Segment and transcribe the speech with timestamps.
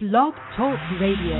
[0.00, 1.36] Blog Talk Radio.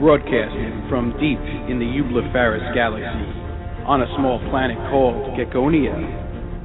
[0.00, 1.36] broadcasting from deep
[1.68, 3.04] in the Eublepharis galaxy
[3.84, 5.92] on a small planet called Geckonia,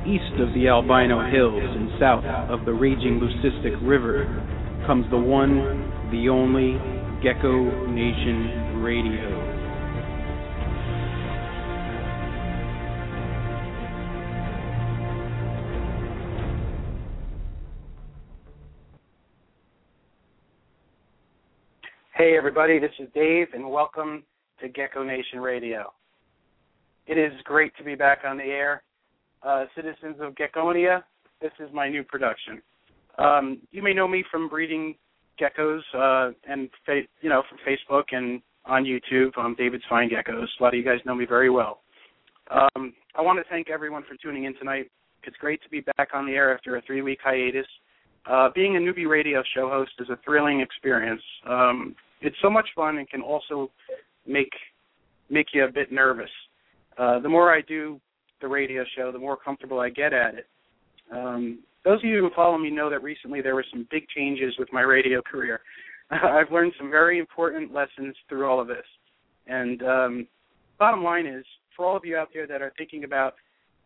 [0.08, 4.30] east of the Albino Hills and south of the raging Leucistic River,
[4.86, 5.56] comes the one,
[6.12, 6.74] the only
[7.24, 9.40] Gecko Nation Radio.
[22.14, 24.24] Hey, everybody, this is Dave, and welcome
[24.60, 25.94] to Gecko Nation Radio.
[27.08, 28.84] It is great to be back on the air.
[29.44, 31.04] Uh, citizens of Geckonia,
[31.42, 32.62] this is my new production.
[33.18, 34.96] Um, you may know me from breeding
[35.40, 39.32] geckos uh, and fa- you know from Facebook and on YouTube.
[39.38, 40.48] I'm David's Fine Geckos.
[40.60, 41.82] A lot of you guys know me very well.
[42.50, 44.90] Um, I want to thank everyone for tuning in tonight.
[45.24, 47.66] It's great to be back on the air after a three-week hiatus.
[48.26, 51.22] Uh, being a newbie radio show host is a thrilling experience.
[51.48, 53.70] Um, it's so much fun and can also
[54.26, 54.52] make
[55.30, 56.30] make you a bit nervous.
[56.98, 58.00] Uh, the more I do
[58.42, 60.48] the radio show, the more comfortable I get at it.
[61.12, 64.54] Um, those of you who follow me know that recently there were some big changes
[64.58, 65.62] with my radio career.
[66.12, 68.86] I've learned some very important lessons through all of this.
[69.48, 70.28] And um,
[70.80, 71.46] bottom line is,
[71.76, 73.36] for all of you out there that are thinking about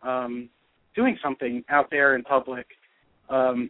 [0.03, 0.49] um,
[0.95, 2.67] doing something out there in public,
[3.29, 3.69] um,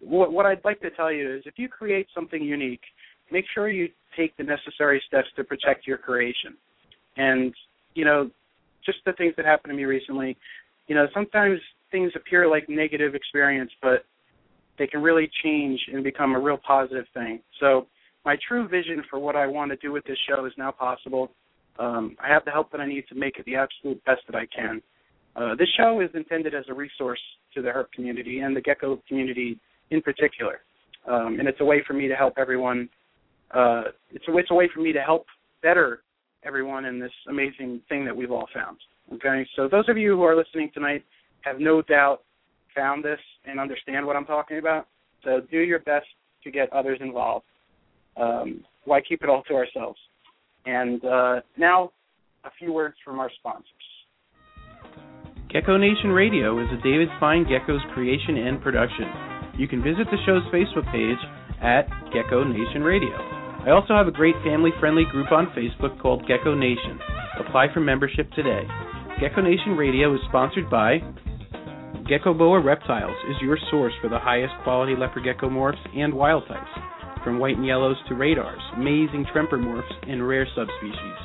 [0.00, 2.82] what, what I'd like to tell you is if you create something unique,
[3.30, 6.56] make sure you take the necessary steps to protect your creation.
[7.16, 7.54] And,
[7.94, 8.30] you know,
[8.84, 10.36] just the things that happened to me recently,
[10.88, 11.60] you know, sometimes
[11.92, 14.04] things appear like negative experience, but
[14.78, 17.40] they can really change and become a real positive thing.
[17.60, 17.86] So
[18.24, 21.30] my true vision for what I want to do with this show is now possible.
[21.78, 24.36] Um, I have the help that I need to make it the absolute best that
[24.36, 24.82] I can.
[25.34, 27.20] Uh, this show is intended as a resource
[27.54, 29.58] to the herp community and the gecko community
[29.90, 30.60] in particular.
[31.06, 32.88] Um, and it's a way for me to help everyone.
[33.50, 35.26] Uh, it's a it's a way for me to help
[35.62, 36.02] better
[36.44, 38.76] everyone in this amazing thing that we've all found.
[39.14, 41.04] Okay, so those of you who are listening tonight
[41.42, 42.22] have no doubt
[42.74, 44.86] found this and understand what I'm talking about.
[45.24, 46.06] So do your best
[46.44, 47.44] to get others involved.
[48.16, 49.98] Um, why keep it all to ourselves?
[50.66, 51.92] And uh, now,
[52.44, 53.66] a few words from our sponsors.
[55.52, 59.04] Gecko Nation Radio is a David Fine Geckos creation and production.
[59.58, 61.20] You can visit the show's Facebook page
[61.62, 63.12] at Gecko Nation Radio.
[63.64, 66.98] I also have a great family friendly group on Facebook called Gecko Nation.
[67.38, 68.62] Apply for membership today.
[69.20, 70.98] Gecko Nation Radio is sponsored by
[72.08, 76.42] Gecko Boa Reptiles is your source for the highest quality leopard gecko morphs and wild
[76.48, 76.70] types,
[77.22, 81.18] from white and yellows to radars, amazing tremper morphs, and rare subspecies.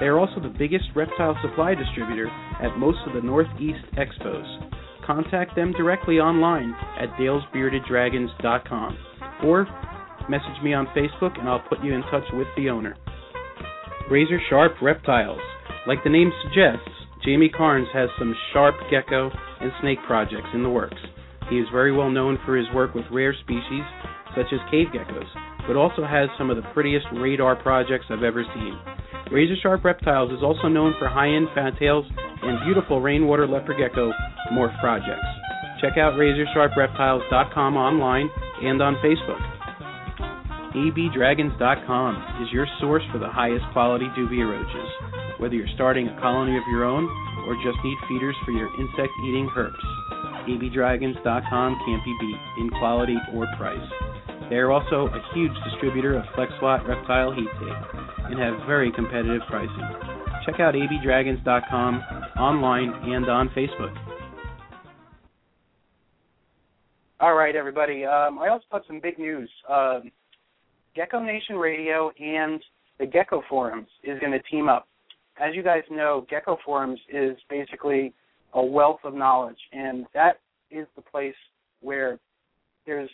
[0.00, 2.28] They are also the biggest reptile supply distributor
[2.62, 5.06] at most of the Northeast expos.
[5.06, 8.98] Contact them directly online at dalesbeardeddragons.com
[9.44, 9.66] or
[10.30, 12.96] message me on Facebook and I'll put you in touch with the owner.
[14.10, 15.40] Razor Sharp Reptiles.
[15.86, 16.90] Like the name suggests,
[17.24, 19.30] Jamie Carnes has some sharp gecko
[19.60, 21.00] and snake projects in the works.
[21.48, 23.82] He is very well known for his work with rare species
[24.34, 25.26] such as cave geckos,
[25.66, 28.78] but also has some of the prettiest radar projects I've ever seen.
[29.32, 32.04] Razor Sharp Reptiles is also known for high-end fantails
[32.42, 34.12] and beautiful rainwater leopard gecko
[34.52, 35.26] morph projects.
[35.80, 38.30] Check out RazorSharpReptiles.com online
[38.62, 39.55] and on Facebook.
[40.76, 44.90] abdragons.com is your source for the highest quality dubia roaches.
[45.40, 47.08] Whether you're starting a colony of your own
[47.48, 49.72] or just need feeders for your insect-eating herps.
[50.46, 53.88] abdragons.com can't be beat in quality or price.
[54.50, 59.42] They are also a huge distributor of FlexWatt reptile heat tape and have very competitive
[59.48, 59.88] pricing.
[60.44, 62.02] Check out abdragons.com
[62.38, 63.96] online and on Facebook.
[67.18, 68.04] All right, everybody.
[68.04, 69.50] Um, I also have some big news.
[69.70, 70.12] Um,
[70.96, 72.60] Gecko Nation Radio and
[72.98, 74.88] the Gecko Forums is going to team up.
[75.38, 78.14] As you guys know, Gecko Forums is basically
[78.54, 80.40] a wealth of knowledge, and that
[80.70, 81.34] is the place
[81.82, 82.18] where
[82.86, 83.10] there's,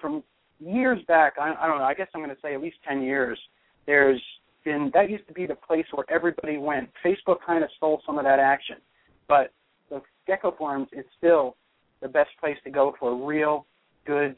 [0.00, 0.22] from
[0.58, 3.02] years back, I, I don't know, I guess I'm going to say at least 10
[3.02, 3.38] years,
[3.86, 4.22] there's
[4.64, 6.88] been, that used to be the place where everybody went.
[7.04, 8.76] Facebook kind of stole some of that action,
[9.28, 9.52] but
[9.90, 11.56] the Gecko Forums is still
[12.00, 13.66] the best place to go for real
[14.06, 14.36] good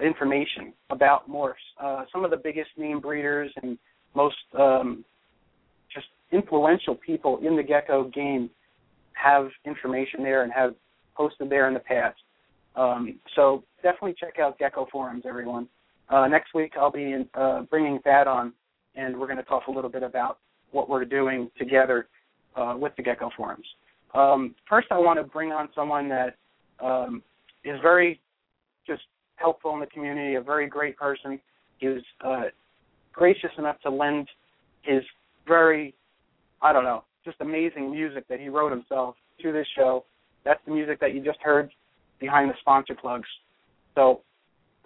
[0.00, 1.54] information about morphs.
[1.80, 3.78] Uh, some of the biggest name breeders and
[4.14, 5.04] most um,
[5.92, 8.50] just influential people in the gecko game
[9.12, 10.74] have information there and have
[11.16, 12.18] posted there in the past.
[12.76, 15.68] Um, so definitely check out Gecko Forums, everyone.
[16.08, 18.52] Uh, next week I'll be in, uh, bringing Thad on,
[18.94, 20.38] and we're going to talk a little bit about
[20.70, 22.08] what we're doing together
[22.56, 23.66] uh, with the Gecko Forums.
[24.14, 26.36] Um, first, I want to bring on someone that
[26.80, 27.22] um,
[27.64, 28.20] is very
[28.86, 29.02] just
[29.40, 31.40] helpful in the community, a very great person.
[31.78, 32.42] He was uh,
[33.12, 34.28] gracious enough to lend
[34.82, 35.02] his
[35.46, 35.94] very,
[36.62, 40.04] I don't know, just amazing music that he wrote himself to this show.
[40.44, 41.70] That's the music that you just heard
[42.18, 43.28] behind the sponsor plugs.
[43.94, 44.20] So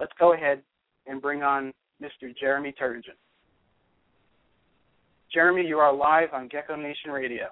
[0.00, 0.62] let's go ahead
[1.06, 1.72] and bring on
[2.02, 2.34] Mr.
[2.38, 3.16] Jeremy Turgeon.
[5.32, 7.46] Jeremy, you are live on Gecko Nation Radio.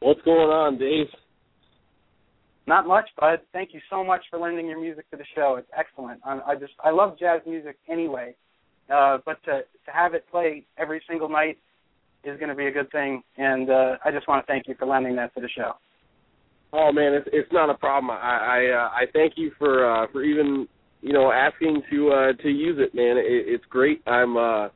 [0.00, 1.06] What's going on, Dave?
[2.66, 3.40] Not much, bud.
[3.52, 5.56] Thank you so much for lending your music to the show.
[5.58, 6.20] It's excellent.
[6.24, 8.34] I, I just I love jazz music anyway,
[8.92, 11.58] uh, but to to have it play every single night
[12.24, 13.22] is going to be a good thing.
[13.36, 15.72] And uh, I just want to thank you for lending that to the show.
[16.72, 18.10] Oh man, it's it's not a problem.
[18.10, 20.66] I I, uh, I thank you for uh, for even
[21.02, 23.18] you know asking to uh, to use it, man.
[23.18, 24.02] It, it's great.
[24.06, 24.68] I'm uh,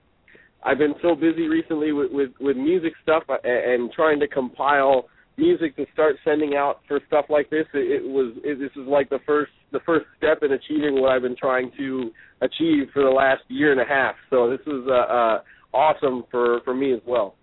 [0.62, 5.06] I've been so busy recently with with, with music stuff and, and trying to compile
[5.38, 7.64] music to start sending out for stuff like this.
[7.72, 11.10] It, it was it, this is like the first the first step in achieving what
[11.10, 14.16] I've been trying to achieve for the last year and a half.
[14.30, 15.42] So this is uh, uh,
[15.72, 17.36] awesome for for me as well.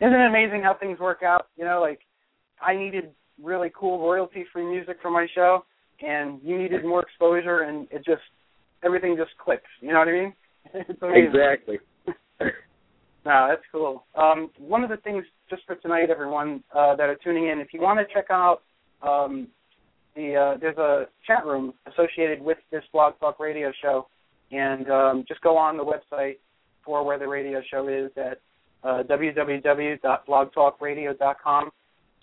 [0.00, 1.46] Isn't it amazing how things work out?
[1.56, 2.00] You know, like
[2.60, 3.10] I needed
[3.42, 5.64] really cool royalty free music for my show,
[6.00, 8.22] and you needed more exposure, and it just
[8.84, 9.62] everything just clicks.
[9.80, 10.34] You know what I mean?
[11.14, 11.78] exactly.
[13.26, 14.04] No, that's cool.
[14.14, 17.74] Um, one of the things, just for tonight, everyone uh, that are tuning in, if
[17.74, 18.62] you want to check out
[19.02, 19.48] um,
[20.14, 24.06] the, uh, there's a chat room associated with this Blog Talk Radio show,
[24.52, 26.36] and um, just go on the website
[26.84, 28.40] for where the radio show is at
[28.84, 31.70] uh, www.blogtalkradio.com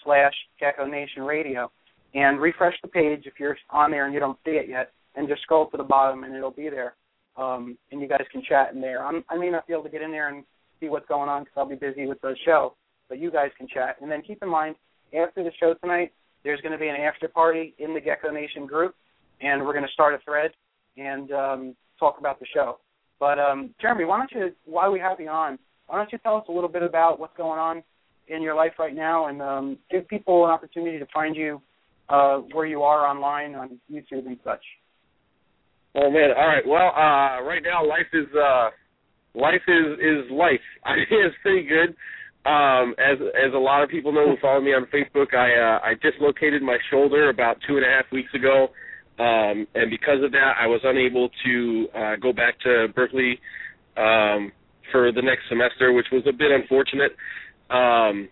[0.05, 1.69] slash Gecko Nation Radio,
[2.13, 5.27] and refresh the page if you're on there and you don't see it yet, and
[5.27, 6.93] just scroll to the bottom and it'll be there.
[7.35, 9.05] Um, and you guys can chat in there.
[9.05, 10.45] I'm, I may not be able to get in there and
[10.83, 12.75] see what's going on because I'll be busy with the show.
[13.09, 13.97] But you guys can chat.
[14.01, 14.75] And then keep in mind,
[15.17, 16.11] after the show tonight,
[16.43, 18.95] there's going to be an after party in the Gecko Nation group,
[19.41, 20.51] and we're going to start a thread
[20.97, 22.79] and um, talk about the show.
[23.19, 25.57] But um, Jeremy, why don't you, while we have you on,
[25.87, 27.83] why don't you tell us a little bit about what's going on
[28.27, 31.61] in your life right now, and um, give people an opportunity to find you
[32.09, 34.63] uh, where you are online on YouTube and such.
[35.95, 36.31] Oh man!
[36.35, 36.63] All right.
[36.65, 38.69] Well, uh, right now life is uh,
[39.35, 40.63] life is is life.
[40.85, 41.95] I think it's pretty good.
[42.45, 45.79] Um, as as a lot of people know who follow me on Facebook, I uh,
[45.83, 48.67] I dislocated my shoulder about two and a half weeks ago,
[49.17, 53.39] um, and because of that, I was unable to uh, go back to Berkeley
[53.95, 54.51] um,
[54.91, 57.11] for the next semester, which was a bit unfortunate.
[57.69, 58.27] Um,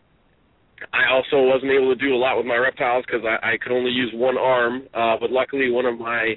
[0.92, 3.72] I also wasn't able to do a lot with my reptiles because I, I could
[3.72, 4.88] only use one arm.
[4.94, 6.34] Uh, but luckily, one of my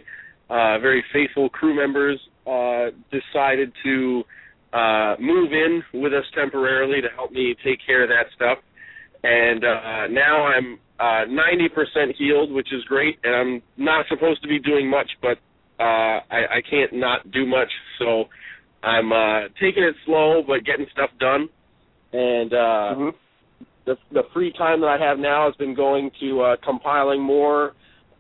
[0.50, 4.22] uh, very faithful crew members uh, decided to
[4.74, 8.58] uh, move in with us temporarily to help me take care of that stuff.
[9.22, 13.18] And uh, now I'm uh, 90% healed, which is great.
[13.22, 15.38] And I'm not supposed to be doing much, but
[15.78, 17.70] uh, I, I can't not do much.
[17.98, 18.24] So
[18.82, 21.48] I'm uh, taking it slow, but getting stuff done.
[22.12, 23.64] And uh, mm-hmm.
[23.86, 27.72] the the free time that I have now has been going to uh, compiling more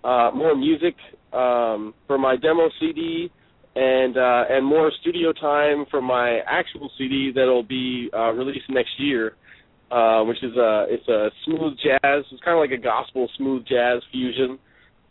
[0.02, 0.96] uh, more music
[1.32, 3.30] um, for my demo CD
[3.76, 8.92] and uh, and more studio time for my actual CD that'll be uh, released next
[8.98, 9.34] year,
[9.90, 12.24] uh, which is a it's a smooth jazz.
[12.30, 14.58] It's kind of like a gospel smooth jazz fusion,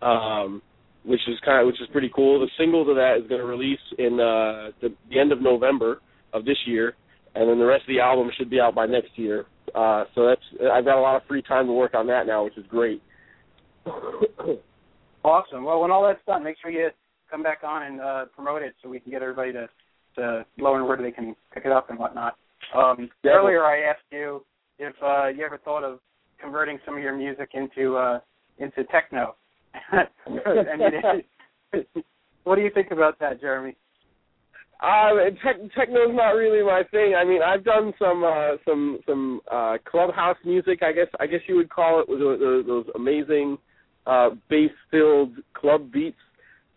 [0.01, 0.62] um,
[1.03, 2.39] which is kind of which is pretty cool.
[2.39, 6.01] The single to that is going to release in uh, the, the end of November
[6.32, 6.96] of this year,
[7.36, 9.46] and then the rest of the album should be out by next year.
[9.75, 10.41] Uh, so that's
[10.72, 13.01] I've got a lot of free time to work on that now, which is great.
[15.25, 15.65] awesome.
[15.65, 16.89] Well, when all that's done, make sure you
[17.33, 19.67] come back on and uh, promote it so we can get everybody to
[20.15, 22.35] to learn where they can pick it up and whatnot.
[22.75, 24.45] Um, earlier, I asked you
[24.77, 25.97] if uh, you ever thought of
[26.39, 28.19] converting some of your music into uh,
[28.59, 29.35] into techno.
[32.43, 33.75] what do you think about that, Jeremy?
[34.79, 37.15] Uh, te- techno's not really my thing.
[37.17, 40.83] I mean, I've done some uh, some some uh, clubhouse music.
[40.83, 43.57] I guess I guess you would call it with those, those amazing
[44.05, 46.17] uh, bass-filled club beats.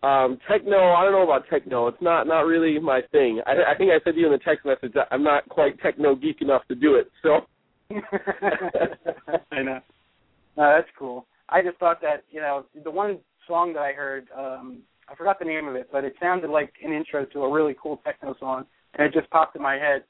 [0.03, 1.87] Um, techno, I don't know about techno.
[1.87, 3.41] It's not not really my thing.
[3.47, 5.79] I, I think I said to you in the text message that I'm not quite
[5.79, 7.09] techno geek enough to do it.
[7.23, 7.47] So.
[9.51, 9.79] I know.
[10.57, 11.25] No, that's cool.
[11.49, 15.39] I just thought that you know the one song that I heard, um, I forgot
[15.39, 18.35] the name of it, but it sounded like an intro to a really cool techno
[18.39, 20.03] song, and it just popped in my head.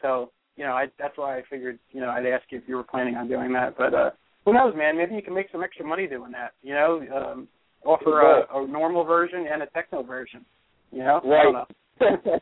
[0.00, 2.76] So you know, I, that's why I figured you know I'd ask you if you
[2.76, 3.76] were planning on doing that.
[3.76, 4.10] But uh,
[4.44, 4.96] who knows, man?
[4.96, 6.52] Maybe you can make some extra money doing that.
[6.62, 7.48] You know, um,
[7.84, 10.44] offer a, a normal version and a techno version.
[10.92, 11.66] You know, right?
[12.00, 12.16] Know.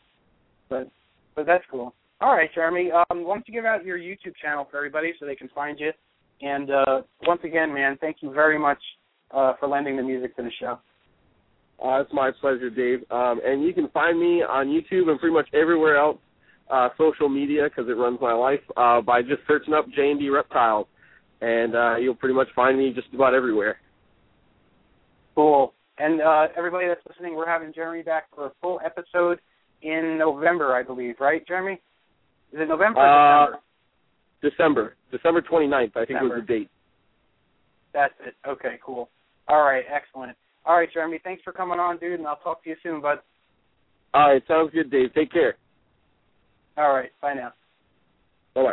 [0.68, 0.90] but
[1.34, 1.94] but that's cool.
[2.20, 2.90] All right, Jeremy.
[2.92, 5.78] Um, why don't you give out your YouTube channel for everybody so they can find
[5.80, 5.90] you?
[6.40, 8.78] And uh, once again, man, thank you very much
[9.32, 10.78] uh, for lending the music to the show.
[11.84, 13.00] Uh, it's my pleasure, Dave.
[13.10, 16.18] Um, and you can find me on YouTube and pretty much everywhere else,
[16.70, 20.20] uh, social media, because it runs my life, uh, by just searching up J and
[20.20, 20.86] D Reptiles,
[21.40, 23.78] and uh, you'll pretty much find me just about everywhere.
[25.34, 25.72] Cool.
[25.98, 29.38] And uh, everybody that's listening, we're having Jeremy back for a full episode
[29.82, 31.80] in November, I believe, right, Jeremy?
[32.52, 33.60] Is it November uh, December?
[34.42, 34.96] December.
[35.10, 36.36] December 29th, I think December.
[36.36, 36.70] was the date.
[37.92, 38.34] That's it.
[38.48, 39.08] Okay, cool.
[39.48, 40.36] All right, excellent.
[40.64, 43.18] All right, Jeremy, thanks for coming on, dude, and I'll talk to you soon, bud.
[44.14, 45.12] All right, sounds good, Dave.
[45.14, 45.56] Take care.
[46.76, 47.52] All right, bye now.
[48.54, 48.72] Bye bye.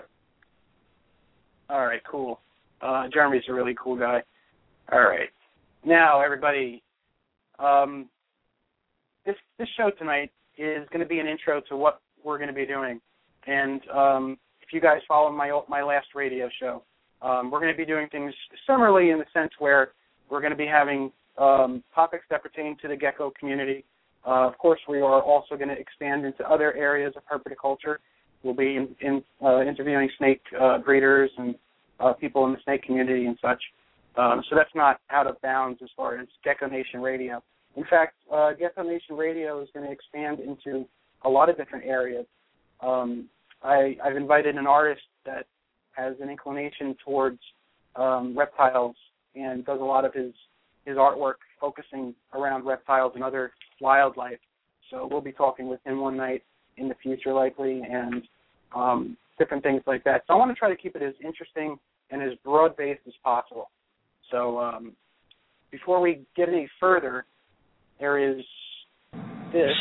[1.76, 2.40] All right, cool.
[2.82, 4.22] Uh, Jeremy's a really cool guy.
[4.92, 5.30] All right,
[5.86, 6.84] now everybody,
[7.58, 8.10] um,
[9.26, 12.54] this this show tonight is going to be an intro to what we're going to
[12.54, 13.00] be doing,
[13.48, 16.84] and um, if you guys follow my my last radio show,
[17.22, 18.34] um, we're going to be doing things
[18.68, 19.92] similarly in the sense where
[20.30, 23.84] we're going to be having um, topics that pertain to the gecko community.
[24.26, 27.98] Uh, of course, we are also going to expand into other areas of herpetoculture.
[28.44, 31.56] We'll be in, in, uh, interviewing snake uh, breeders and
[32.00, 33.62] uh, people in the snake community and such.
[34.18, 37.42] Um, so that's not out of bounds as far as Gecko Nation Radio.
[37.76, 40.86] In fact, uh, Gecko Nation Radio is going to expand into
[41.24, 42.26] a lot of different areas.
[42.82, 43.30] Um,
[43.64, 45.46] I, I've invited an artist that
[45.92, 47.40] has an inclination towards
[47.96, 48.96] um, reptiles
[49.36, 50.34] and does a lot of his
[50.86, 54.40] his artwork focusing around reptiles and other wildlife.
[54.90, 56.42] So we'll be talking with him one night
[56.78, 58.24] in the future, likely, and
[58.74, 60.24] um, different things like that.
[60.26, 61.78] So I want to try to keep it as interesting
[62.10, 63.70] and as broad based as possible.
[64.32, 64.94] So um,
[65.72, 67.26] before we get any further,
[68.00, 68.44] there is
[69.54, 69.72] this.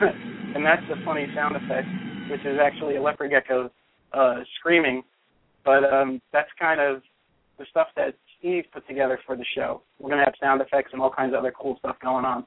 [0.54, 1.88] and that's the funny sound effect,
[2.30, 3.70] which is actually a leopard gecko
[4.12, 5.02] uh, screaming.
[5.64, 7.02] But um, that's kind of
[7.58, 9.82] the stuff that Steve put together for the show.
[9.98, 12.46] We're going to have sound effects and all kinds of other cool stuff going on.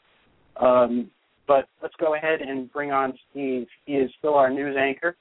[0.59, 1.11] Um,
[1.47, 3.67] but let's go ahead and bring on Steve.
[3.85, 5.15] He is still our news anchor.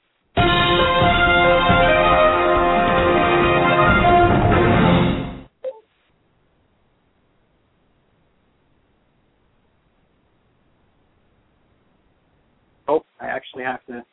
[12.87, 14.03] Oh, I actually have to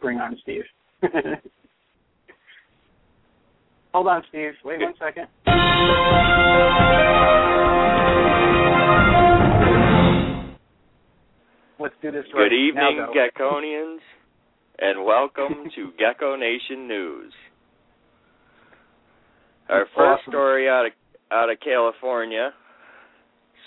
[0.00, 0.64] bring on Steve.
[3.92, 4.52] Hold on, Steve.
[4.64, 5.28] Wait one second.
[11.78, 13.12] Let's do this right Good evening, now, though.
[14.84, 17.32] And welcome to Gecko Nation News.
[19.68, 20.32] Our first Awesome.
[20.32, 20.92] story out of
[21.30, 22.50] out of California.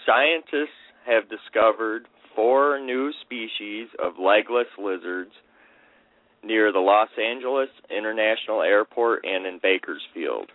[0.06, 0.76] Scientists
[1.08, 2.06] have discovered
[2.36, 5.32] four new species of legless lizards
[6.44, 10.52] near the Los Angeles International Airport and in Bakersfield.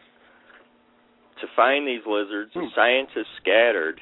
[1.40, 2.67] To find these lizards, Hmm.
[2.76, 4.00] scientists scattered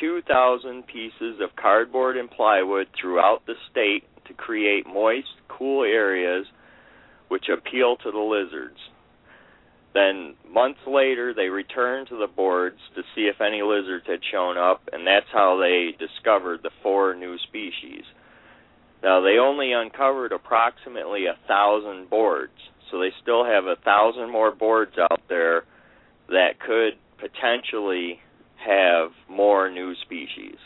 [0.00, 6.46] 2,000 pieces of cardboard and plywood throughout the state to create moist, cool areas
[7.28, 8.78] which appeal to the lizards.
[9.94, 14.58] Then, months later, they returned to the boards to see if any lizards had shown
[14.58, 18.02] up, and that's how they discovered the four new species.
[19.02, 22.58] Now, they only uncovered approximately a thousand boards,
[22.90, 25.62] so they still have a thousand more boards out there
[26.28, 28.18] that could potentially
[28.56, 30.56] have more new species.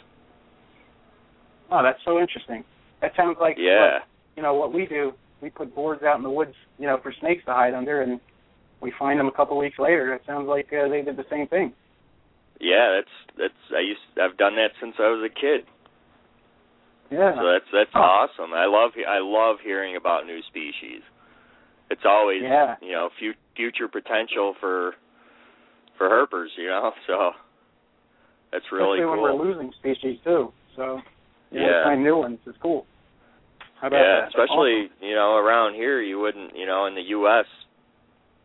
[1.70, 2.64] Oh, that's so interesting.
[3.00, 3.94] That sounds like Yeah.
[3.94, 4.02] what,
[4.36, 5.12] you know what we do.
[5.40, 8.20] We put boards out in the woods, you know, for snakes to hide under, and
[8.80, 10.12] we find them a couple weeks later.
[10.14, 11.72] It sounds like uh, they did the same thing.
[12.60, 15.64] Yeah, that's that's I used I've done that since I was a kid.
[17.10, 17.34] Yeah.
[17.36, 18.00] So that's that's Oh.
[18.00, 18.52] awesome.
[18.52, 21.02] I love I love hearing about new species.
[21.90, 22.74] It's always Yeah.
[22.82, 24.94] you know fu- future potential for
[25.96, 26.48] for herpers.
[26.56, 27.30] You know, so
[28.50, 30.52] that's really Especially when we're losing species too.
[30.74, 31.00] So
[31.50, 31.84] you Yeah.
[31.84, 32.86] find new ones is cool.
[33.80, 34.28] How about yeah, that?
[34.28, 37.46] especially you know around here, you wouldn't you know in the U.S.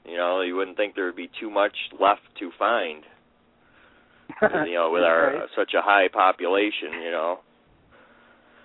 [0.05, 3.03] You know, you wouldn't think there would be too much left to find.
[4.41, 5.49] You know, with our Right.
[5.55, 6.91] such a high population.
[7.03, 7.39] You know,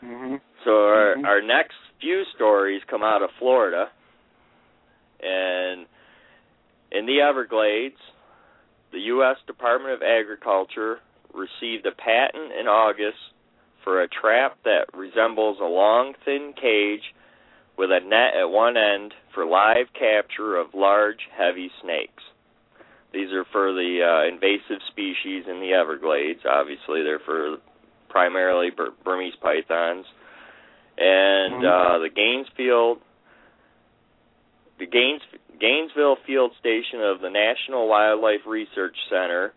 [0.04, 0.40] Mhm.
[0.64, 1.26] So our Mhm.
[1.26, 3.90] our next few stories come out of Florida,
[5.20, 5.86] and
[6.92, 8.00] in the Everglades,
[8.92, 9.36] the U.S.
[9.46, 11.00] Department of Agriculture
[11.32, 13.18] received a patent in August
[13.88, 17.00] for a trap that resembles a long, thin cage
[17.78, 22.22] with a net at one end for live capture of large, heavy snakes.
[23.14, 26.40] These are for the uh, invasive species in the Everglades.
[26.44, 27.56] Obviously, they're for
[28.10, 30.04] primarily Bur- Burmese pythons,
[30.98, 31.64] and Mhm.
[31.64, 32.98] uh, the Gainesfield,
[34.78, 35.22] the Gaines,
[35.58, 39.54] Gainesville Field Station of the National Wildlife Research Center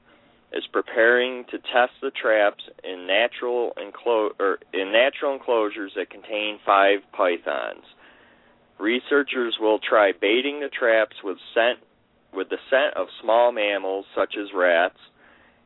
[0.54, 6.60] is preparing to test the traps in natural enclo- or in natural enclosures that contain
[6.66, 7.84] five pythons.
[8.80, 11.80] Researchers will try baiting the traps with scent
[12.34, 14.98] with the scent of small mammals such as rats,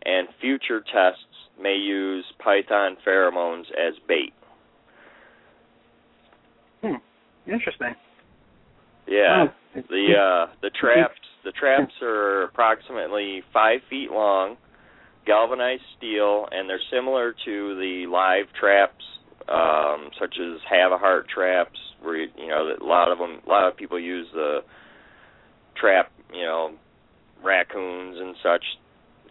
[0.04, 1.24] and future tests
[1.62, 4.34] may use python pheromones as bait.
[6.82, 6.96] Hmm.
[7.52, 7.96] Interesting.
[9.08, 9.48] Yeah.
[9.76, 14.58] The uh the traps the traps are approximately five feet long,
[15.26, 19.04] galvanized steel, and they're similar to the live traps,
[19.48, 23.68] um, such as Havahart traps, where you, you know a lot of them a lot
[23.68, 24.60] of people use the
[25.76, 26.72] trap, you know,
[27.44, 28.64] raccoons and such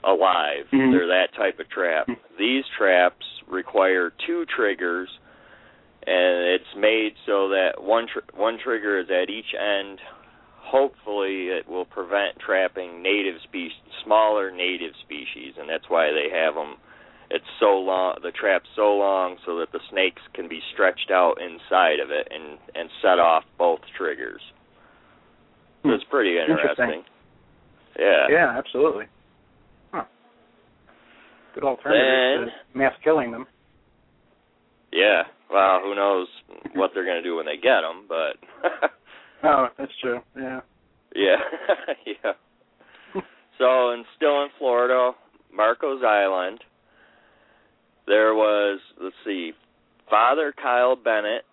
[0.05, 0.67] alive.
[0.73, 0.93] Mhm.
[0.93, 2.09] They're that type of trap.
[2.39, 5.09] These traps require two triggers
[6.07, 10.01] and it's made so that one tr- one trigger is at each end.
[10.65, 16.55] Hopefully, it will prevent trapping native species, smaller native species, and that's why they have
[16.55, 16.77] them.
[17.31, 21.35] It's so long, the trap's so long, so that the snakes can be stretched out
[21.41, 24.41] inside of it and and set off both triggers.
[25.83, 25.95] So Hmm.
[25.95, 26.65] it's pretty Interesting.
[26.69, 27.05] interesting.
[27.99, 28.27] Yeah.
[28.31, 29.07] Yeah, absolutely.
[29.93, 30.05] Huh.
[31.55, 33.47] Good alternative to mass killing them.
[34.93, 35.23] Yeah.
[35.51, 36.29] Well, who knows
[36.75, 38.37] what they're going to do when they get them, but
[39.45, 40.21] Oh, that's true.
[40.37, 40.61] Yeah.
[41.15, 41.37] yeah,
[42.07, 42.33] yeah.
[43.59, 45.13] So, and still in Florida,
[45.55, 46.61] Marcos Island,
[48.07, 49.53] there was let's see,
[50.11, 51.45] Father Kyle Bennett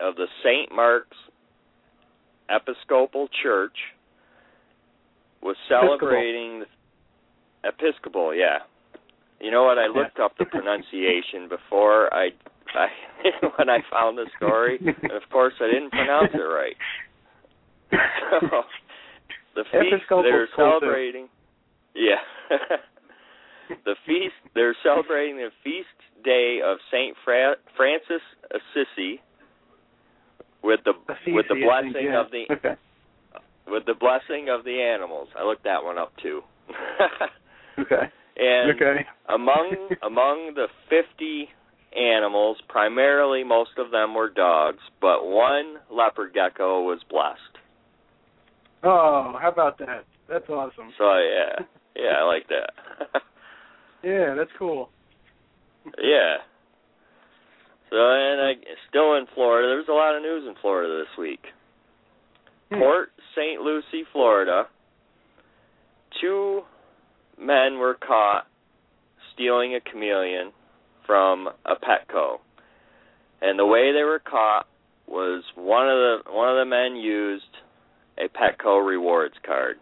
[0.00, 0.74] of the St.
[0.74, 1.16] Mark's
[2.48, 3.76] Episcopal Church
[5.42, 6.66] was celebrating the
[7.68, 8.58] Episcopal, yeah.
[9.40, 9.78] You know what?
[9.78, 12.30] I looked up the pronunciation before I,
[12.74, 12.86] I
[13.56, 16.76] when I found the story, and of course I didn't pronounce it right.
[17.90, 17.96] So
[19.54, 21.28] the feast they're celebrating,
[21.94, 22.22] yeah.
[23.84, 25.88] the feast they're celebrating the feast
[26.24, 29.20] day of Saint Fra- Francis Assisi
[30.62, 30.92] with the
[31.32, 32.20] with the Assisi, I think, blessing yeah.
[32.20, 32.74] of the Okay.
[33.68, 35.28] with the blessing of the animals.
[35.38, 36.42] I looked that one up too.
[37.78, 38.10] Okay.
[38.36, 39.06] and okay.
[39.28, 41.48] among among the 50
[41.96, 47.38] animals, primarily most of them were dogs, but one leopard gecko was blessed.
[48.84, 50.04] Oh, how about that?
[50.28, 50.92] That's awesome.
[50.98, 51.64] So yeah,
[51.96, 52.70] yeah, I like that.
[54.04, 54.90] Yeah, that's cool.
[56.00, 56.36] yeah.
[57.90, 58.52] So and I
[58.88, 59.66] still in Florida.
[59.68, 61.40] There's a lot of news in Florida this week.
[62.70, 62.78] Hmm.
[62.78, 63.60] Port St.
[63.60, 64.64] Lucie, Florida.
[66.20, 66.62] Two
[67.40, 68.46] men were caught
[69.34, 70.52] stealing a chameleon
[71.06, 72.36] from a Petco.
[73.40, 74.66] And the way they were caught
[75.06, 77.44] was one of the one of the men used
[78.18, 79.76] a Petco rewards card.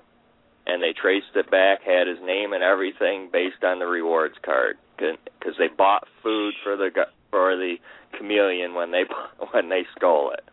[0.66, 4.77] And they traced it back, had his name and everything based on the rewards card
[4.99, 6.90] because they bought food for the
[7.31, 7.77] for the
[8.18, 9.03] chameleon when they
[9.53, 10.44] when they stole it.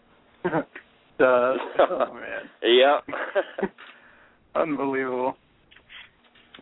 [1.17, 1.53] Duh.
[1.79, 2.49] Oh man.
[2.61, 3.71] Yep.
[4.55, 5.35] Unbelievable.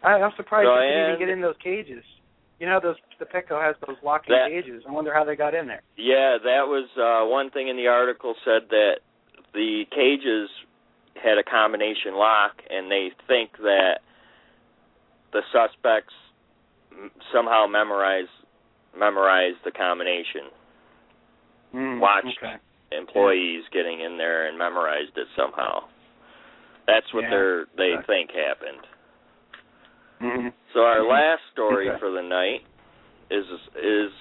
[0.04, 2.04] I, I'm surprised So, they could even get in those cages.
[2.60, 4.84] You know, those the Petco has those locking That- cages.
[4.88, 5.82] I wonder how they got in there.
[5.98, 8.96] Yeah, that was uh, one thing in the article said that
[9.54, 10.50] the cages
[11.24, 14.00] had a combination lock, and they think that
[15.34, 16.14] the suspects
[16.92, 18.30] m- somehow memorized
[18.98, 20.52] memorized the combination.
[21.74, 22.58] Mm, Watched Okay.
[22.92, 25.86] employees getting in there and memorized it somehow.
[26.88, 27.30] That's what Yeah.
[27.30, 28.04] they're they Okay.
[28.08, 28.88] think happened.
[30.20, 31.10] hmm So our Mhm.
[31.10, 32.00] last story Okay.
[32.00, 32.66] for the night
[33.30, 34.12] is is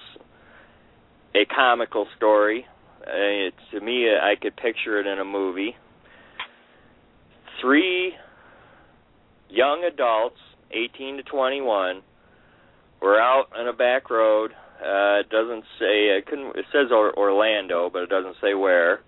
[1.35, 2.65] a comical story.
[3.05, 5.75] Uh, it, to me, I could picture it in a movie.
[7.61, 8.13] Three
[9.49, 10.39] young adults,
[10.71, 12.01] 18 to 21,
[13.01, 14.51] were out on a back road.
[14.79, 16.55] Uh, it doesn't say it couldn't.
[16.55, 19.01] It says or, Orlando, but it doesn't say where.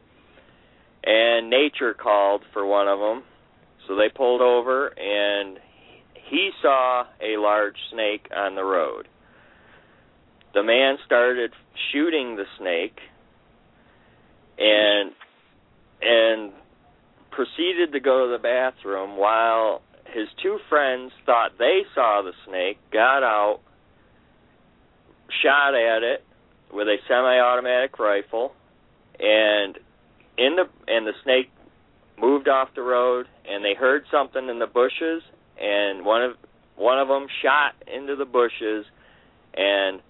[1.04, 3.24] And nature called for one of them,
[3.88, 5.60] so they pulled over, and
[6.30, 9.08] he saw a large snake on the road.
[10.54, 11.52] The man started
[11.92, 13.00] shooting the snake,
[14.58, 15.12] and
[16.02, 16.54] and
[17.36, 22.78] proceeded to go to the bathroom while his two friends thought they saw the snake,
[22.92, 23.60] got out,
[25.42, 26.24] shot at it
[26.72, 28.54] with a semi-automatic rifle,
[29.20, 29.78] and
[30.38, 31.50] in the and the snake
[32.20, 35.24] moved off the road, and they heard something in the bushes,
[35.60, 36.32] and one of
[36.76, 38.86] one of them shot into the bushes
[39.56, 40.02] and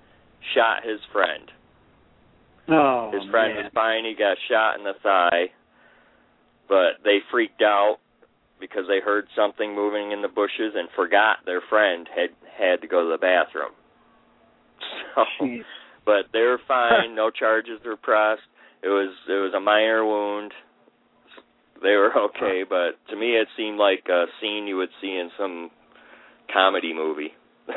[0.53, 1.51] shot his friend.
[2.69, 3.63] Oh, His friend man.
[3.65, 4.05] was fine.
[4.05, 5.51] He got shot in the thigh,
[6.67, 7.97] but they freaked out
[8.59, 12.87] because they heard something moving in the bushes and forgot their friend had had to
[12.87, 13.71] go to the bathroom.
[15.15, 15.61] So, Jeez.
[16.05, 17.15] but they were fine.
[17.15, 18.41] no charges were pressed.
[18.83, 20.51] It was it was a minor wound.
[21.81, 25.29] They were okay, but to me it seemed like a scene you would see in
[25.37, 25.69] some
[26.51, 27.33] comedy movie.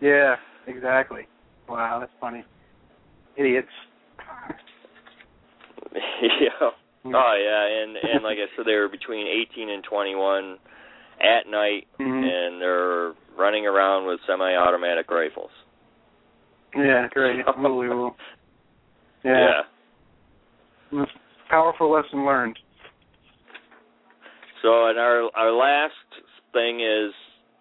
[0.00, 1.26] Yeah, exactly.
[1.68, 2.44] Wow, that's funny.
[3.36, 3.68] Idiots.
[5.94, 6.70] yeah.
[7.14, 10.58] Oh yeah, and and like I said, they were between 18 and 21
[11.20, 12.24] at night, Mhm.
[12.24, 15.50] and they're running around with semi-automatic rifles.
[16.74, 17.46] Yeah, great.
[17.46, 18.16] Unbelievable.
[19.24, 19.62] Yeah.
[20.92, 21.04] Yeah.
[21.48, 22.58] Powerful lesson learned.
[24.62, 25.94] So, and our our last
[26.52, 27.12] thing is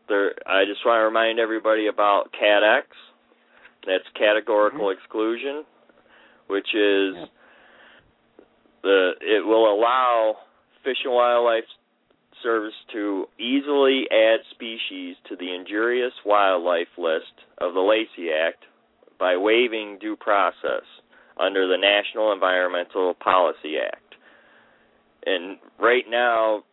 [0.07, 0.33] there.
[0.47, 2.63] I just want to remind everybody about Cat
[3.85, 5.65] That's categorical exclusion,
[6.47, 7.25] which is Yeah.
[8.85, 10.35] The it will allow
[10.83, 11.65] Fish and Wildlife
[12.43, 18.63] Service to easily add species to the injurious wildlife list of the Lacey Act
[19.19, 20.85] by waiving due process
[21.39, 24.15] under the National Environmental Policy Act.
[25.25, 26.63] And right now,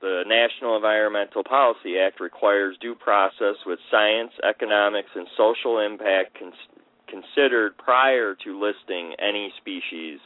[0.00, 6.80] the National Environmental Policy Act requires due process with science, economics, and social impact cons-
[7.08, 10.20] considered prior to listing any species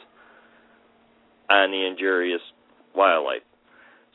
[1.51, 2.41] on the injurious
[2.95, 3.43] wildlife.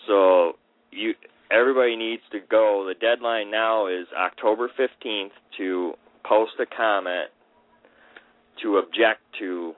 [0.08, 0.54] So
[0.92, 1.14] you
[1.52, 2.86] everybody needs to go.
[2.88, 5.94] The deadline now is October 15th to
[6.24, 7.30] post a comment
[8.62, 9.74] to object to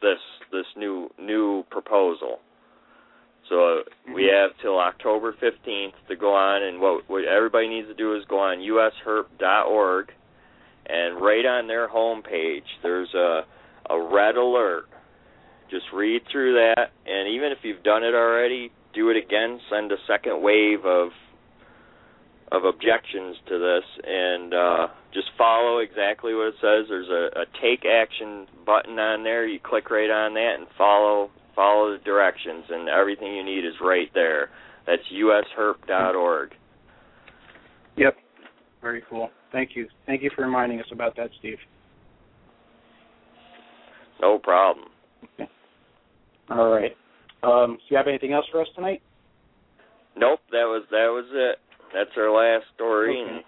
[0.00, 0.18] this
[0.52, 2.38] this new new proposal.
[3.48, 4.50] So we mm-hmm.
[4.50, 8.22] have till October 15th to go on, and what, what everybody needs to do is
[8.28, 10.12] go on usherp.org,
[10.86, 13.42] and right on their homepage, there's a
[13.90, 14.84] a red alert.
[15.72, 19.58] Just read through that, and even if you've done it already, do it again.
[19.70, 21.08] Send a second wave of
[22.52, 26.84] of objections to this, and uh, just follow exactly what it says.
[26.90, 29.46] There's a, a take action button on there.
[29.46, 33.74] You click right on that and follow follow the directions, and everything you need is
[33.80, 34.50] right there.
[34.86, 36.50] That's usherp.org.
[37.96, 38.16] Yep.
[38.82, 39.30] Very cool.
[39.52, 39.88] Thank you.
[40.06, 41.58] Thank you for reminding us about that, Steve.
[44.20, 44.88] No problem.
[46.50, 46.92] All right.
[47.42, 49.02] Um, do you have anything else for us tonight?
[50.16, 51.58] Nope, that was that was it.
[51.94, 53.22] That's our last story.
[53.24, 53.46] Okay.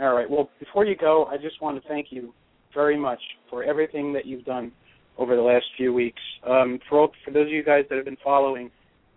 [0.00, 0.28] All right.
[0.28, 2.34] Well, before you go, I just want to thank you
[2.74, 4.72] very much for everything that you've done
[5.18, 6.20] over the last few weeks.
[6.44, 8.70] Um, for all, for those of you guys that have been following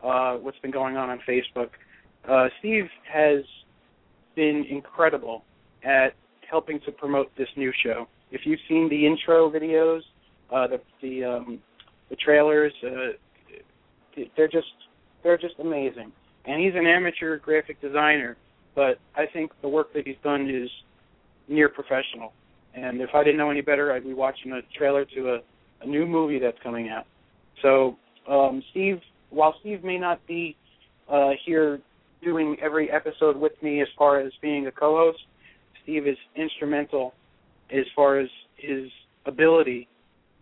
[0.03, 1.69] uh, what's been going on on Facebook,
[2.29, 3.43] uh, Steve has
[4.35, 5.43] been incredible
[5.83, 6.09] at
[6.49, 8.07] helping to promote this new show.
[8.31, 10.01] If you've seen the intro videos,
[10.53, 11.59] uh, the the um,
[12.09, 14.67] the trailers, uh, they're just
[15.23, 16.11] they're just amazing.
[16.45, 18.37] And he's an amateur graphic designer,
[18.75, 20.69] but I think the work that he's done is
[21.49, 22.31] near professional.
[22.73, 25.39] And if I didn't know any better, I'd be watching a trailer to a,
[25.81, 27.05] a new movie that's coming out.
[27.61, 27.97] So,
[28.29, 30.55] um, Steve, while Steve may not be
[31.11, 31.81] uh, here
[32.23, 35.19] doing every episode with me as far as being a co-host,
[35.83, 37.13] Steve is instrumental
[37.71, 38.89] as far as his
[39.25, 39.87] ability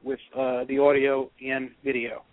[0.06, 2.24] with uh, the audio and video,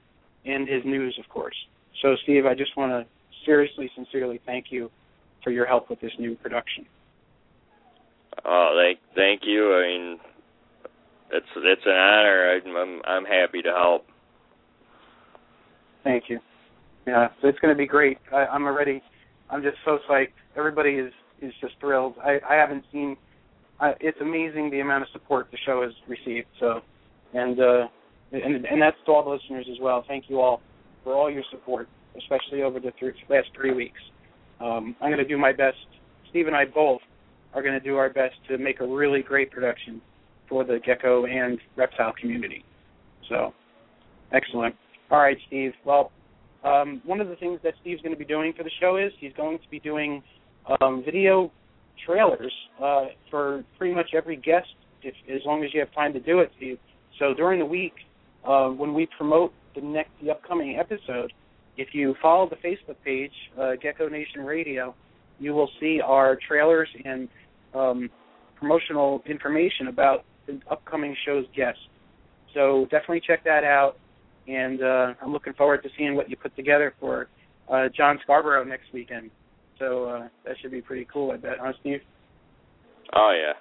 [0.44, 1.56] and his news, of course.
[2.02, 3.06] So, Steve, I just want to
[3.44, 4.90] seriously, sincerely thank you
[5.42, 6.86] for your help with this new production.
[8.44, 9.74] oh, thank thank you.
[9.74, 10.18] I mean,
[11.32, 12.60] it's it's an honor.
[12.64, 14.06] I'm I'm, I'm happy to help.
[16.04, 16.38] Thank you.
[17.06, 18.18] Yeah, so it's going to be great.
[18.32, 19.02] I, I'm already,
[19.50, 20.32] I'm just so psyched.
[20.56, 22.14] Everybody is is just thrilled.
[22.22, 23.16] I I haven't seen.
[23.80, 26.46] I, it's amazing the amount of support the show has received.
[26.60, 26.82] So,
[27.34, 27.86] and uh,
[28.32, 30.04] and and that's to all the listeners as well.
[30.06, 30.60] Thank you all
[31.04, 34.00] for all your support, especially over the th- last three weeks.
[34.60, 35.76] Um, I'm going to do my best.
[36.30, 37.00] Steve and I both
[37.54, 40.00] are going to do our best to make a really great production
[40.48, 42.64] for the gecko and reptile community.
[43.28, 43.52] So,
[44.32, 44.74] excellent.
[45.10, 45.72] All right, Steve.
[45.84, 46.10] Well,
[46.64, 49.12] um, one of the things that Steve's going to be doing for the show is
[49.18, 50.22] he's going to be doing
[50.80, 51.50] um, video
[52.06, 54.68] trailers uh, for pretty much every guest,
[55.02, 56.78] if, as long as you have time to do it, Steve.
[57.18, 57.94] So during the week,
[58.46, 61.32] uh, when we promote the next, the upcoming episode,
[61.76, 64.94] if you follow the Facebook page, uh, Gecko Nation Radio,
[65.38, 67.28] you will see our trailers and
[67.74, 68.10] um,
[68.58, 71.80] promotional information about the upcoming show's guests.
[72.54, 73.96] So definitely check that out,
[74.46, 77.28] and uh, I'm looking forward to seeing what you put together for
[77.72, 79.30] uh, John Scarborough next weekend.
[79.78, 82.00] So uh, that should be pretty cool, I bet, huh, Steve?
[83.14, 83.52] Oh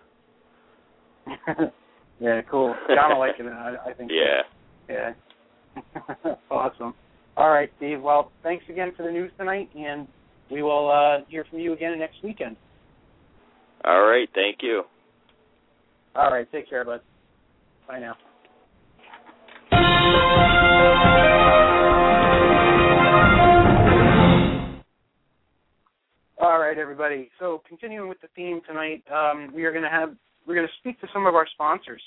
[1.28, 1.66] yeah.
[2.22, 2.76] yeah, cool.
[2.88, 4.12] John will like it, I, I think.
[4.14, 4.44] Yeah.
[4.88, 6.34] Yeah.
[6.52, 6.94] awesome.
[7.36, 8.02] All right, Steve.
[8.02, 10.08] Well, thanks again for the news tonight, and
[10.52, 12.58] we will uh, hear from you again next weekend.
[13.84, 14.30] All right.
[14.36, 14.84] Thank you.
[16.16, 16.50] All right.
[16.52, 17.02] Take care, bud.
[17.88, 18.16] Bye now.
[26.40, 27.30] All right, everybody.
[27.40, 30.74] So, continuing with the theme tonight, um, we are going to have we're going to
[30.80, 32.02] speak to some of our sponsors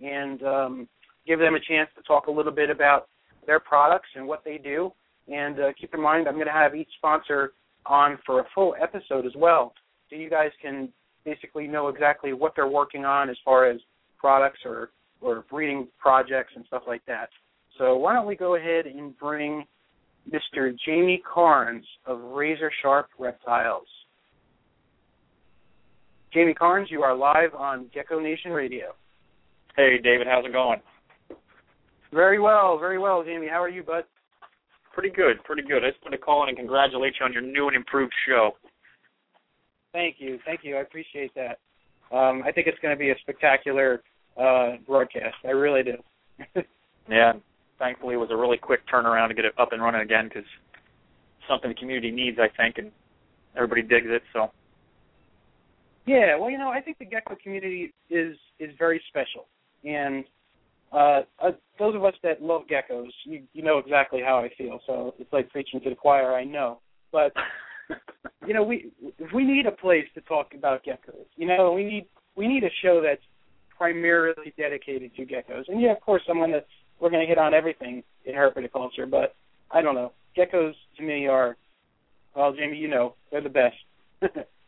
[0.00, 0.88] and um,
[1.26, 3.08] give them a chance to talk a little bit about
[3.46, 4.92] their products and what they do.
[5.28, 7.52] And uh, keep in mind, I'm going to have each sponsor
[7.86, 9.72] on for a full episode as well,
[10.08, 10.88] so you guys can
[11.24, 13.80] basically know exactly what they're working on as far as
[14.18, 14.90] products or
[15.22, 17.28] or breeding projects and stuff like that.
[17.76, 19.64] So why don't we go ahead and bring
[20.30, 20.74] Mr.
[20.86, 23.86] Jamie Carnes of Razor Sharp Reptiles.
[26.32, 28.94] Jamie Carnes, you are live on Gecko Nation Radio.
[29.76, 30.80] Hey, David, how's it going?
[32.12, 33.48] Very well, very well, Jamie.
[33.48, 34.04] How are you, bud?
[34.94, 35.84] Pretty good, pretty good.
[35.84, 38.52] I just want to call in and congratulate you on your new and improved show.
[39.92, 40.76] Thank you, thank you.
[40.76, 41.58] I appreciate that.
[42.16, 44.02] Um, I think it's going to be a spectacular
[44.40, 45.36] uh, broadcast.
[45.44, 45.96] I really do.
[47.10, 47.32] yeah,
[47.80, 50.48] thankfully it was a really quick turnaround to get it up and running again because
[51.48, 52.92] something the community needs, I think, and
[53.56, 54.22] everybody digs it.
[54.32, 54.52] So.
[56.06, 59.46] Yeah, well, you know, I think the gecko community is is very special,
[59.84, 60.24] and
[60.92, 64.80] uh, uh, those of us that love geckos, you, you know exactly how I feel.
[64.86, 66.80] So it's like preaching to the choir, I know.
[67.12, 67.32] But
[68.46, 68.90] you know, we
[69.32, 71.26] we need a place to talk about geckos.
[71.36, 73.22] You know, we need we need a show that's
[73.76, 75.64] primarily dedicated to geckos.
[75.68, 76.66] And yeah, of course, someone that's
[77.00, 79.34] we're going to hit on everything in herpetoculture, but
[79.70, 80.12] I don't know.
[80.36, 81.56] Geckos to me are,
[82.36, 83.76] well, Jamie, you know, they're the best.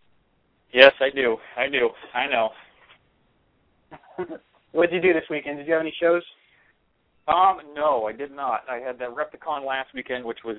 [0.73, 1.37] yes, I do.
[1.57, 1.91] I do.
[2.15, 2.51] I know.
[4.73, 5.59] what did you do this weekend?
[5.59, 6.23] Did you have any shows?
[7.29, 8.63] Um, no, I did not.
[8.69, 10.57] I had the Repticon last weekend, which was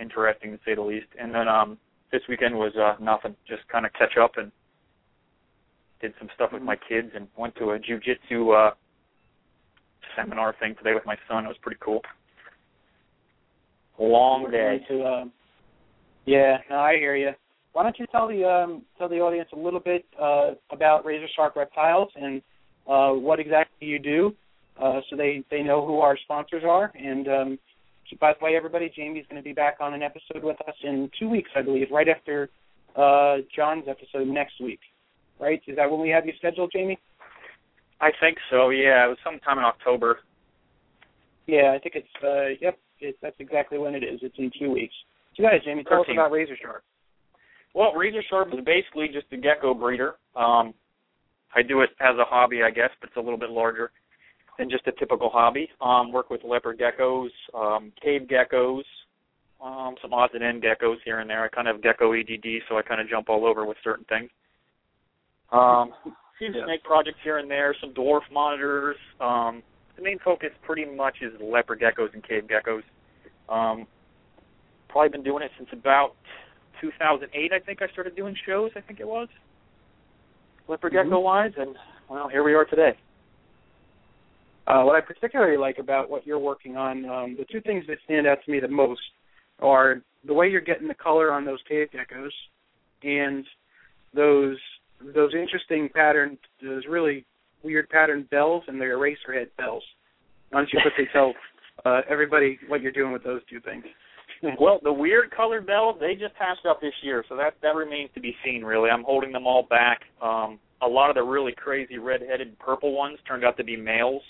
[0.00, 1.78] interesting to say the least, and then um
[2.12, 3.36] this weekend was uh nothing.
[3.46, 4.50] Just kind of catch up and
[6.00, 8.74] did some stuff with my kids and went to a jujitsu uh
[10.16, 11.44] seminar thing today with my son.
[11.44, 12.00] It was pretty cool.
[13.98, 14.80] Long day.
[14.88, 15.32] To, um,
[16.26, 17.30] yeah, no, I hear you.
[17.76, 21.26] Why don't you tell the um, tell the audience a little bit uh, about Razor
[21.36, 22.40] Sharp Reptiles and
[22.88, 24.34] uh, what exactly you do,
[24.82, 26.90] uh, so they they know who our sponsors are.
[26.98, 27.58] And um,
[28.18, 31.10] by the way, everybody, Jamie's going to be back on an episode with us in
[31.18, 32.48] two weeks, I believe, right after
[32.96, 34.80] uh, John's episode next week.
[35.38, 35.60] Right?
[35.66, 36.98] Is that when we have you scheduled, Jamie?
[38.00, 38.70] I think so.
[38.70, 40.20] Yeah, it was sometime in October.
[41.46, 42.24] Yeah, I think it's.
[42.24, 44.20] Uh, yep, it, that's exactly when it is.
[44.22, 44.94] It's in two weeks.
[45.36, 46.16] So, guys, Jamie, tell 13.
[46.16, 46.82] us about Razor Sharp.
[47.76, 50.14] Well, Razor Sharp is basically just a gecko breeder.
[50.34, 50.72] Um,
[51.54, 53.90] I do it as a hobby, I guess, but it's a little bit larger
[54.58, 55.68] than just a typical hobby.
[55.82, 58.84] Um, work with leopard geckos, um, cave geckos,
[59.62, 61.44] um, some odds and end geckos here and there.
[61.44, 64.06] I kind of have gecko EDD, so I kind of jump all over with certain
[64.06, 64.30] things.
[65.52, 65.92] Um,
[66.38, 66.64] few Yeah.
[66.64, 68.96] snake projects here and there, some dwarf monitors.
[69.20, 69.62] Um,
[69.96, 72.84] the main focus pretty much is leopard geckos and cave geckos.
[73.50, 73.86] Um,
[74.88, 76.16] probably been doing it since about
[76.80, 77.52] 2008.
[77.52, 78.70] I think I started doing shows.
[78.76, 79.28] I think it was
[80.68, 81.76] leopard gecko wise, and
[82.10, 82.92] well, here we are today.
[84.66, 87.98] Uh, what I particularly like about what you're working on, um, the two things that
[88.04, 89.00] stand out to me the most
[89.60, 92.30] are the way you're getting the color on those cave geckos
[93.02, 93.44] and
[94.14, 94.56] those
[95.14, 97.24] those interesting patterned, those really
[97.62, 99.82] weird patterned bells and the eraser head bells.
[100.50, 101.34] Why don't you quickly tell
[101.84, 103.84] uh, everybody what you're doing with those two things.
[104.60, 108.10] well, the weird colored bells they just hatched up this year, so that that remains
[108.14, 108.62] to be seen.
[108.64, 110.00] Really, I'm holding them all back.
[110.22, 114.22] Um, a lot of the really crazy red-headed purple ones turned out to be males,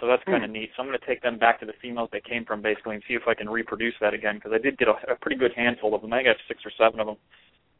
[0.00, 0.54] so that's kind of Hmm.
[0.54, 0.70] neat.
[0.76, 3.04] So I'm going to take them back to the females they came from, basically, and
[3.08, 5.52] see if I can reproduce that again because I did get a, a pretty good
[5.54, 6.12] handful of them.
[6.12, 7.16] I think I have six or seven of them,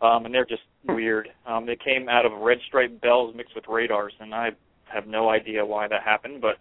[0.01, 0.95] um, and they're just Hmm.
[0.97, 1.29] weird.
[1.47, 4.51] Um, they came out of red striped bells mixed with radars, and I
[4.93, 6.59] have no idea why that happened, but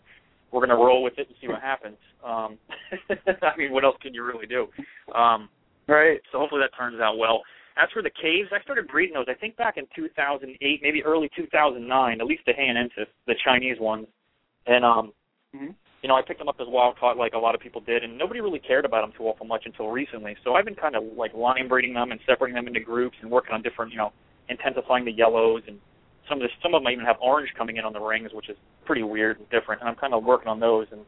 [0.53, 1.97] we're going to roll with it and see what happens.
[2.23, 2.57] Um,
[3.41, 4.67] I mean, what else can you really do?
[5.13, 5.49] Um,
[5.85, 6.21] Right.
[6.31, 7.41] so hopefully that turns out well.
[7.75, 11.29] As for the caves, I started breeding those I think back in 2008, maybe early
[11.35, 14.07] 2009, at least the Hainanensis, the Chinese ones.
[14.65, 15.11] And um,
[15.53, 15.75] Mhm.
[16.01, 18.03] you know, I picked them up as wild caught like a lot of people did,
[18.03, 20.37] and nobody really cared about them too awful much until recently.
[20.43, 23.29] So I've been kind of like line breeding them and separating them into groups and
[23.29, 24.13] working on different, you know,
[24.47, 25.79] intensifying the yellows and
[26.29, 28.49] some of the some of them even have orange coming in on the rings, which
[28.49, 29.81] is pretty weird and different.
[29.81, 31.01] And I'm kind of working on those, and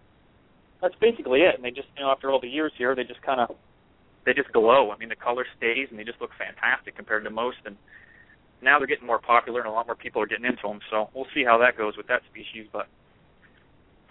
[0.82, 1.56] that's basically it.
[1.56, 3.56] And they just, you know, after all the years here, they just kind of
[4.25, 4.91] they just glow.
[4.91, 7.58] I mean, the color stays, and they just look fantastic compared to most.
[7.65, 7.78] And
[8.62, 10.80] now they're getting more popular, and a lot more people are getting into them.
[10.89, 12.67] So we'll see how that goes with that species.
[12.71, 12.88] But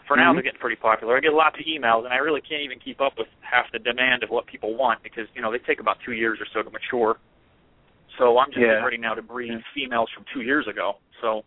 [0.06, 0.36] for now, Mhm.
[0.36, 1.16] they're getting pretty popular.
[1.16, 3.78] I get lots of emails, and I really can't even keep up with half the
[3.78, 6.62] demand of what people want because you know they take about two years or so
[6.62, 7.18] to mature.
[8.18, 8.68] So I'm just Yeah.
[8.68, 10.98] getting ready now to breed females from two years ago.
[11.20, 11.44] So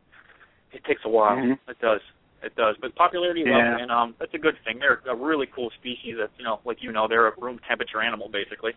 [0.72, 1.38] it takes a while.
[1.38, 1.60] Mhm.
[1.68, 2.02] It does.
[2.44, 2.78] It does.
[2.78, 3.76] But popularity is Yeah.
[3.76, 4.80] up, and um, that's a good thing.
[4.80, 6.18] They're a really cool species.
[6.18, 8.76] That you know, like you know, they're a room temperature animal basically.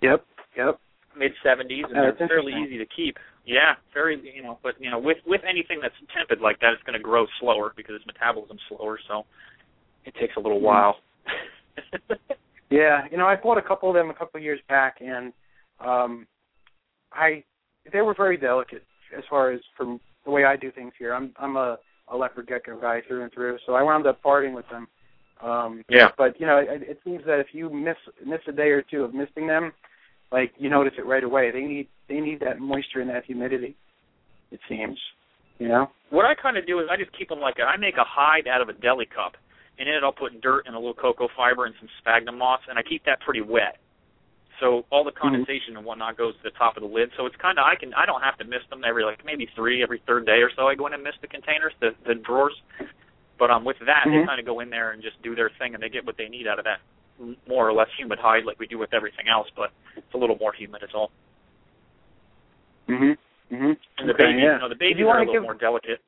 [0.00, 0.24] Yep.
[0.56, 0.80] Yep.
[1.16, 3.18] Mid 70s, and Yeah, they're fairly easy to keep.
[3.44, 4.18] Yeah, very.
[4.34, 7.02] You know, but you know, with with anything that's tepid like that, it's going to
[7.02, 8.98] grow slower because its metabolism's slower.
[9.06, 9.24] So
[10.04, 10.62] it takes a little Mhm.
[10.62, 11.00] while.
[12.70, 15.32] Yeah, you know, I bought a couple of them a couple of years back, and
[15.78, 16.26] um,
[17.14, 17.44] I
[17.92, 18.82] they were very delicate
[19.16, 21.14] as far as from the way I do things here.
[21.14, 24.54] I'm I'm a, a leopard gecko guy through and through, so I wound up parting
[24.54, 24.88] with them.
[25.42, 26.08] Um, yeah.
[26.16, 29.02] but you know, it, it seems that if you miss miss a day or two
[29.02, 29.72] of misting them,
[30.32, 31.50] like you notice it right away.
[31.50, 33.76] They need they need that moisture and that humidity.
[34.50, 34.98] It seems,
[35.58, 35.90] you know.
[36.10, 38.04] What I kind of do is I just keep them like a, I make a
[38.06, 39.32] hide out of a deli cup,
[39.78, 42.60] and in it I'll put dirt and a little cocoa fiber and some sphagnum moss,
[42.68, 43.78] and I keep that pretty wet.
[44.60, 47.10] So all the condensation and whatnot goes to the top of the lid.
[47.16, 49.48] So it's kind of I can I don't have to mist them every like maybe
[49.56, 50.68] three every third day or so.
[50.68, 52.54] I go in and mist the containers, the the drawers.
[53.38, 54.22] But um with that Mhm.
[54.22, 56.16] they kind of go in there and just do their thing, and they get what
[56.16, 56.78] they need out of that
[57.48, 59.48] more or less humid hide like we do with everything else.
[59.56, 60.82] But it's a little more humid.
[60.82, 61.10] It's all.
[62.88, 63.16] Mhm.
[63.50, 63.76] Mhm.
[63.98, 64.52] And the Okay, babies, yeah.
[64.54, 66.00] you know, the babies are a little give- more delicate.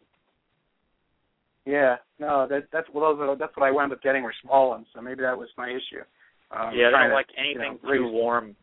[1.64, 4.70] Yeah, no, that that's well, those are, that's what I wound up getting were small
[4.70, 6.04] ones, so maybe that was my issue.
[6.50, 8.56] Um, yeah, they don't to, like you know, anything too warm.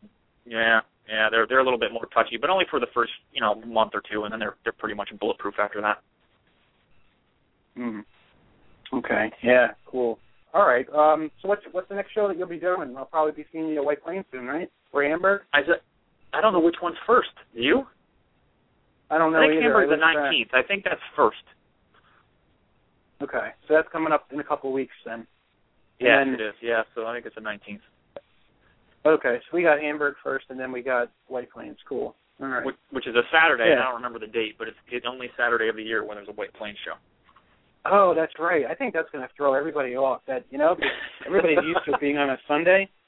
[0.46, 3.40] Yeah, yeah, they're they're a little bit more touchy, but only for the first you
[3.40, 6.02] know month or two, and then they're they're pretty much bulletproof after that.
[7.76, 8.04] Mm.
[8.92, 9.32] Okay.
[9.42, 9.68] Yeah.
[9.86, 10.18] Cool.
[10.52, 10.86] All right.
[10.94, 11.30] Um.
[11.42, 12.94] So what's what's the next show that you'll be doing?
[12.96, 14.70] I'll probably be seeing you at White Plains soon, right?
[14.92, 15.42] Or Hamburg?
[15.52, 15.80] I said,
[16.32, 17.30] I don't know which one's first.
[17.52, 17.84] You?
[19.10, 19.72] I don't know I think either.
[19.72, 20.50] Hamburg's I the nineteenth.
[20.54, 21.42] I think that's first.
[23.22, 23.50] Okay.
[23.68, 25.26] So that's coming up in a couple of weeks then.
[26.00, 26.54] Yes, And- it is.
[26.60, 27.82] Yeah, so I think it's the nineteenth.
[29.06, 29.38] Okay.
[29.50, 31.76] So we got Hamburg first, and then we got White Plains.
[31.88, 32.16] Cool.
[32.40, 32.64] All right.
[32.64, 33.68] Which, which is a Saturday.
[33.68, 33.80] Yeah.
[33.80, 36.28] I don't remember the date, but it's it's only Saturday of the year when there's
[36.28, 36.94] a White Plains show.
[37.86, 38.64] Oh, that's right.
[38.64, 40.22] I think that's going to throw everybody off.
[40.26, 40.74] That you know,
[41.26, 42.88] everybody's used to it being on a Sunday.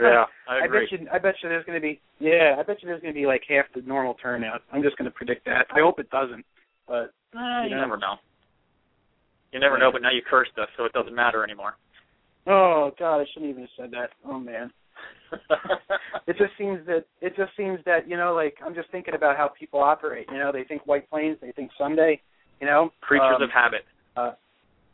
[0.00, 0.86] Yeah, I agree.
[0.86, 1.08] I bet you.
[1.14, 2.00] I bet you there's going to be.
[2.20, 4.62] Yeah, I bet you there's going to be like half the normal turnout.
[4.72, 5.66] I'm just going to predict that.
[5.74, 6.46] I hope it doesn't.
[6.86, 7.80] But Eh, you you know.
[7.82, 8.14] never know.
[9.52, 11.74] You never know, but now you cursed us, so it doesn't matter anymore.
[12.46, 14.10] Oh god, I shouldn't even have said that.
[14.26, 14.70] Oh man.
[16.28, 19.36] It just seems that it just seems that you know, like I'm just thinking about
[19.36, 20.26] how people operate.
[20.30, 22.20] You know, they think White Plains, they think Sunday.
[22.60, 23.84] You know, Creatures Um, of habit.
[24.16, 24.32] Uh,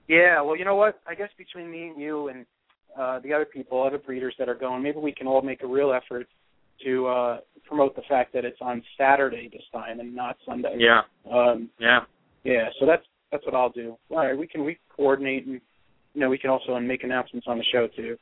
[0.09, 1.01] Yeah, well, you know what?
[1.07, 2.47] I guess between me and you and
[2.99, 5.67] uh the other people, other breeders that are going, maybe we can all make a
[5.67, 6.27] real effort
[6.85, 10.77] to uh promote the fact that it's on Saturday this time and not Sunday.
[10.79, 12.01] Yeah, Um yeah.
[12.45, 13.99] yeah, so that's that's what I'll do.
[14.11, 15.61] All right, we can we coordinate and
[16.15, 18.17] you know, we can also make announcements on the show too.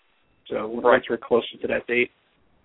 [0.48, 0.82] So Right.
[0.82, 2.10] once we're closer to that date.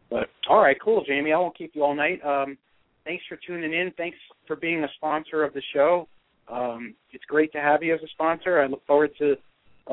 [0.10, 1.34] But all right, cool, Jamie.
[1.34, 2.24] I won't keep you all night.
[2.26, 2.58] Um
[3.04, 3.92] thanks for tuning in.
[3.98, 4.18] Thanks
[4.48, 6.08] for being a sponsor of the show.
[6.48, 8.62] Um, it's great to have you as a sponsor.
[8.62, 9.36] I look forward to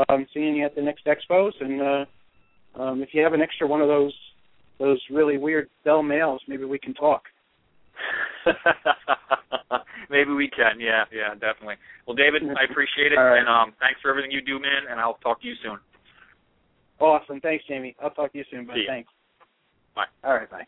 [0.09, 1.53] um, seeing you at the next expos.
[1.61, 4.15] And uh, um, if you have an extra one of those
[4.79, 7.23] those really weird bell males, maybe we can talk.
[10.11, 10.81] Maybe we can.
[10.81, 11.77] Yeah, yeah, definitely.
[12.07, 13.39] Well, David, I appreciate it, right.
[13.39, 14.89] and um, thanks for everything you do, man.
[14.91, 15.79] And I'll talk to you soon.
[17.01, 17.41] Awesome.
[17.41, 17.95] Thanks, Jamie.
[18.03, 18.67] I'll talk to you soon.
[18.67, 18.75] Ya.
[18.87, 19.11] Thanks.
[19.95, 20.07] Bye.
[20.25, 20.51] All right.
[20.51, 20.67] Bye.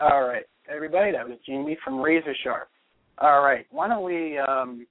[0.00, 1.12] All right, everybody.
[1.12, 2.68] That was Jamie from Razor Sharp.
[3.18, 3.66] All right.
[3.70, 4.38] Why don't we?
[4.38, 4.86] Um,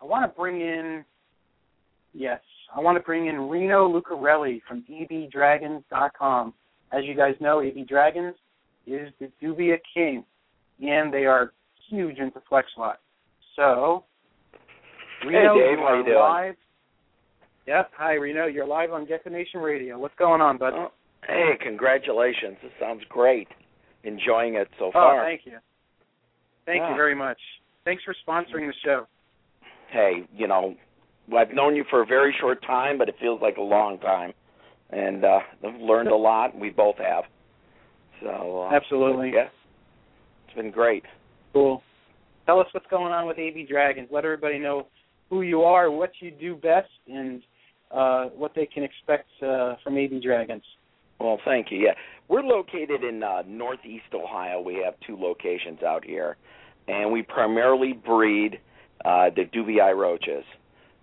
[0.00, 1.04] I want to bring in.
[2.14, 2.40] Yes.
[2.74, 6.54] I want to bring in Reno Lucarelli from abdragons.com.
[6.92, 8.34] As you guys know, AB Dragons
[8.86, 10.24] is the Dubia King,
[10.80, 11.52] and they are
[11.88, 12.94] huge into FlexWatt.
[13.56, 14.04] So,
[15.26, 16.16] Reno, hey Dave, how you doing?
[16.18, 16.54] live.
[17.66, 17.90] Yep.
[17.96, 18.46] Hi, Reno.
[18.46, 19.98] You're live on Destination Radio.
[19.98, 20.72] What's going on, bud?
[20.74, 20.88] Oh,
[21.26, 22.56] hey, congratulations!
[22.62, 23.48] This sounds great.
[24.04, 25.14] Enjoying it so far.
[25.14, 25.24] oh, far.
[25.26, 25.58] thank you.
[26.66, 26.90] Thank Yeah.
[26.90, 27.38] you very much.
[27.84, 29.06] Thanks for sponsoring the show.
[29.90, 30.74] hey, you know,
[31.36, 34.32] I've known you for a very short time, but it feels like a long time,
[34.90, 36.54] and uh, I've learned a lot.
[36.58, 37.24] We both have.
[38.22, 39.32] So uh, Absolutely.
[39.34, 39.48] yeah,
[40.46, 41.04] it's been great.
[41.52, 41.82] Cool.
[42.46, 44.08] Tell us what's going on with AB Dragons.
[44.10, 44.86] Let everybody know
[45.30, 47.42] who you are, what you do best, and
[47.90, 50.62] uh, what they can expect uh, from AB Dragons.
[51.20, 51.78] Well, thank you.
[51.78, 51.94] Yeah,
[52.28, 54.60] we're located in uh, Northeast Ohio.
[54.60, 56.36] We have two locations out here,
[56.86, 58.60] and we primarily breed
[59.04, 60.44] uh, the Dubii roaches.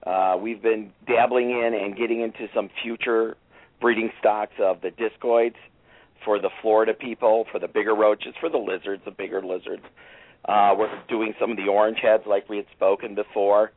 [0.05, 3.35] Uh, we've been dabbling in and getting into some future
[3.81, 5.55] breeding stocks of the discoids
[6.23, 9.83] for the Florida people, for the bigger roaches, for the lizards, the bigger lizards.
[10.47, 13.71] Uh, we're doing some of the orange heads like we had spoken before.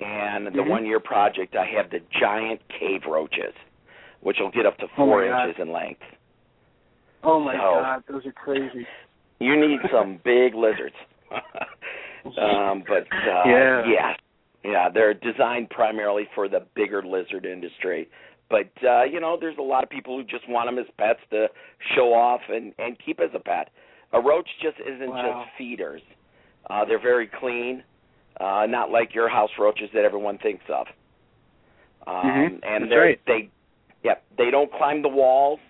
[0.00, 0.68] And the Mhm.
[0.68, 3.54] one year project, I have the giant cave roaches,
[4.20, 5.48] which will get up to Oh four God.
[5.48, 6.02] inches in length.
[7.24, 8.86] Oh my So- God, those are crazy.
[9.40, 10.94] You need some big lizards.
[12.38, 13.86] um, but uh, Yeah.
[13.86, 14.16] yeah,
[14.64, 18.08] yeah, they're designed primarily for the bigger lizard industry.
[18.48, 21.20] But uh, you know, there's a lot of people who just want them as pets
[21.30, 21.48] to
[21.94, 23.70] show off and and keep as a pet.
[24.16, 25.44] A roach just isn't Wow.
[25.44, 26.00] just feeders.
[26.70, 27.84] Uh, they're very clean,
[28.40, 30.88] uh, not like your house roaches that everyone thinks of.
[32.06, 32.46] Um, Mhm.
[32.62, 33.20] And That's they're, right.
[33.26, 33.48] they,
[34.02, 35.60] yep, they don't climb the walls,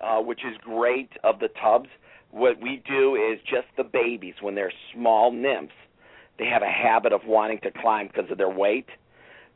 [0.00, 1.88] uh, which is great of the tubs.
[2.32, 5.74] What we do is just the babies when they're small nymphs.
[6.36, 8.88] They have a habit of wanting to climb because of their weight,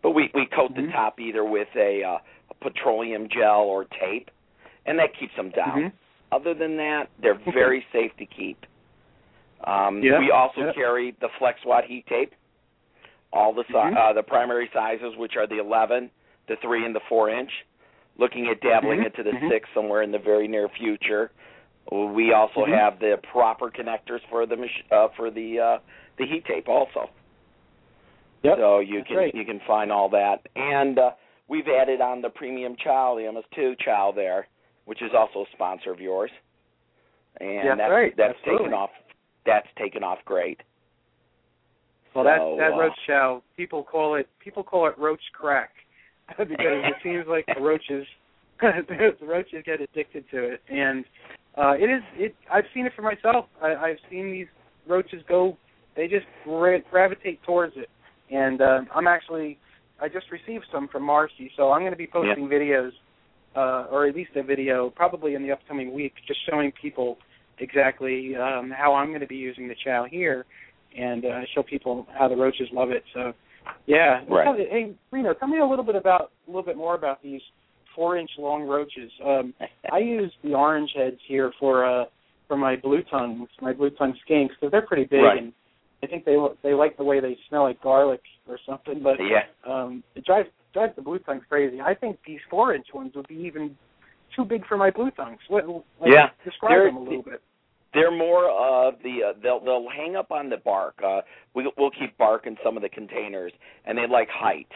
[0.00, 0.92] but we we coat the Mhm.
[0.92, 2.18] top either with a, uh,
[2.50, 4.30] a petroleum gel or tape,
[4.86, 5.80] and that keeps them down.
[5.82, 5.92] Mhm.
[6.30, 8.64] Other than that, they're very safe to keep.
[9.64, 10.72] Um, Yeah, we also yeah.
[10.72, 12.32] carry the FlexWatt heat tape,
[13.32, 13.96] all the si- Mhm.
[13.96, 16.10] uh, the primary sizes, which are the 11,
[16.46, 17.64] the 3, and the 4 inch.
[18.16, 19.48] Looking at dabbling Mhm, into the mhm.
[19.48, 21.30] 6 somewhere in the very near future.
[21.90, 22.74] We also Mhm.
[22.76, 25.78] have the proper connectors for the mach- uh, for the uh,
[26.16, 27.08] the heat tape also.
[28.42, 28.56] Yep.
[28.58, 29.34] So you that's can right.
[29.34, 31.12] you can find all that, and uh,
[31.46, 34.48] we've added on the premium chow, the MS2 chow there,
[34.88, 36.30] which is also a sponsor of yours,
[37.40, 38.64] and That's that's right, that's absolutely.
[38.64, 38.90] taken off.
[39.44, 40.62] That's taken off great.
[42.14, 45.72] Well, that So, that uh, roach chow, people call it people call it roach crack
[46.38, 48.06] because it seems like the roaches
[48.62, 51.04] the roaches get addicted to it, and
[51.58, 52.34] uh, it is it.
[52.50, 53.44] I've seen it for myself.
[53.62, 54.48] I, I've seen these
[54.88, 55.58] roaches go.
[55.96, 57.90] They just gra- gravitate towards it,
[58.34, 59.58] and uh, I'm actually
[60.00, 62.92] I just received some from Marcy, so I'm going to be posting videos,
[63.56, 67.18] uh, or at least a video, probably in the upcoming week, just showing people
[67.58, 70.44] exactly um, how I'm going to be using the chow here,
[70.96, 73.02] and uh, show people how the roaches love it.
[73.14, 73.32] So,
[73.86, 74.20] yeah.
[74.28, 74.56] Right.
[74.70, 77.40] Hey, Reno, tell me a little bit about a little bit more about these
[77.94, 79.10] four-inch long roaches.
[79.24, 79.54] Um,
[79.92, 82.04] I use the orange heads here for uh
[82.46, 85.42] for my blue tongues, my blue tongue skinks, because they're pretty big, Right.
[85.42, 85.52] and
[86.02, 89.02] I think they they like the way they smell like garlic or something.
[89.02, 89.42] But yeah.
[89.70, 91.80] um, it drives drives the blue tongues crazy.
[91.80, 93.76] I think these four-inch ones would be even
[94.36, 95.38] too big for my blue tongues.
[95.48, 95.66] What?
[95.68, 96.30] Like, Yeah.
[96.44, 97.42] Describe They're- them a little bit.
[97.94, 101.02] They're more of the uh, they'll they'll hang up on the bark.
[101.02, 101.22] Uh,
[101.54, 103.50] we we'll keep bark in some of the containers,
[103.86, 104.68] and they like height.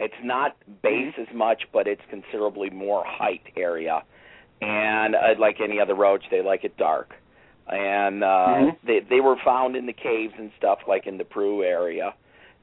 [0.00, 1.30] It's not base Mm-hmm.
[1.30, 4.02] as much, but it's considerably more height area.
[4.62, 7.14] And uh, like any other roach, they like it dark.
[7.68, 8.76] And uh, Mhm.
[8.86, 12.14] they they were found in the caves and stuff, like in the Peru area.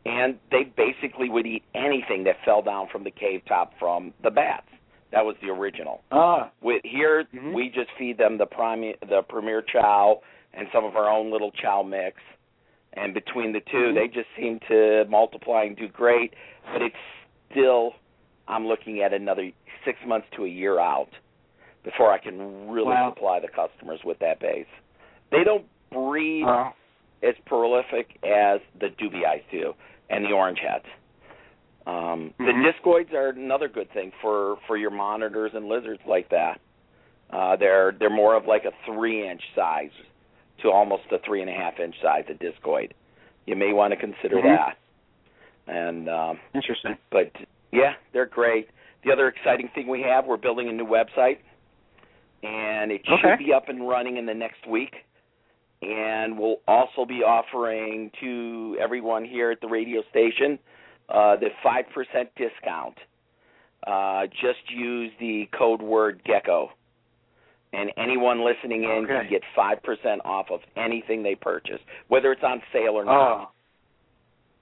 [0.06, 4.32] And they basically would eat anything that fell down from the cave top from the
[4.32, 4.68] bats.
[5.12, 6.02] That was the original.
[6.12, 6.50] Ah.
[6.62, 7.54] With here, Mhm.
[7.54, 10.22] we just feed them the prime, the premier chow
[10.54, 12.22] and some of our own little chow mix.
[12.94, 13.96] And between the 2 Mhm.
[13.96, 16.34] they just seem to multiply and do great.
[16.74, 16.96] But it's
[17.52, 17.96] still,
[18.48, 19.52] I'm looking at another
[19.86, 21.10] six months to a year out
[21.84, 23.10] before I can really Wow.
[23.14, 24.68] supply the customers with that base.
[25.30, 26.72] They don't breed Uh,
[27.24, 29.76] as prolific as the dubiis do
[30.12, 30.86] and the orange heads.
[31.88, 32.64] Um, The Mhm.
[32.64, 36.60] discoids are another good thing for for your monitors and lizards like that.
[37.32, 39.92] Uh, they're they're more of like a three inch size
[40.60, 42.92] to almost a three and a half inch size a discoid.
[43.48, 44.44] You may want to consider Mhm.
[44.44, 44.78] that.
[45.68, 46.98] And um, interesting.
[47.10, 47.32] but
[47.72, 48.70] yeah, they're great.
[49.04, 51.40] The other exciting thing we have, we're building a new website,
[52.44, 53.22] and it Okay.
[53.22, 55.06] should be up and running in the next week.
[55.82, 60.60] And we'll also be offering to everyone here at the radio station
[61.10, 62.98] uh, the five percent discount
[63.88, 66.70] uh, just use the code word gecko.
[67.74, 69.08] And anyone listening in Okay.
[69.08, 71.80] can get 5% off of anything they purchase,
[72.10, 73.44] whether it's on sale or not.
[73.44, 73.52] Oh,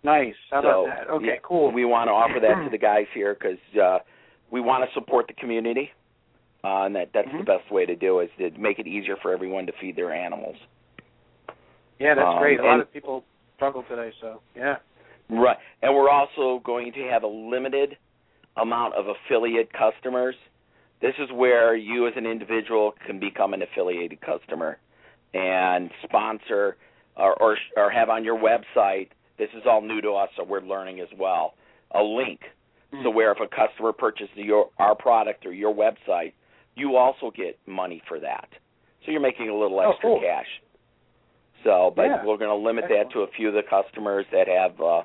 [0.03, 0.35] nice.
[0.51, 1.09] How so, about that?
[1.13, 1.71] Okay, yeah, cool.
[1.71, 3.99] We want to offer that to the guys here because uh,
[4.51, 5.91] we want to support the community,
[6.63, 7.39] uh, and that that's Mhm.
[7.39, 9.95] the best way to do it, is to make it easier for everyone to feed
[9.95, 10.55] their animals.
[11.99, 12.59] Yeah, that's um, great.
[12.59, 13.23] A lot of people
[13.55, 14.77] struggle today, so yeah.
[15.29, 17.97] Right, and we're also going to have a limited
[18.57, 20.35] amount of affiliate customers.
[21.01, 24.79] This is where you, as an individual, can become an affiliated customer
[25.33, 26.77] and sponsor
[27.15, 29.09] or, or or have on your website.
[29.37, 31.53] This is all new to us, so we're learning as well.
[31.93, 32.41] A link
[32.91, 33.03] Hmm.
[33.03, 36.33] So where if a customer purchases your our product or your website,
[36.75, 38.47] you also get money for that.
[39.05, 40.21] So you're making a little Oh, extra cool.
[40.21, 40.47] cash.
[41.63, 42.23] So, but Yeah.
[42.25, 43.09] we're going to limit Excellent.
[43.09, 45.03] that to a few of the customers that have, uh,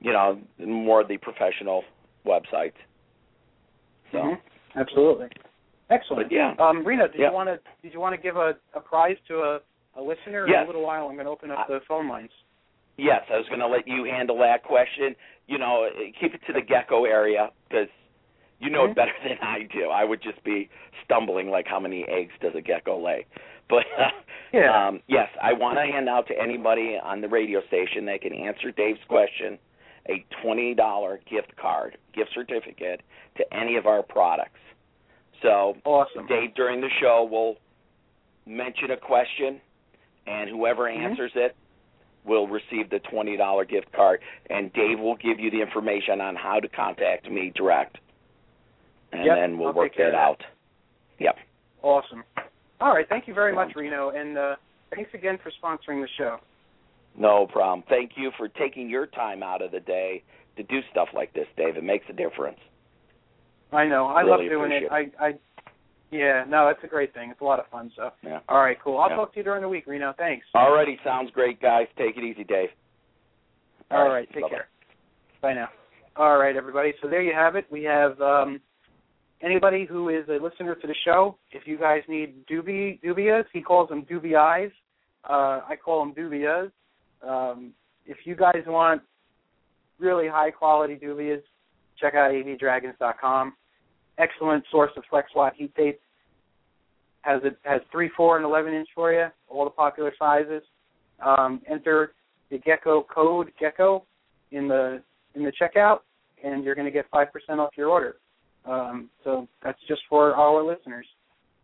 [0.00, 1.84] you know, more of the professional
[2.26, 2.74] websites.
[4.12, 4.40] So, Mhm.
[4.74, 5.28] Absolutely.
[5.88, 6.24] Excellent.
[6.28, 7.28] but yeah, Um, Reno, did Yeah.
[7.28, 9.60] you want to did you want to give a, a prize to a,
[9.94, 10.44] a listener?
[10.46, 12.32] In a little while, I'm going to open up the phone lines.
[12.96, 15.14] yes, I was going to let you handle that question.
[15.46, 17.88] You know, keep it to the gecko area because
[18.58, 18.90] you know Mhm.
[18.90, 19.90] it better than I do.
[19.90, 20.68] I would just be
[21.04, 23.26] stumbling like how many eggs does a gecko lay?
[23.68, 23.84] But
[24.52, 24.88] Yeah.
[24.88, 28.32] Um, yes, I want to hand out to anybody on the radio station that can
[28.32, 29.58] answer Dave's question
[30.08, 33.02] a $20 gift card, gift certificate
[33.36, 34.60] to any of our products.
[35.42, 36.26] So, awesome.
[36.28, 37.56] Dave, during the show, will
[38.46, 39.60] mention a question,
[40.26, 40.96] and whoever Mhm.
[40.98, 41.56] answers it
[42.24, 46.60] will receive the $20 gift card, and Dave will give you the information on how
[46.60, 47.98] to contact me direct.
[49.12, 50.44] And Yep, then we'll I'll work that out.
[51.18, 51.38] Yep.
[51.82, 52.24] Awesome.
[52.80, 53.08] All right.
[53.08, 54.56] Thank you very much, Reno, and uh,
[54.94, 56.38] thanks again for sponsoring the show.
[57.18, 57.82] No problem.
[57.88, 60.22] Thank you for taking your time out of the day
[60.56, 61.76] to do stuff like this, Dave.
[61.76, 62.58] It makes a difference.
[63.72, 64.06] I know.
[64.06, 64.84] I Really love doing it.
[64.92, 65.34] I, I,
[66.10, 66.44] yeah.
[66.46, 67.30] No, it's a great thing.
[67.30, 67.90] It's a lot of fun.
[67.96, 68.40] So, Yeah.
[68.48, 68.98] all right, cool.
[68.98, 69.16] I'll Yeah.
[69.16, 70.12] talk to you during the week, Reno.
[70.16, 70.46] Thanks.
[70.54, 71.88] Alrighty, sounds great, guys.
[71.96, 72.68] Take it easy, Dave.
[73.90, 74.28] All right.
[74.32, 74.48] Take bye-bye.
[74.54, 74.68] care.
[75.40, 75.68] Bye now.
[76.16, 76.92] All right, everybody.
[77.02, 77.66] So there you have it.
[77.70, 78.60] We have um,
[79.42, 81.36] anybody who is a listener to the show.
[81.52, 84.70] If you guys need dubi dubias, he calls them dubiis.
[85.28, 86.70] Uh, I call them dubias.
[87.26, 87.72] Um,
[88.06, 89.02] if you guys want
[89.98, 91.42] really high quality dubias,
[92.00, 93.54] check out abdragons.com.
[94.18, 96.00] Excellent source of FlexWatt heat tape.
[97.22, 99.26] Has it has three, four, and eleven inch for you.
[99.48, 100.62] All the popular sizes.
[101.24, 102.14] Um, enter
[102.50, 104.04] the Gecko code Gecko
[104.52, 105.02] in the
[105.34, 105.98] in the checkout,
[106.44, 108.16] and you're going to get five percent off your order.
[108.66, 111.06] Um, so that's just for our listeners.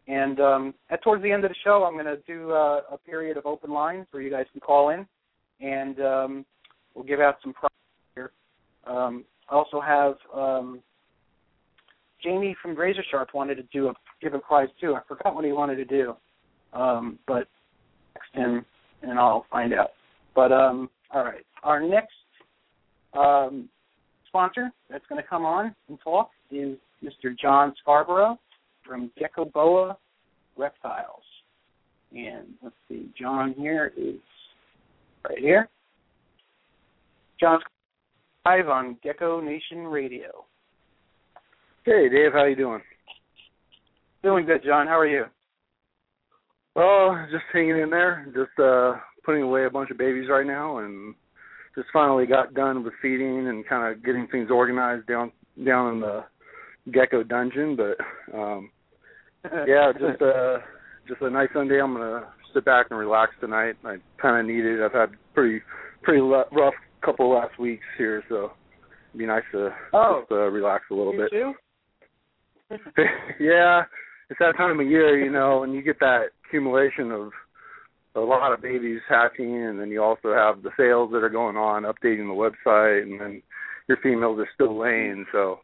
[0.08, 2.98] And um, at towards the end of the show, I'm going to do uh, a
[2.98, 5.06] period of open lines where you guys can call in,
[5.60, 6.46] and um,
[6.94, 7.70] we'll give out some prizes
[8.14, 8.32] here.
[8.86, 10.80] Um, I also have um,
[12.22, 14.94] Jamie from Razor Sharp wanted to do a give a prize too.
[14.94, 16.16] I forgot what he wanted to do,
[16.72, 17.48] um, but
[18.14, 18.64] text him
[19.02, 19.90] and I'll find out.
[20.34, 22.12] But um, all right, our next
[24.26, 27.36] sponsor that's going to come on and talk is Mr.
[27.38, 28.38] John Scarborough
[28.86, 29.96] from Gecko Boa
[30.56, 31.22] Reptiles.
[32.12, 34.20] And let's see, John here is
[35.28, 35.68] right here.
[37.40, 37.60] John
[38.44, 40.44] live on Gecko Nation Radio.
[41.84, 42.80] Hey Dave, how you doing?
[44.22, 44.86] Doing good, John.
[44.86, 45.24] How are you?
[46.76, 48.94] Well, just hanging in there, just uh
[49.24, 51.14] putting away a bunch of babies right now and
[51.74, 55.32] just finally got done with feeding and kind of getting things organized down
[55.64, 56.24] down in the
[56.90, 57.96] gecko dungeon, but
[58.36, 58.70] um
[59.66, 60.58] yeah, just uh
[61.08, 61.80] just a nice Sunday.
[61.80, 63.74] I'm going to sit back and relax tonight.
[63.84, 64.80] I kind of need it.
[64.84, 65.60] I've had pretty
[66.02, 66.74] pretty le- rough
[67.04, 68.52] couple last weeks here, so
[69.10, 70.20] it'd be nice to Oh.
[70.20, 71.30] just uh, relax a little bit.
[71.32, 71.52] too?
[73.40, 73.82] yeah,
[74.30, 77.30] it's that time of year, you know, and you get that accumulation of
[78.14, 81.56] a lot of babies hatching, and then you also have the sales that are going
[81.56, 83.42] on, updating the website, and then
[83.88, 85.26] your females are still laying.
[85.32, 85.60] So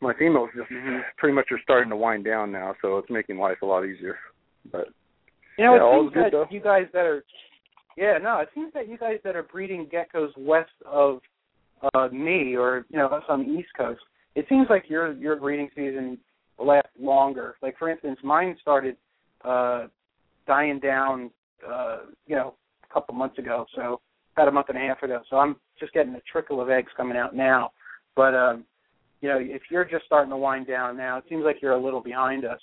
[0.00, 1.04] my females just Mhm.
[1.16, 4.18] pretty much are starting to wind down now, so it's making life a lot easier.
[4.70, 4.88] But
[5.58, 6.46] You know, Yeah, it seems that though.
[6.50, 7.24] you guys that are,
[7.96, 11.22] yeah, no, it seems that you guys that are breeding geckos west of
[11.94, 14.02] uh, me, or you know, us on the East Coast,
[14.34, 16.18] it seems like your your breeding season
[16.58, 17.56] will last longer.
[17.62, 18.96] Like for instance, mine started
[19.44, 19.86] uh,
[20.46, 21.30] dying down,
[21.66, 22.54] uh, you know,
[22.88, 24.00] a couple months ago, so
[24.34, 25.22] about a month and a half ago.
[25.30, 27.72] So I'm just getting a trickle of eggs coming out now.
[28.14, 28.64] But um,
[29.20, 31.82] you know, if you're just starting to wind down now, it seems like you're a
[31.82, 32.60] little behind us.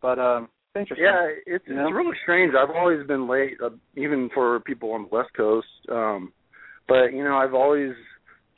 [0.00, 1.04] But um, it's interesting.
[1.04, 1.86] yeah, it's You know?
[1.86, 2.54] it's really strange.
[2.54, 5.66] I've always been late, uh, even for people on the West Coast.
[5.90, 6.32] Um,
[6.88, 7.94] but you know, I've always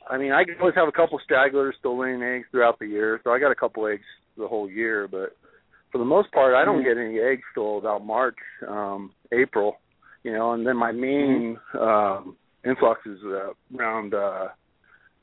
[0.09, 3.19] I mean, I can always have a couple stragglers still laying eggs throughout the year,
[3.23, 4.05] so I got a couple eggs
[4.37, 5.07] the whole year.
[5.07, 5.35] But
[5.91, 9.77] for the most part, I don't get any eggs till about March, um, April,
[10.23, 14.47] you know, and then my main um, influx is uh, around, uh,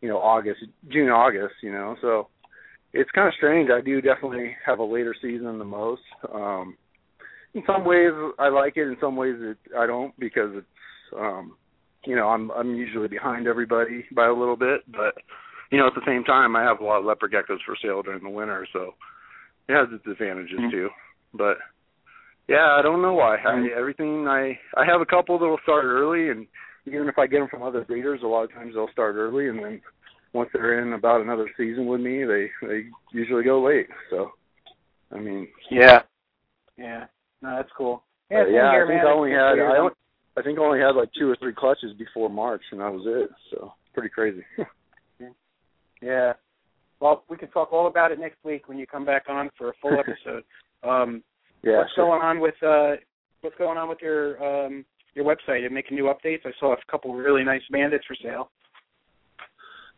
[0.04, 0.60] you know, August,
[0.92, 1.96] June, August, you know.
[2.02, 2.28] So
[2.92, 3.70] it's kind of strange.
[3.70, 6.02] I do definitely have a later season than most.
[6.30, 6.76] Um,
[7.54, 8.82] in some ways, I like it.
[8.82, 10.66] In some ways, it, I don't because it's
[11.16, 11.56] um,
[12.04, 15.14] you know, I'm I'm usually behind everybody by a little bit, but
[15.72, 18.02] you know, at the same time, I have a lot of leopard geckos for sale
[18.02, 18.92] during the winter, so
[19.70, 20.70] it has its advantages mm-hmm.
[20.70, 20.88] too.
[21.32, 21.56] But
[22.46, 23.38] yeah, I don't know why.
[23.38, 23.74] Mm-hmm.
[23.74, 26.46] I, everything I I have a couple that'll start early, and
[26.86, 29.48] even if I get them from other breeders, a lot of times they'll start early,
[29.48, 29.80] and then
[30.34, 33.86] once they're in about another season with me, they they usually go late.
[34.10, 34.32] So,
[35.12, 36.02] I mean, yeah,
[36.76, 37.04] yeah,
[37.40, 38.02] no, that's cool.
[38.30, 39.92] Yeah, yeah I think I only had I only,
[40.36, 43.04] I think I only had like two or three clutches before March, and that was
[43.06, 43.30] it.
[43.50, 44.42] So pretty crazy.
[46.02, 46.32] yeah.
[47.00, 49.70] Well, we can talk all about it next week when you come back on for
[49.70, 50.44] a full episode.
[50.82, 51.22] Um,
[51.62, 51.78] yeah.
[51.78, 52.06] What's sure.
[52.06, 52.96] going on with uh,
[53.40, 55.60] what's going on with your um, your website?
[55.60, 56.44] You're making new updates.
[56.44, 58.50] I saw a couple really nice bandits for sale.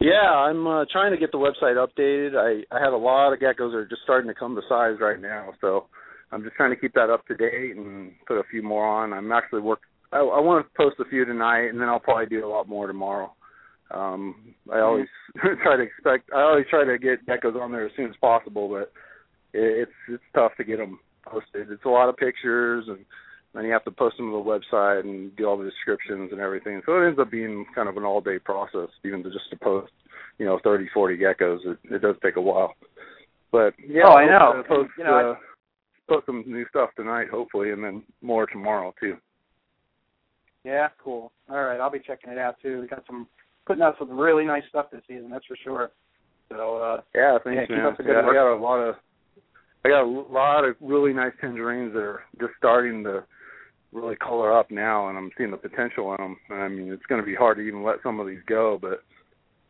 [0.00, 2.36] Yeah, I'm uh, trying to get the website updated.
[2.36, 4.96] I I have a lot of geckos that are just starting to come to size
[5.00, 5.86] right now, so
[6.30, 9.12] I'm just trying to keep that up to date and put a few more on.
[9.12, 9.80] I'm actually work
[10.12, 12.68] I, I want to post a few tonight, and then I'll probably do a lot
[12.68, 13.32] more tomorrow.
[13.90, 15.06] Um, I always
[15.62, 16.30] try to expect.
[16.34, 18.92] I always try to get geckos on there as soon as possible, but
[19.58, 21.70] it, it's it's tough to get them posted.
[21.70, 23.04] It's a lot of pictures, and
[23.56, 26.40] then you have to post them to the website and do all the descriptions and
[26.40, 26.82] everything.
[26.84, 29.92] So it ends up being kind of an all-day process, even to just to post,
[30.38, 31.58] you know, 30, 40 geckos.
[31.64, 32.74] It, it does take a while.
[33.52, 34.62] But yeah, oh, I know.
[34.68, 35.34] Post, you know, uh,
[36.08, 39.16] post some new stuff tonight, hopefully, and then more tomorrow too.
[40.64, 41.32] Yeah, cool.
[41.48, 42.80] All right, I'll be checking it out too.
[42.80, 43.28] We got some
[43.66, 45.90] putting out some really nice stuff this season, that's for sure.
[46.50, 47.84] So uh yeah, thanks, yeah, man.
[47.84, 48.30] Keep up the good yeah, work.
[48.30, 48.94] I got a lot of
[49.84, 53.24] I got a lot of really nice tangerines that are just starting to
[53.96, 56.36] really color up now, and I'm seeing the potential in them.
[56.50, 59.02] I mean, it's going to be hard to even let some of these go, but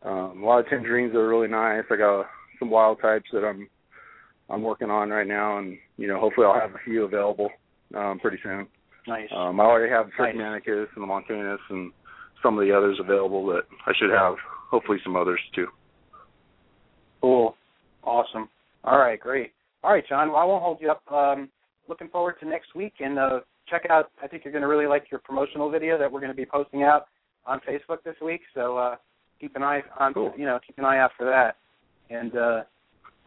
[0.09, 1.85] um, a lot of tangerines are really nice.
[1.91, 2.27] I got
[2.59, 3.69] some wild types that I'm
[4.49, 7.51] I'm working on right now, and you know, hopefully I'll have a few available
[7.95, 8.67] um, pretty soon.
[9.09, 9.29] Nice.
[9.35, 10.35] Um, I already have the nice.
[10.35, 11.93] Manicus and the Montanus and
[12.43, 14.35] some of the others available that I should have
[14.71, 15.67] hopefully some others too.
[17.21, 17.57] Cool.
[18.03, 18.49] Awesome.
[18.85, 19.53] All right, great.
[19.83, 20.29] All right, John.
[20.29, 21.03] Well, I won't hold you up.
[21.11, 21.49] Um,
[21.89, 24.11] looking forward to next week and uh, check out.
[24.23, 26.47] I think you're going to really like your promotional video that we're going to be
[26.47, 27.07] posting out
[27.47, 28.41] on Facebook this week.
[28.55, 28.97] So uh,
[29.41, 30.15] keep an eye on.
[30.15, 30.33] Cool.
[30.37, 31.57] You know, keep an eye out for that,
[32.15, 32.63] and uh,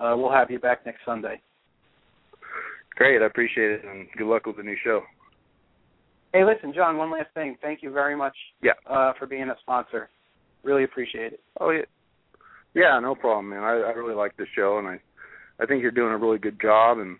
[0.03, 1.41] uh, we'll have you back next Sunday.
[2.95, 3.21] Great.
[3.21, 5.01] I appreciate it, and good luck with the new show.
[6.33, 6.97] Hey, listen, John.
[6.97, 7.57] One last thing.
[7.61, 8.35] Thank you very much.
[8.61, 8.73] Yeah.
[8.89, 10.09] Uh, for being a sponsor.
[10.63, 11.39] Really appreciate it.
[11.59, 11.83] Oh yeah.
[12.75, 13.63] Yeah, no problem, man.
[13.63, 14.99] I, I really like this show, and I,
[15.59, 16.99] I think you're doing a really good job.
[16.99, 17.17] And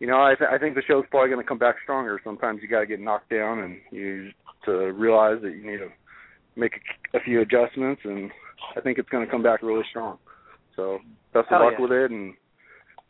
[0.00, 2.18] you know, I, th- I think the show's probably going to come back stronger.
[2.24, 4.30] Sometimes you got to get knocked down, and you
[4.64, 5.88] to realize that you need to
[6.56, 6.72] make
[7.14, 8.00] a, a few adjustments.
[8.04, 8.30] And
[8.76, 10.18] I think it's going to come back really strong.
[10.74, 10.98] So
[11.34, 11.82] best of Hell luck yeah.
[11.82, 12.34] with it, and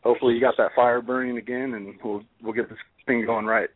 [0.03, 3.69] hopefully you got that fire burning again, and we'll we'll get this thing going right.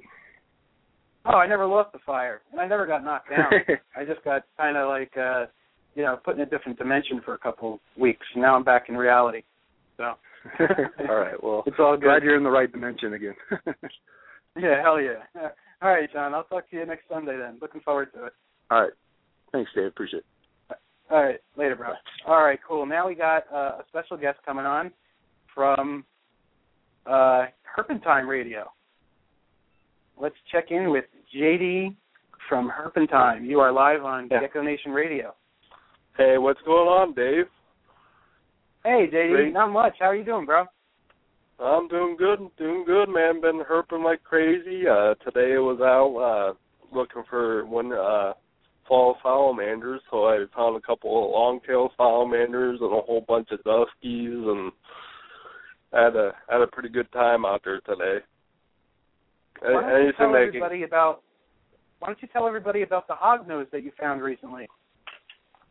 [1.27, 3.51] Oh, I never lost the fire, and I never got knocked down.
[3.97, 5.47] I just got kind of like, uh,
[5.95, 8.27] you know, put in a different dimension for a couple weeks.
[8.37, 9.43] Now I'm back in reality.
[9.97, 10.15] So.
[11.09, 11.43] all right.
[11.43, 12.05] Well, it's all good.
[12.05, 13.35] glad you're in the right dimension again.
[14.57, 15.23] yeah, hell yeah.
[15.83, 16.35] All right, John.
[16.35, 17.59] I'll talk to you next Sunday then.
[17.61, 18.33] Looking forward to it.
[18.71, 18.93] all right.
[19.53, 19.87] Thanks, Dave.
[19.87, 20.21] Appreciate
[20.71, 20.77] it.
[21.11, 21.91] All right, later, bro.
[22.27, 22.87] All right, cool.
[22.87, 24.91] Now we got uh, a special guest coming on
[25.55, 26.05] from
[27.07, 28.71] uh, Herpentine Radio.
[30.21, 31.05] Let's check in with
[31.37, 31.95] JD
[32.49, 33.45] from Herpentine.
[33.45, 34.41] You are live on Yeah.
[34.41, 35.35] Gecko Nation Radio.
[36.17, 37.47] Hey, what's going on, Dave?
[38.85, 39.31] Hey, JD.
[39.31, 39.53] Great.
[39.53, 39.95] Not much.
[39.99, 40.67] How are you doing, bro?
[41.59, 43.41] I'm doing good, doing good, man.
[43.41, 44.87] Been herping like crazy.
[44.89, 48.33] Uh today I was out uh looking for one uh
[48.87, 53.61] fall salamanders, so I found a couple of long-tailed salamanders and a whole bunch of
[53.61, 54.73] duskies, and
[55.93, 58.19] I had a had a pretty good time out there today.
[59.63, 61.23] Why don't you Anything tell can- everybody about?
[62.01, 64.69] Why don't you tell everybody about the hognose that you found recently?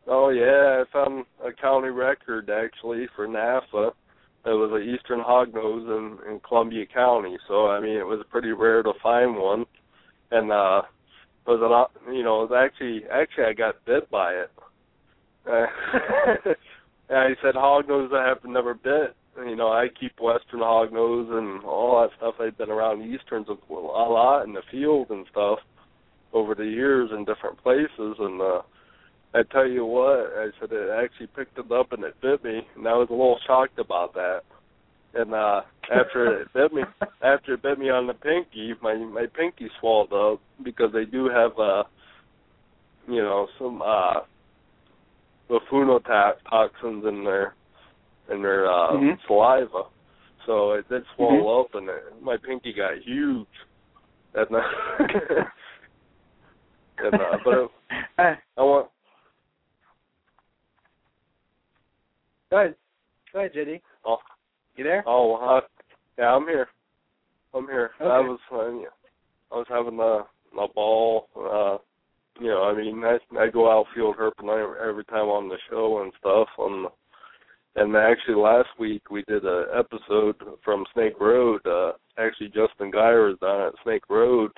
[0.06, 3.92] Oh yeah, I found a county record actually for NASA.
[4.46, 8.52] It was an eastern hognose in, in Columbia County, so I mean it was pretty
[8.52, 9.64] rare to find one.
[10.30, 10.82] And uh
[11.46, 14.50] it was an you know it was actually actually I got bit by it.
[15.46, 15.68] And
[17.10, 19.16] I said hognose I have never bit.
[19.38, 22.34] You know I keep western hognose and all that stuff.
[22.40, 25.60] I've been around easterns a lot in the field and stuff
[26.34, 28.60] over the years in different places and uh
[29.34, 32.62] I tell you what, I said it actually picked it up and it bit me,
[32.76, 34.42] and I was a little shocked about that.
[35.14, 35.62] And uh
[35.92, 36.82] after it bit me,
[37.22, 41.28] after it bit me on the pinky, my my pinky swelled up because they do
[41.28, 41.84] have uh,
[43.08, 44.20] you know, some uh,
[46.48, 47.54] toxins in their
[48.30, 49.18] in their uh, Mhm.
[49.26, 49.84] saliva.
[50.46, 51.60] So it did swell Mhm.
[51.64, 53.46] up, and it, my pinky got huge.
[54.34, 54.60] And uh,
[56.98, 57.70] and uh, but it,
[58.18, 58.88] Uh, I want
[62.54, 62.74] go ahead.
[63.32, 63.80] Go ahead, JD.
[64.06, 64.18] Oh.
[64.76, 65.02] You there?
[65.06, 65.60] Oh, uh,
[66.18, 66.68] yeah, I'm here.
[67.52, 67.90] I'm here.
[68.00, 68.28] I Okay.
[68.28, 68.86] was, uh, yeah,
[69.52, 70.26] I was having a
[70.60, 71.28] a ball.
[71.36, 71.78] Uh,
[72.40, 76.02] you know, I mean, I I go outfield herping every, every time on the show
[76.02, 76.48] and stuff.
[76.58, 76.86] On
[77.76, 81.60] and actually last week we did a episode from Snake Road.
[81.66, 84.52] Uh, actually, Justin Geyer was down at Snake Road,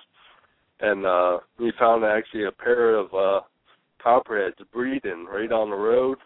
[0.80, 3.40] and uh, we found actually a pair of uh,
[4.02, 6.18] copperheads breeding right on the road.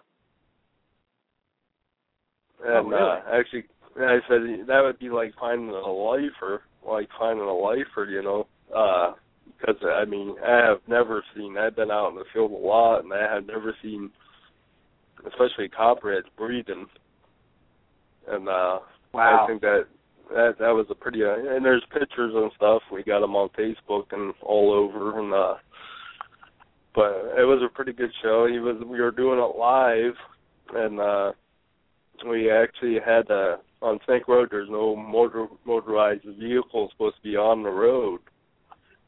[2.64, 3.02] And Oh, really?
[3.02, 3.64] uh, actually,
[3.96, 8.46] I said that would be like finding a lifer, like finding a lifer, you know.
[8.74, 9.14] Uh,
[9.58, 11.58] because I mean, I have never seen.
[11.58, 14.10] I've been out in the field a lot, and I have never seen,
[15.26, 16.86] especially copperheads breeding.
[18.28, 18.78] And uh,
[19.12, 19.44] Wow.
[19.44, 19.86] I think that
[20.30, 21.24] that that was a pretty.
[21.24, 22.82] Uh, and there's pictures and stuff.
[22.92, 25.54] We got them on Facebook and all over, and uh,
[26.94, 28.46] but it was a pretty good show.
[28.50, 28.76] He was.
[28.86, 30.14] We were doing it live,
[30.74, 31.32] and uh,
[32.28, 34.48] we actually had uh, on Snake Road.
[34.50, 38.20] There's no motor motorized vehicle supposed to be on the road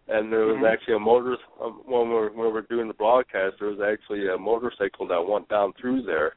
[0.09, 0.71] and there was Mhm.
[0.73, 3.59] actually a motor um, when we were when we were doing the broadcast.
[3.59, 6.35] There was actually a motorcycle that went down through there,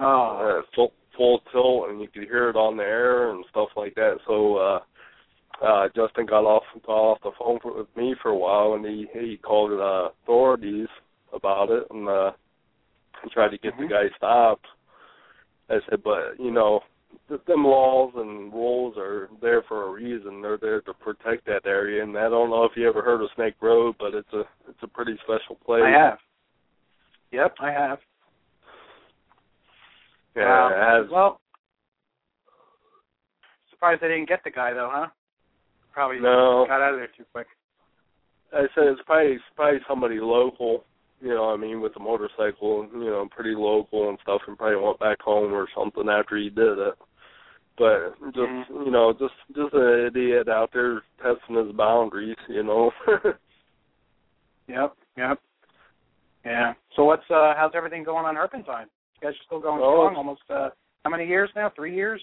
[0.00, 0.36] Oh.
[0.36, 3.94] uh, full full tilt, and you could hear it on the air and stuff like
[3.96, 4.20] that.
[4.26, 4.80] So uh,
[5.60, 8.84] uh, Justin got off got off the phone for, with me for a while, and
[8.84, 10.88] he he called uh, authorities
[11.32, 12.32] about it, and uh,
[13.32, 13.78] tried to get Mhm.
[13.80, 14.66] the guy stopped.
[15.68, 16.80] I said, but you know,
[17.28, 20.40] th- them laws and rules are there for a reason.
[20.42, 22.02] They're there to protect that area.
[22.02, 24.82] And I don't know if you ever heard of Snake Road, but it's a it's
[24.82, 25.82] a pretty special place.
[25.84, 26.18] I have.
[27.32, 27.98] Yep, I have.
[30.36, 30.66] Yeah, Wow.
[30.66, 31.10] Um, has.
[31.10, 31.40] Well,
[33.70, 35.08] surprised they didn't get the guy though, huh?
[35.92, 36.66] Probably No.
[36.68, 37.46] got out of there too quick.
[38.52, 40.84] I said it's probably it's probably somebody local.
[41.20, 44.76] You know, I mean, with the motorcycle, you know, pretty local and stuff, and probably
[44.76, 46.94] went back home or something after he did it.
[47.78, 48.84] But just Mhm.
[48.86, 52.36] you know, just just an idiot out there testing his boundaries.
[52.48, 52.92] You know.
[54.68, 55.40] Yep, yep.
[56.44, 56.74] Yeah.
[56.96, 58.88] So what's uh how's everything going on Herpentine?
[59.14, 60.08] You guys are still going Oh.
[60.08, 60.70] strong, almost uh
[61.04, 61.70] how many years now?
[61.70, 62.20] Three years?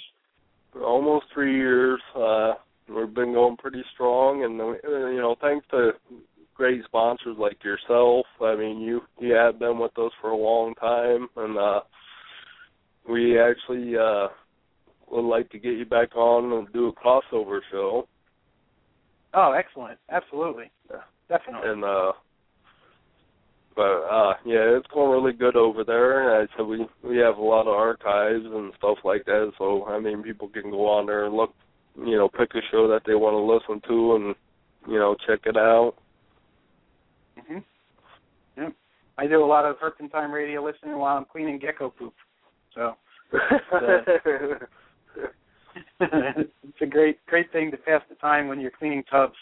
[0.82, 2.02] almost three years.
[2.16, 2.54] Uh,
[2.90, 4.74] we've been going pretty strong, and uh,
[5.10, 5.92] you know, thanks to
[6.56, 8.26] great sponsors like yourself.
[8.42, 11.82] I mean, you you have been with us for a long time, and uh,
[13.10, 14.28] we actually uh,
[15.10, 18.08] would like to get you back on and do a crossover show.
[19.34, 19.98] Oh, excellent.
[20.10, 20.72] Absolutely.
[20.92, 21.02] Yeah.
[21.30, 21.70] Definitely.
[21.70, 22.12] And uh,
[23.76, 26.40] but uh, yeah, it's going really good over there.
[26.40, 29.52] And I said we we have a lot of archives and stuff like that.
[29.58, 31.54] So I mean, people can go on there and look,
[31.98, 34.36] you know, pick a show that they want to listen to, and
[34.88, 35.96] you know, check it out.
[37.40, 37.64] Mhm.
[38.58, 38.74] Yep.
[39.18, 42.14] I do a lot of Herpentine radio listening while I'm cleaning gecko poop.
[42.74, 42.96] So
[46.00, 49.36] it's a great great thing to pass the time when you're cleaning tubs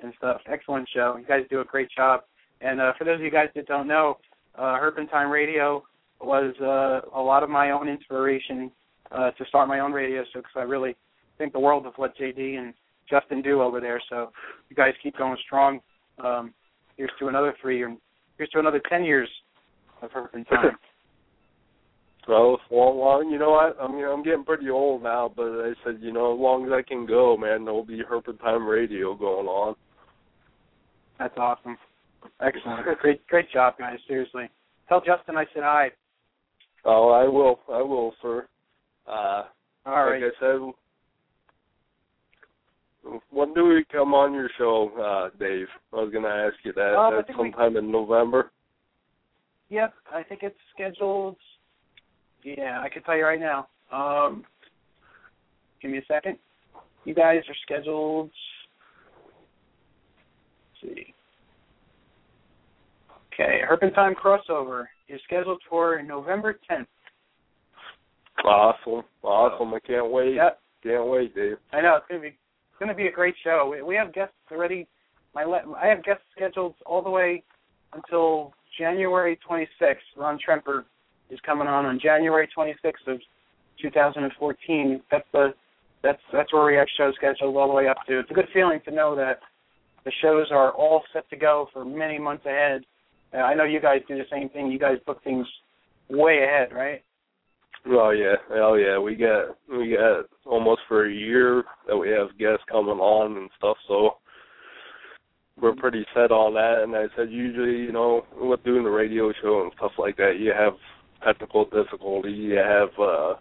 [0.00, 0.40] and stuff.
[0.46, 1.16] Excellent show.
[1.18, 2.22] You guys do a great job.
[2.60, 4.18] And uh, for those of you guys that don't know,
[4.56, 5.82] uh, Herpentine Radio
[6.20, 8.70] was uh, a lot of my own inspiration
[9.10, 10.96] uh, to start my own radio show because I really
[11.38, 12.72] think the world of what JD and
[13.10, 14.00] Justin do over there.
[14.08, 14.30] So
[14.68, 15.80] you guys keep going strong.
[16.22, 16.54] Um,
[16.96, 17.96] here's to another three, or
[18.38, 19.28] here's to another ten years
[20.02, 20.76] of Herpentine.
[22.26, 23.76] So, well, well, you know what?
[23.80, 26.72] I mean, I'm getting pretty old now, but I said, you know, as long as
[26.72, 29.74] I can go, man, there'll be Herpentine Radio going on.
[31.18, 31.76] That's awesome.
[32.40, 32.98] Excellent.
[33.00, 33.98] Great great job, guys.
[34.06, 34.48] Seriously.
[34.88, 35.90] Tell Justin I said hi.
[36.84, 38.46] Oh, I will, I will, sir.
[39.06, 39.44] Uh,
[39.86, 40.22] All right.
[40.22, 40.72] Like I said,
[43.30, 45.66] when do we come on your show, uh, Dave?
[45.92, 46.94] I was going to ask you that.
[46.96, 48.50] Um, That's think we- sometime in November.
[49.68, 51.36] Yep, I think it's scheduled.
[52.44, 53.68] Yeah, I can tell you right now.
[53.90, 54.44] Um,
[55.80, 56.36] give me a second.
[57.04, 58.30] You guys are scheduled.
[60.82, 61.14] Let's see.
[63.32, 66.86] Okay, Herpentine crossover is scheduled for November 10th.
[68.44, 69.72] Awesome, awesome!
[69.72, 70.34] I can't wait.
[70.34, 71.56] Yep, Can't wait, Dave.
[71.72, 72.36] I know it's gonna be
[72.82, 73.72] it's gonna be a great show.
[73.86, 74.88] We, have guests already.
[75.34, 75.44] My
[75.80, 77.44] I have guests scheduled all the way
[77.92, 79.96] until January January 26th.
[80.16, 80.84] Ron Tremper
[81.30, 83.20] is coming on on January 26th of
[83.80, 85.00] 2014.
[85.12, 85.54] That's the
[86.02, 88.18] that's that's where we have shows scheduled all the way up to.
[88.18, 89.38] It's a good feeling to know that
[90.04, 92.82] the shows are all set to go for many months ahead.
[93.32, 94.72] Uh, I know you guys do the same thing.
[94.72, 95.46] You guys book things
[96.10, 97.02] way ahead, right?
[97.86, 98.98] Oh yeah, oh yeah.
[98.98, 103.50] We get we get almost for a year that we have guests coming on and
[103.58, 103.76] stuff.
[103.88, 104.18] So
[105.60, 106.82] we're pretty set on that.
[106.82, 110.36] And I said usually, you know, with doing the radio show and stuff like that,
[110.38, 110.74] you have
[111.24, 112.30] technical difficulty.
[112.30, 113.34] You have uh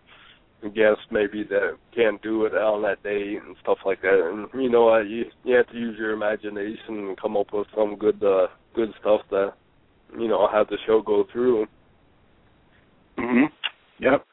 [0.69, 4.29] guests maybe that can't do it on that day and stuff like that.
[4.31, 7.95] And you know you you have to use your imagination and come up with some
[7.95, 9.53] good uh good stuff that
[10.17, 11.65] you know have the show go through.
[13.17, 13.45] Mhm.
[13.99, 14.25] Yep.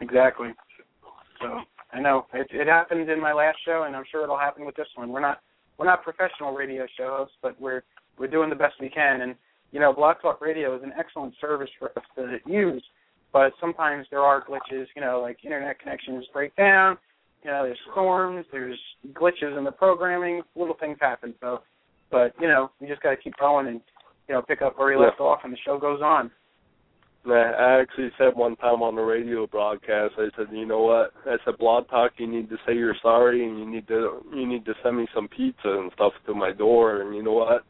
[0.00, 0.48] Exactly.
[1.40, 1.60] So
[1.92, 4.76] I know it it happened in my last show, and I'm sure it'll happen with
[4.76, 5.10] this one.
[5.10, 5.40] We're not
[5.78, 7.82] we're not professional radio show hosts, but we're
[8.18, 9.20] we're doing the best we can.
[9.22, 9.34] And
[9.72, 12.82] you know, Blog Talk Radio is an excellent service for us to use,
[13.32, 14.86] but sometimes there are glitches.
[14.94, 16.96] You know, like internet connections break down.
[17.44, 18.78] You know, there's storms, there's
[19.12, 20.42] glitches in the programming.
[20.56, 21.34] Little things happen.
[21.40, 21.60] So,
[22.10, 23.80] but you know, we just got to keep going and
[24.28, 25.08] you know pick up where we Yeah.
[25.08, 26.30] left off, and the show goes on.
[27.28, 31.12] I actually said one time on the radio broadcast, I said, you know what?
[31.24, 34.46] I said, Blog Talk, you need to say you're sorry, and you need to you
[34.46, 37.02] need to send me some pizza and stuff to my door.
[37.02, 37.64] And you know what?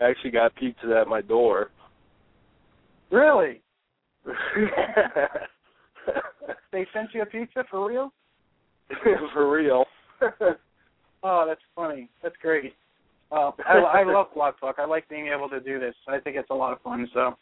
[0.00, 1.70] I actually got pizza at my door.
[3.10, 3.60] Really?
[6.72, 8.12] They sent you a pizza for real?
[9.32, 9.84] For real.
[11.22, 12.08] Oh, that's funny.
[12.22, 12.74] That's great.
[13.32, 14.76] Uh, I, I love Blog Talk.
[14.78, 15.94] I like being able to do this.
[16.06, 17.08] I think it's a lot of fun.
[17.12, 17.36] So,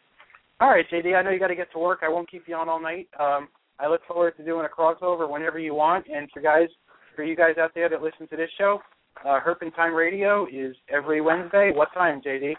[0.60, 1.16] all right, JD.
[1.16, 2.00] I know you got to get to work.
[2.02, 3.08] I won't keep you on all night.
[3.18, 3.48] Um,
[3.78, 6.06] I look forward to doing a crossover whenever you want.
[6.06, 6.68] And for guys,
[7.16, 8.78] for you guys out there that listen to this show,
[9.24, 11.72] uh, Herpin Time Radio is every Wednesday.
[11.74, 12.54] What time, JD?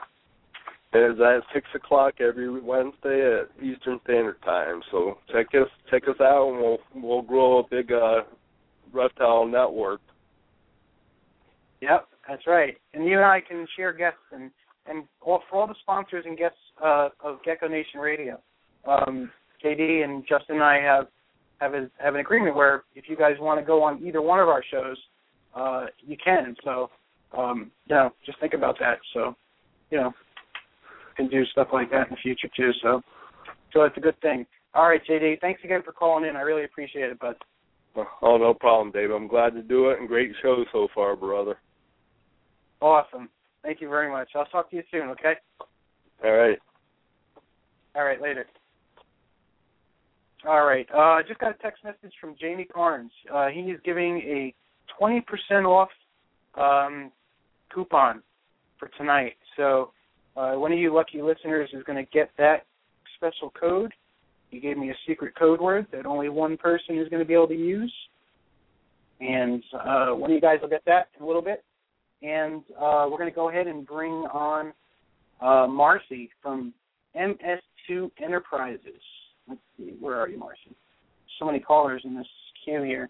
[0.98, 4.82] It's at six o'clock every Wednesday at Eastern Standard Time.
[4.92, 8.22] So check us check us out, and we'll we'll grow a big uh,
[8.94, 10.00] reptile network.
[11.82, 12.78] Yep, that's right.
[12.94, 14.52] And you and I can share guests and
[14.88, 18.40] and all, for all the sponsors and guests uh, of Gecko Nation Radio.
[18.88, 19.32] Um,
[19.64, 21.08] JD and Justin and I have
[21.60, 24.40] have a, have an agreement where if you guys want to go on either one
[24.40, 24.98] of our shows,
[25.56, 26.56] uh, you can.
[26.64, 26.90] So,
[27.36, 29.00] um, you know, just think about that.
[29.14, 29.36] So,
[29.90, 30.14] you know,
[31.16, 32.72] can do stuff like that in the future too.
[32.84, 33.02] So,
[33.74, 34.46] so it's a good thing.
[34.74, 35.40] All right, JD.
[35.40, 36.36] Thanks again for calling in.
[36.36, 37.36] I really appreciate it, bud.
[38.22, 39.12] Oh, no problem, Dave.
[39.12, 41.58] I'm glad to do it, and great show so far, brother.
[42.82, 43.30] Awesome.
[43.66, 44.30] Thank you very much.
[44.36, 45.10] I'll talk to you soon.
[45.10, 45.34] Okay.
[46.24, 46.60] All right.
[47.96, 48.46] All right, later.
[50.48, 50.88] All right.
[50.94, 53.12] Uh, I just got a text message from Jamie Carnes.
[53.34, 54.54] Uh, he is giving a
[55.02, 55.90] 20% off
[56.54, 57.12] um,
[57.74, 58.22] coupon
[58.78, 59.34] for tonight.
[59.58, 59.92] So
[60.38, 62.66] uh, one of you lucky listeners is going to get that
[63.16, 63.92] special code.
[64.52, 67.34] He gave me a secret code word that only one person is going to be
[67.34, 67.94] able to use.
[69.20, 71.64] And uh, one of you guys will get that in a little bit.
[72.22, 74.74] And uh, we're going to go ahead and bring on
[75.42, 76.74] uh, Marcy from
[77.16, 79.02] MS2 Enterprises.
[79.48, 80.76] Let's see, where are you, Marcy?
[81.40, 82.28] So many callers in this
[82.64, 83.10] queue here.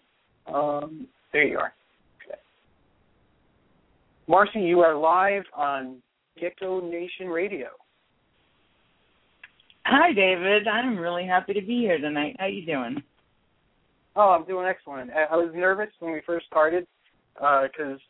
[0.52, 1.72] Um, there you are.
[2.24, 2.38] Okay.
[4.26, 6.02] Marcy, you are live on
[6.38, 7.68] Gecko Nation Radio.
[9.84, 10.66] Hi, David.
[10.66, 12.36] I'm really happy to be here tonight.
[12.38, 13.02] How you doing?
[14.16, 15.10] Oh, I'm doing excellent.
[15.12, 16.86] I, I was nervous when we first started
[17.34, 18.00] because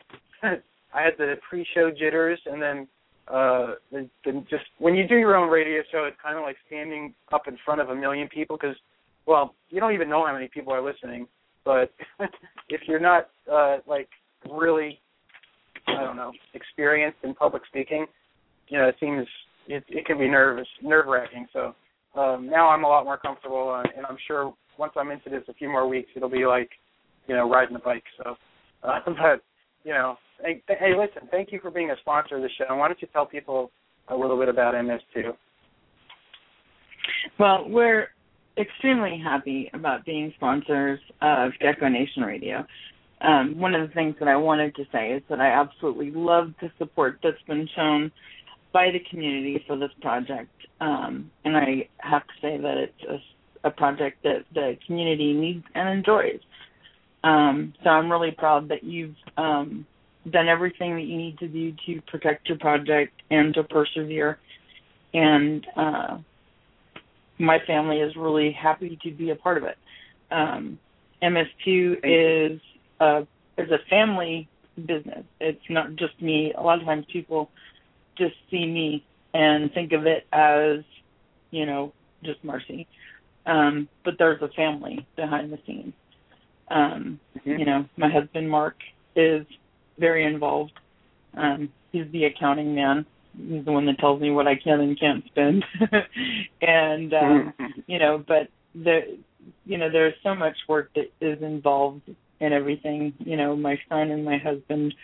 [0.96, 2.88] I had the pre-show jitters, and then
[3.28, 4.08] uh, the,
[4.48, 7.58] just when you do your own radio show, it's kind of like standing up in
[7.64, 8.76] front of a million people because,
[9.26, 11.26] well, you don't even know how many people are listening.
[11.64, 11.92] But
[12.68, 14.08] if you're not uh, like
[14.50, 15.00] really,
[15.86, 18.06] I don't know, experienced in public speaking,
[18.68, 19.26] you know, it seems
[19.68, 21.46] it, it can be nervous, nerve wracking.
[21.52, 21.74] So
[22.18, 25.42] um, now I'm a lot more comfortable, uh, and I'm sure once I'm into this
[25.48, 26.70] a few more weeks, it'll be like,
[27.26, 28.04] you know, riding a bike.
[28.22, 28.36] So,
[28.84, 29.42] uh, but
[29.86, 32.74] you know, hey, hey, listen, thank you for being a sponsor of the show.
[32.74, 33.70] Why don't you tell people
[34.08, 35.32] a little bit about MS2?
[37.38, 38.08] Well, we're
[38.58, 42.66] extremely happy about being sponsors of Gecko Nation Radio.
[43.20, 46.52] Um, one of the things that I wanted to say is that I absolutely love
[46.60, 48.10] the support that's been shown
[48.72, 53.24] by the community for this project, um, and I have to say that it's
[53.64, 56.40] a, a project that the community needs and enjoys.
[57.26, 59.84] Um, so I'm really proud that you've um,
[60.30, 64.38] done everything that you need to do to protect your project and to persevere.
[65.12, 66.18] And uh,
[67.38, 69.76] my family is really happy to be a part of it.
[70.30, 70.78] Um,
[71.20, 72.60] MS2 is
[73.00, 73.26] a
[73.58, 75.24] is a family business.
[75.40, 76.52] It's not just me.
[76.56, 77.50] A lot of times people
[78.16, 79.04] just see me
[79.34, 80.84] and think of it as
[81.50, 82.86] you know, just Marcy.
[83.46, 85.94] Um, but there's a family behind the scenes.
[86.68, 87.60] Um, Mm-hmm.
[87.60, 88.76] you know, my husband Mark
[89.14, 89.46] is
[89.98, 90.72] very involved.
[91.36, 93.06] Um, he's the accounting man.
[93.36, 95.64] He's the one that tells me what I can and can't spend.
[96.62, 97.54] and um,
[97.86, 99.18] you know, but the
[99.64, 102.02] you know, there's so much work that is involved
[102.40, 103.12] in everything.
[103.18, 104.94] You know, my son and my husband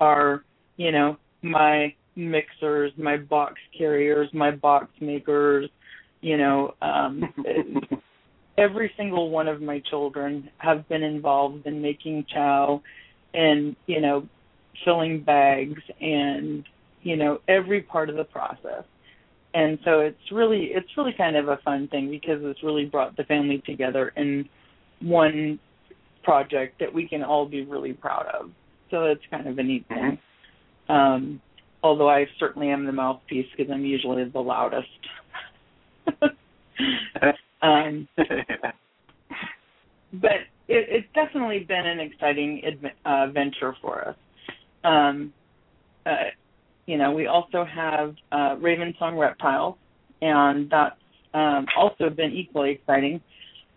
[0.00, 0.42] are,
[0.76, 5.68] you know, my mixers, my box carriers, my box makers,
[6.22, 7.22] you know, um
[8.56, 12.82] every single one of my children have been involved in making chow
[13.32, 14.26] and, you know,
[14.84, 16.64] filling bags and,
[17.02, 18.84] you know, every part of the process.
[19.54, 23.16] And so it's really it's really kind of a fun thing because it's really brought
[23.16, 24.48] the family together in
[25.00, 25.60] one
[26.24, 28.50] project that we can all be really proud of.
[28.90, 30.18] So it's kind of a neat thing.
[30.88, 31.40] Um,
[31.84, 34.88] although I certainly am the mouthpiece because I'm usually the loudest.
[37.64, 38.08] um,
[40.14, 40.32] but
[40.68, 44.16] it, it's definitely been an exciting adve- uh, venture for us.
[44.84, 45.32] Um,
[46.06, 46.30] uh,
[46.86, 49.76] you know, we also have uh, Raven Song Reptiles,
[50.20, 50.96] and that's
[51.32, 53.20] um, also been equally exciting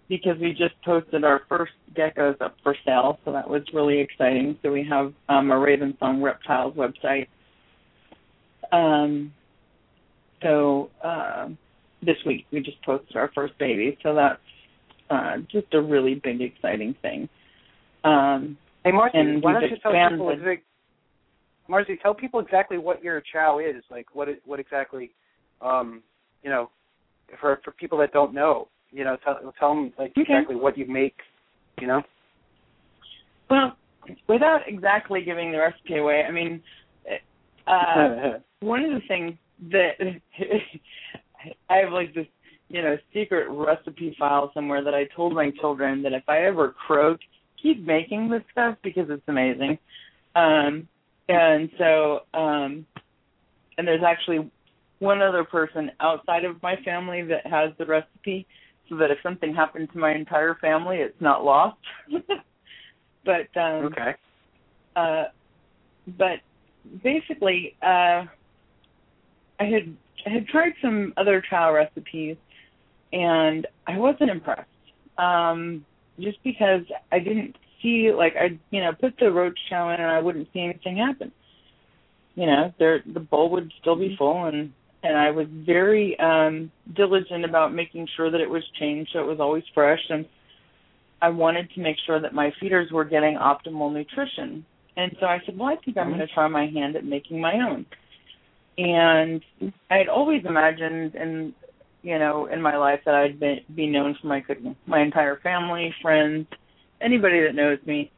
[0.10, 4.58] because we just posted our first geckos up for sale, so that was really exciting.
[4.62, 7.28] So we have um, a Raven Song Reptiles website.
[8.72, 9.34] Um,
[10.42, 11.50] so uh,
[12.02, 14.40] this week we just posted our first baby, so that's
[15.10, 17.30] uh, just a really big, exciting thing.
[18.04, 20.64] Um, Hey, Marcy, and why don't you tell people exactly,
[21.68, 25.12] Marcy, tell people exactly what your chow is, like what it, what exactly,
[25.62, 26.02] um,
[26.42, 26.70] you know,
[27.42, 30.22] for for people that don't know, you know, tell tell them like Okay.
[30.22, 31.16] exactly what you make,
[31.82, 32.02] you know.
[33.50, 33.76] Well,
[34.30, 36.62] without exactly giving the recipe away, I mean,
[37.68, 39.34] uh, one of the things
[39.72, 39.98] that
[41.70, 42.28] I have like this,
[42.70, 46.76] you know, secret recipe file somewhere that I told my children that if I ever
[46.86, 47.20] croak,
[47.62, 49.78] keep making this stuff because it's amazing.
[50.36, 50.88] Um,
[51.30, 52.86] and so, um,
[53.78, 54.50] and there's actually
[55.00, 58.48] one other person outside of my family that has the recipe,
[58.90, 61.78] so that if something happened to my entire family, it's not lost.
[63.26, 64.16] but um, okay.
[64.96, 65.26] uh,
[66.18, 66.40] but
[67.04, 68.26] basically, uh,
[69.60, 69.96] I had
[70.26, 72.38] I had tried some other chow recipes,
[73.14, 74.68] and I wasn't impressed.
[75.18, 75.86] Um,
[76.20, 80.10] just because I didn't see like I you know put the roach chow in and
[80.10, 81.32] I wouldn't see anything happen.
[82.36, 86.72] You know, there the bowl would still be full, and and I was very um
[86.96, 90.26] diligent about making sure that it was changed so it was always fresh and
[91.22, 94.66] I wanted to make sure that my feeders were getting optimal nutrition.
[94.96, 97.42] And so I said, well, I think I'm going to try my hand at making
[97.42, 97.86] my own.
[98.78, 99.42] And
[99.90, 101.54] I had always imagined, and
[102.04, 104.76] you know, in my life that I'd be, be known for my cooking.
[104.86, 106.48] My entire family, friends,
[107.02, 108.12] anybody that knows me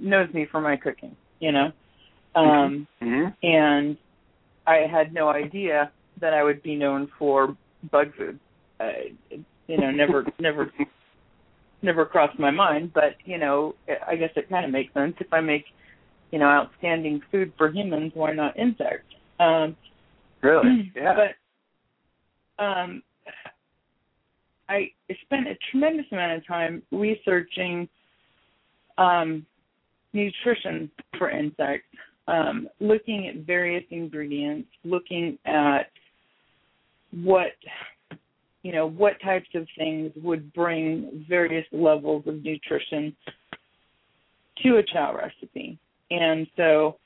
[0.00, 1.16] knows me for my cooking.
[1.40, 1.72] You know,
[2.34, 3.26] um, Mm-hmm.
[3.42, 3.96] and
[4.66, 5.90] I had no idea
[6.20, 7.56] that I would be known for
[7.90, 8.38] bug food.
[8.78, 8.92] Uh,
[9.66, 10.70] you know, never, never,
[11.82, 12.92] never crossed my mind.
[12.94, 13.74] But you know,
[14.06, 15.64] I guess it kind of makes sense if I make,
[16.30, 18.12] you know, outstanding food for humans.
[18.14, 19.14] Why not insects?
[19.38, 19.76] Um,
[20.42, 20.92] Really?
[20.96, 21.14] Yeah.
[22.58, 23.02] but um,
[24.68, 24.90] I
[25.24, 27.88] spent a tremendous amount of time researching
[28.98, 29.44] um,
[30.12, 31.88] nutrition for insects,
[32.28, 35.90] um, looking at various ingredients, looking at
[37.10, 37.52] what
[38.62, 43.16] you know what types of things would bring various levels of nutrition
[44.62, 45.78] to a chow recipe,
[46.10, 46.96] and so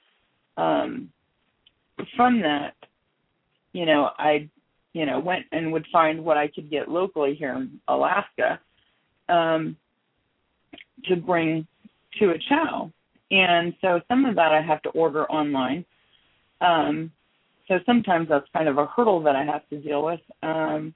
[0.57, 1.09] um,
[2.17, 2.75] from that,
[3.75, 4.49] you know, I
[4.95, 8.59] you know went and would find what I could get locally here in Alaska
[9.29, 9.77] um,
[11.05, 11.67] to bring
[12.19, 12.91] to a chow.
[13.31, 15.85] And so some of that I have to order online.
[16.61, 17.11] Um,
[17.67, 20.21] so sometimes that's kind of a hurdle that I have to deal with.
[20.43, 20.95] Um,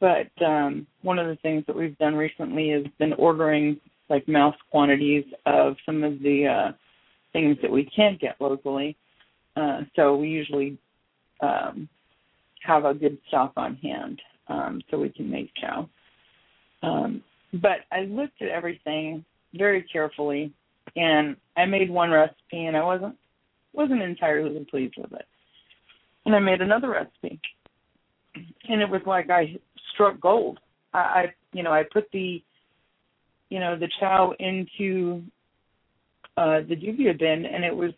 [0.00, 4.56] but um, one of the things that we've done recently is been ordering like mouse
[4.70, 6.72] quantities of some of the uh,
[7.32, 8.96] things that we can't get locally.
[9.56, 10.78] Uh, so we usually
[11.40, 11.88] um,
[12.62, 15.88] have a good stock on hand um, so we can make chow.
[16.82, 17.22] Um,
[17.52, 19.24] but I looked at everything
[19.54, 20.52] very carefully,
[20.94, 23.16] and I made one recipe, and I wasn't
[23.72, 25.26] wasn't entirely pleased with it.
[26.24, 27.40] And I made another recipe,
[28.68, 29.56] and it was like I
[29.94, 30.58] struck gold.
[30.92, 32.42] I, I you know I put the
[33.48, 35.22] you know the chow into
[36.36, 37.92] uh the dubia bin, and it was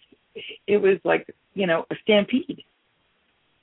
[0.66, 2.62] it was like you know a stampede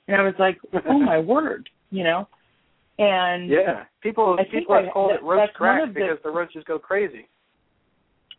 [0.08, 2.28] and I was like, oh my word, you know.
[2.98, 6.30] And yeah, people I people have called that- it roach crack of the- because the
[6.30, 7.26] roaches go crazy.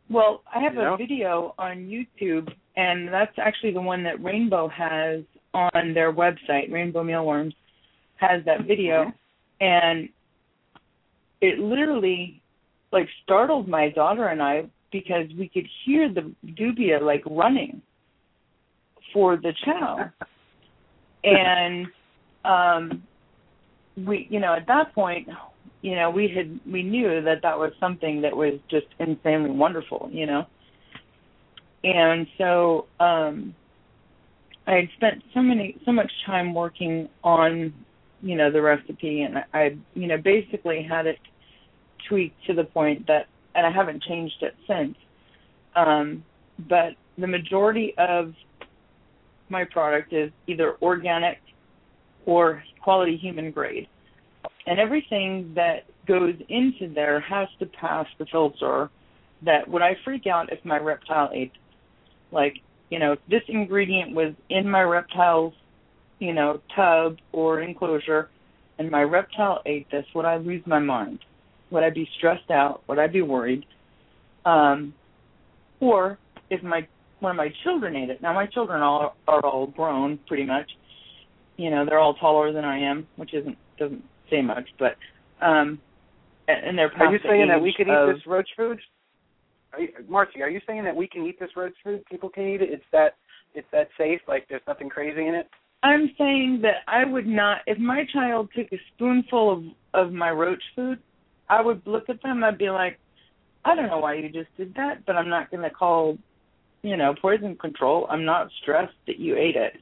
[0.09, 0.93] Well, I have You know?
[0.93, 5.22] a video on YouTube, and that's actually the one that Rainbow has
[5.53, 6.72] on their website.
[6.72, 7.53] Rainbow Mealworms
[8.15, 9.13] has that video, Mhm.
[9.61, 10.09] and
[11.41, 12.41] it literally
[12.91, 17.82] like startled my daughter and I because we could hear the dubia like running
[19.13, 20.09] for the chow,
[21.28, 21.88] and
[22.45, 23.03] um,
[24.05, 25.28] we, you know, at that point,
[25.82, 30.09] you know, we had we knew that that was something that was just insanely wonderful,
[30.11, 30.45] you know.
[31.84, 33.55] And so um
[34.65, 37.73] I had spent so many so much time working on,
[38.21, 41.19] you know, the recipe and I, I you know, basically had it
[42.09, 44.97] tweaked to the point that and I haven't changed it since.
[45.75, 46.23] Um
[46.67, 48.34] but the majority of
[49.49, 51.39] my product is either organic
[52.25, 53.87] or quality human grade.
[54.65, 58.89] And everything that goes into there has to pass the filter
[59.43, 61.51] that would I freak out if my reptile ate
[62.31, 62.55] like
[62.89, 65.53] you know this ingredient was in my reptile's
[66.19, 68.29] you know tub or enclosure
[68.79, 71.19] and my reptile ate this would I lose my mind?
[71.71, 72.81] Would I be stressed out?
[72.87, 73.65] Would I be worried?
[74.45, 74.93] Um
[75.79, 76.17] or
[76.49, 76.87] if my
[77.20, 80.70] one of my children ate it now my children all are all grown pretty much
[81.57, 84.95] you know they're all taller than I am which isn't doesn't say much but
[85.41, 85.80] um
[86.47, 88.80] and they're Are you saying that we could eat of- this roach food?
[89.74, 92.05] Are you, Marcy, are you saying that we can eat this roach food?
[92.09, 92.70] People can eat it.
[92.72, 93.15] It's that
[93.53, 94.22] it's that safe.
[94.28, 95.49] Like there's nothing crazy in it.
[95.84, 100.32] I'm saying that I would not if my child took a spoonful of of my
[100.32, 100.99] roach food,
[101.49, 102.97] I would look at them I'd be like,
[103.65, 106.18] I don't know why you just did that, but I'm not going to call,
[106.88, 108.07] you know, poison control.
[108.09, 109.75] I'm not stressed that you ate it.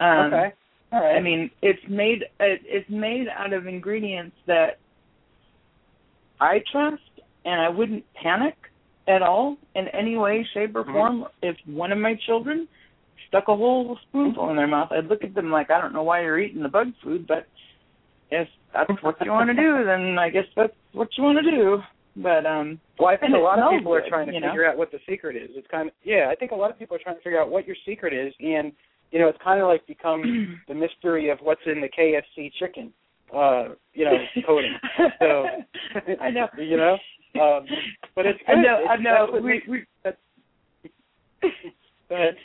[0.00, 0.52] Um okay.
[0.92, 1.16] All right.
[1.16, 4.78] I mean, it's made it, it's made out of ingredients that
[6.40, 7.02] I trust,
[7.44, 8.54] and I wouldn't panic
[9.06, 10.92] at all in any way, shape, or Mhm.
[10.92, 12.68] form if one of my children
[13.28, 14.90] stuck a whole spoonful in their mouth.
[14.92, 17.46] I'd look at them like, I don't know why you're eating the bug food, but
[18.30, 21.50] if that's what you want to do, then I guess that's what you want to
[21.50, 21.82] do.
[22.16, 24.48] But um, Well, I think a lot of people are trying to you know?
[24.48, 25.50] figure out what the secret is.
[25.54, 26.28] It's kind of yeah.
[26.30, 28.32] I think a lot of people are trying to figure out what your secret is,
[28.40, 28.72] and
[29.10, 32.92] you know, it's kind of like become the mystery of what's in the KFC chicken,
[33.34, 34.76] uh, you know, coating.
[35.18, 35.46] So
[36.20, 36.46] I know.
[36.58, 36.94] you know,
[37.40, 37.66] um,
[38.14, 38.78] but it's I know.
[38.80, 39.40] It's, I know.
[39.42, 39.84] We, we,
[42.10, 42.36] ahead.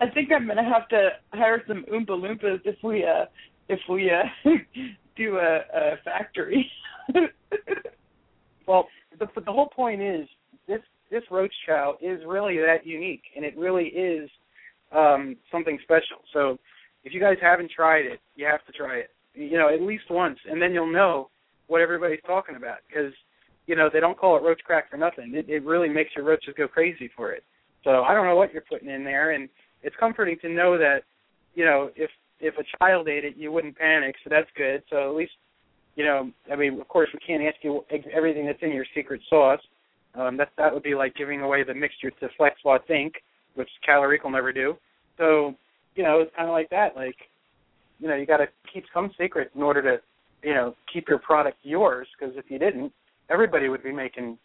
[0.00, 3.26] I think I'm gonna have to hire some Oompa Loompas if we uh
[3.68, 4.50] if we uh
[5.16, 6.70] do a, a factory.
[8.66, 8.86] Well,
[9.18, 10.26] the but the whole point is
[10.66, 14.28] this this roach chow is really that unique, and it really is
[14.92, 16.18] um, something special.
[16.32, 16.58] So
[17.04, 19.10] if you guys haven't tried it, you have to try it.
[19.34, 21.30] You know, at least once, and then you'll know
[21.68, 23.12] what everybody's talking about because
[23.66, 25.34] you know they don't call it roach crack for nothing.
[25.34, 27.44] It, it really makes your roaches go crazy for it.
[27.84, 29.48] So I don't know what you're putting in there, and
[29.82, 31.00] it's comforting to know that
[31.54, 32.10] you know if
[32.40, 34.16] if a child ate it, you wouldn't panic.
[34.24, 34.82] So that's good.
[34.90, 35.32] So at least
[35.98, 37.84] you know, I mean, of course, we can't ask you
[38.14, 39.60] everything that's in your secret sauce.
[40.14, 43.14] Um, that that would be like giving away the mixture to Flex Law Think,
[43.56, 44.76] which Calorique will never do.
[45.18, 45.56] So,
[45.96, 46.94] you know, it's kind of like that.
[46.94, 47.16] Like,
[47.98, 50.00] you know, you got to keep some secret in order to,
[50.48, 52.06] you know, keep your product yours.
[52.16, 52.92] Because if you didn't,
[53.28, 54.38] everybody would be making,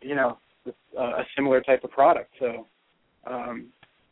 [0.00, 0.36] you know,
[0.66, 2.30] uh, a similar type of product.
[2.40, 2.66] So,
[3.28, 3.68] um,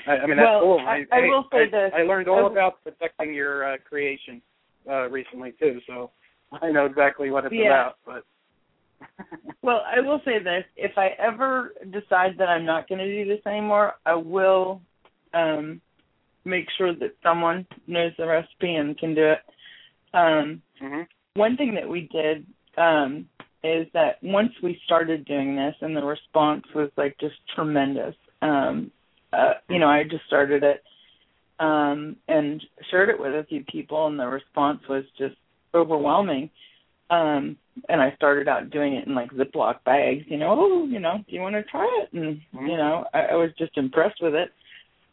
[0.06, 0.78] I, I mean, that's Well, cool.
[0.86, 1.92] I- I will say I, this.
[1.97, 4.40] I learned all I- about protecting your uh, creation
[4.88, 5.80] uh, recently too.
[5.88, 6.12] So.
[6.62, 7.90] I know exactly what it's Yeah.
[7.90, 8.24] about, but
[9.62, 13.28] well, I will say this: if I ever decide that I'm not going to do
[13.28, 14.81] this anymore, I will
[15.35, 15.81] um
[16.44, 19.39] make sure that someone knows the recipe and can do it.
[20.14, 21.02] Um hmm
[21.35, 22.47] one thing that we did
[22.77, 23.28] um
[23.62, 28.90] is that once we started doing this and the response was like just tremendous um
[29.32, 30.82] uh you know i just started it
[31.60, 35.36] um and shared it with a few people and the response was just
[35.74, 36.51] overwhelming
[37.10, 37.56] um
[37.88, 41.18] and i started out doing it in like ziploc bags you know oh you know
[41.28, 42.68] do you want to try it and Mhm.
[42.68, 44.52] you know I, I was just impressed with it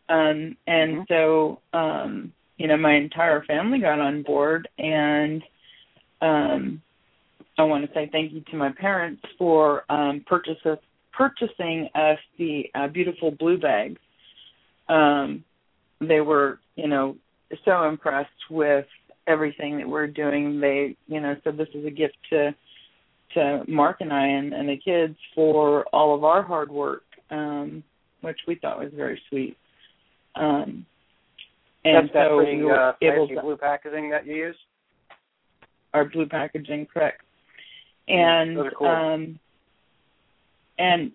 [0.09, 1.07] um and Mhm.
[1.07, 5.43] so um you know my entire family got on board and
[6.21, 6.81] um
[7.59, 10.77] I want to say thank you to my parents for um purchases
[11.13, 13.99] purchasing us the uh, beautiful blue bags.
[14.87, 15.43] Um
[15.99, 17.15] they were, you know,
[17.65, 18.85] so impressed with
[19.27, 20.59] everything that we're doing.
[20.59, 22.55] They, you know, said this is a gift to
[23.33, 27.83] to Mark and I and, and the kids for all of our hard work, um,
[28.21, 29.57] which we thought was very sweet.
[30.35, 30.85] Um
[31.85, 34.55] and that's that so pretty we were uh, able to blue packaging that you use.
[35.93, 37.21] our blue packaging, correct?
[38.07, 38.87] And cool.
[38.87, 39.39] um,
[40.77, 41.11] and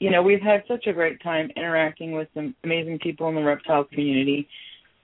[0.00, 3.42] you know we've had such a great time interacting with some amazing people in the
[3.42, 4.48] reptile community,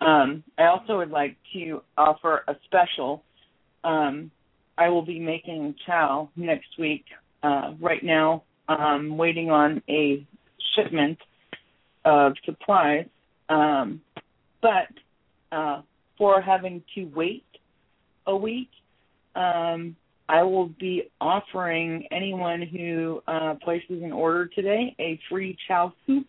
[0.00, 3.24] Um, I also would like to offer a special.
[3.84, 4.30] Um,
[4.76, 7.04] I will be making chow next week.
[7.42, 10.26] Uh, right now, I'm waiting on a
[10.74, 11.18] shipment
[12.04, 13.06] of supplies,
[13.48, 14.00] um,
[14.60, 14.88] but
[15.52, 15.82] uh,
[16.16, 17.44] for having to wait
[18.26, 18.68] a week,
[19.34, 19.96] um,
[20.28, 26.26] I will be offering anyone who uh, places an order today a free chow soup.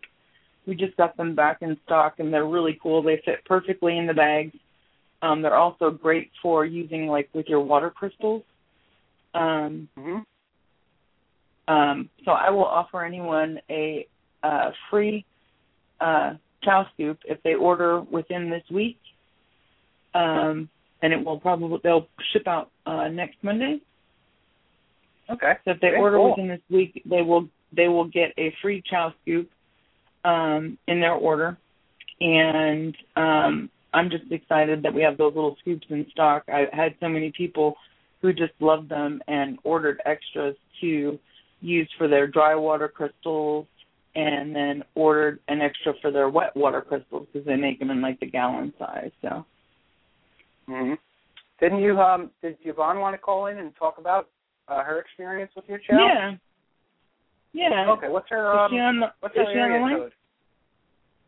[0.65, 3.01] We just got them back in stock, and they're really cool.
[3.01, 4.55] They fit perfectly in the bags.
[5.21, 8.43] Um, they're also great for using like with your water crystals.
[9.33, 10.19] Um, hmm
[11.69, 14.07] um, so I will offer anyone a
[14.41, 15.23] uh, free
[16.01, 16.33] uh,
[16.63, 18.97] chow scoop if they order within this week,
[20.15, 20.67] um,
[21.03, 23.79] and it will probably they'll ship out uh, next Monday.
[25.29, 25.53] Okay.
[25.63, 26.31] So if they Okay, order cool.
[26.31, 29.47] within this week, they will they will get a free chow scoop
[30.25, 31.55] um, in their order,
[32.19, 36.45] and um, I'm just excited that we have those little scoops in stock.
[36.47, 37.75] I had so many people
[38.23, 41.19] who just loved them and ordered extras to
[41.61, 43.67] use for their dry water crystals,
[44.15, 48.01] and then ordered an extra for their wet water crystals because they make them in
[48.01, 49.11] like the gallon size.
[49.21, 49.45] So
[50.67, 50.93] hmm
[51.59, 54.29] Didn't you um did Yvonne want to call in and talk about
[54.67, 56.07] uh, her experience with your chow?
[56.07, 56.31] yeah,
[57.53, 57.91] yeah.
[57.91, 59.97] Okay, what's her Is um she on the, what's her she on the area line?
[59.97, 60.11] code?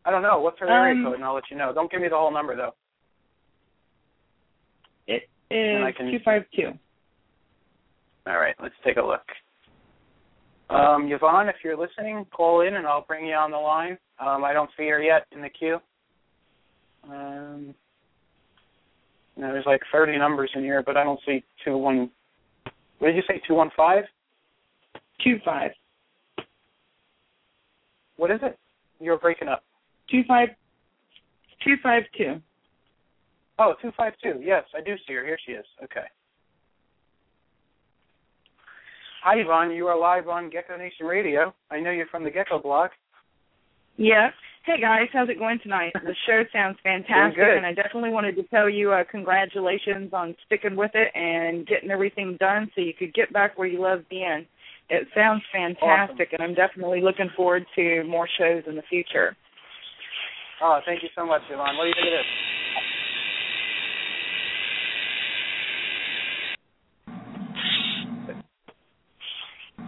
[0.04, 0.40] I don't know.
[0.40, 1.72] What's her area Um, code and I'll let you know.
[1.72, 2.74] Don't give me the whole number though.
[5.06, 6.72] It is two five two.
[8.26, 9.22] All right, let's take a look.
[10.70, 13.98] Um, Yvonne, if you're listening, call in and I'll bring you on the line.
[14.18, 15.78] Um, I don't see her yet in the queue.
[17.04, 17.74] Um,
[19.36, 22.10] there's like 30 numbers in here, but I don't see two one.
[22.98, 23.40] What did you say?
[23.46, 24.04] Two one five?
[25.24, 25.72] Two five.
[28.16, 28.58] What is it?
[29.00, 29.64] You're breaking up.
[30.10, 30.48] Two five
[31.64, 32.40] two five two.
[33.58, 34.40] Oh, two five two.
[34.40, 35.24] Yes, I do see her.
[35.24, 35.64] Here she is.
[35.82, 36.06] Okay.
[39.22, 39.70] Hi, Yvonne.
[39.70, 41.54] You are live on Gecko Nation Radio.
[41.70, 42.90] I know you're from the Gecko blog.
[43.96, 44.30] Yeah.
[44.66, 45.92] Hey guys, how's it going tonight?
[45.94, 50.74] The show sounds fantastic, and I definitely wanted to tell you uh, congratulations on sticking
[50.74, 54.44] with it and getting everything done so you could get back where you love being.
[54.90, 59.36] It sounds fantastic, and I'm definitely looking forward to more shows in the future.
[60.60, 61.76] Oh, thank you so much, Yvonne.
[61.76, 62.61] What do you think of this?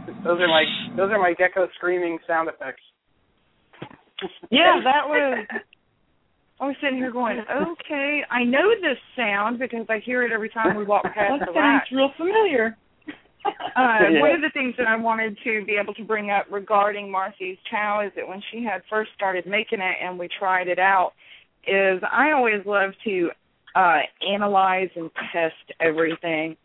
[0.07, 0.65] Those are my
[0.97, 2.83] those are my gecko screaming sound effects.
[4.51, 5.47] Yeah, that was.
[6.61, 10.49] I was sitting here going, okay, I know this sound because I hear it every
[10.49, 12.77] time we walk past That the sounds real familiar.
[13.45, 14.21] Uh, Yeah.
[14.21, 17.59] One of the things that I wanted to be able to bring up regarding Marcy's
[17.69, 21.13] chow is that when she had first started making it and we tried it out,
[21.67, 23.31] is I always love to
[23.75, 26.57] uh, analyze and test everything.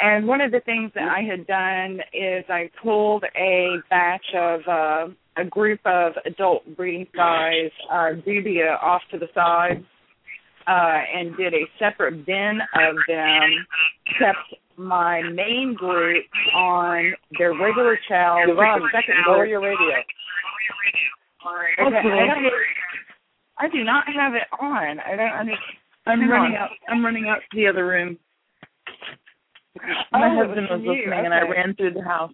[0.00, 4.60] And one of the things that I had done is I pulled a batch of
[4.68, 5.06] uh,
[5.36, 9.84] a group of adult breeding size uh, dubia off to the side
[10.66, 13.66] uh, and did a separate bin of them,
[14.18, 18.42] kept my main group on their regular chow.
[18.46, 18.54] The
[18.92, 19.78] second lower your radio.
[21.78, 22.52] Okay, I, have
[23.58, 24.98] I do not have it on.
[25.00, 25.78] I don't understand.
[26.06, 26.70] I'm running out.
[26.88, 28.18] I'm running out to the other room.
[30.12, 32.32] My Oh, husband was listening, and I ran through the house.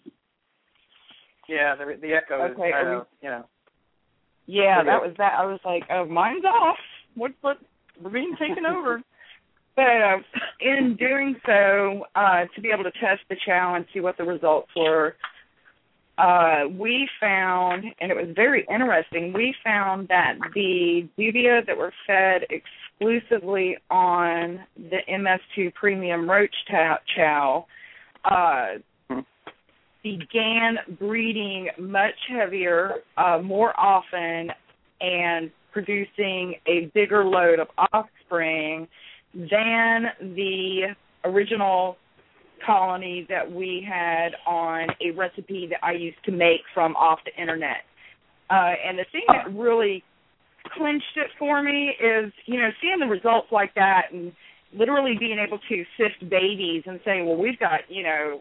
[1.48, 3.44] Yeah, the the echo is Okay, kind are of you know.
[4.46, 4.86] Yeah, Okay.
[4.90, 5.34] that was that.
[5.38, 6.76] I was like, oh, mine's off.
[7.14, 7.32] What?
[7.40, 7.58] What?
[8.00, 9.02] We're being taken over.
[9.76, 10.18] But uh,
[10.60, 14.24] in doing so, uh, to be able to test the chow and see what the
[14.24, 15.14] results were,
[16.18, 21.92] uh, we found, and it was very interesting, we found that the dubia that were
[22.06, 22.42] fed
[23.00, 26.54] exclusively on the MS2 Premium Roach
[27.16, 27.66] chow,
[28.24, 28.66] uh,
[30.02, 34.50] began breeding much heavier, uh, more often,
[35.00, 38.86] and producing a bigger load of offspring
[39.34, 40.94] than the
[41.24, 41.96] original
[42.66, 47.40] colony that we had on a recipe that I used to make from off the
[47.40, 47.82] internet.
[48.50, 50.02] Uh, and the thing that really
[50.76, 54.32] clinched it for me is, you know, seeing the results like that and
[54.72, 58.40] literally being able to sift babies and saying, well, we've got, you know,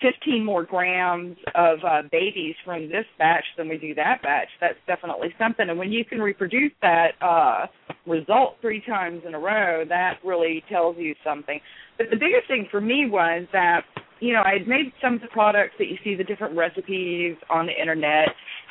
[0.00, 4.48] 15 more grams of uh, babies from this batch than we do that batch.
[4.60, 5.68] That's definitely something.
[5.68, 7.66] And when you can reproduce that uh,
[8.06, 11.60] result three times in a row, that really tells you something.
[11.96, 13.82] But the biggest thing for me was that,
[14.20, 17.36] you know, I had made some of the products that you see the different recipes
[17.50, 18.28] on the internet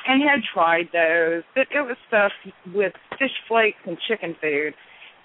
[0.08, 2.32] and had tried those, but it was stuff
[2.74, 4.74] with fish flakes and chicken food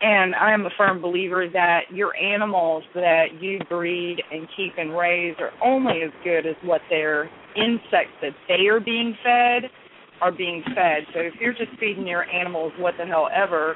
[0.03, 4.95] and I am a firm believer that your animals that you breed and keep and
[4.95, 9.71] raise are only as good as what their insects that they are being fed
[10.21, 11.07] are being fed.
[11.13, 13.75] So if you're just feeding your animals what the hell ever,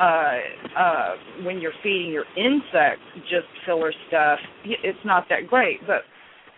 [0.00, 0.38] uh,
[0.78, 1.14] uh,
[1.44, 5.80] when you're feeding your insects just filler stuff, it's not that great.
[5.86, 6.02] But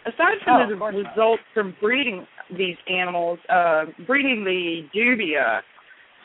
[0.07, 2.25] aside from oh, the results from breeding
[2.57, 5.61] these animals, uh, breeding the dubia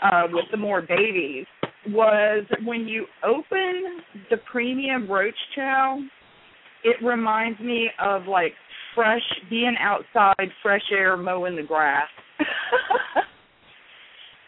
[0.01, 1.45] uh, with the more babies,
[1.87, 5.99] was when you open the premium roach chow,
[6.83, 8.53] it reminds me of like
[8.95, 12.07] fresh being outside, fresh air, mowing the grass.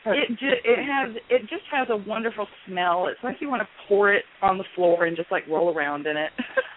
[0.06, 3.08] it just it has it just has a wonderful smell.
[3.08, 6.08] It's like you want to pour it on the floor and just like roll around
[6.08, 6.32] in it.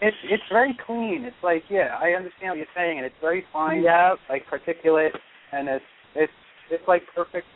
[0.00, 1.24] it's it's very clean.
[1.24, 5.16] It's like yeah, I understand what you're saying, and it's very fine, Yeah, like particulate,
[5.52, 5.84] and it's
[6.14, 6.32] it's
[6.70, 7.46] it's like perfect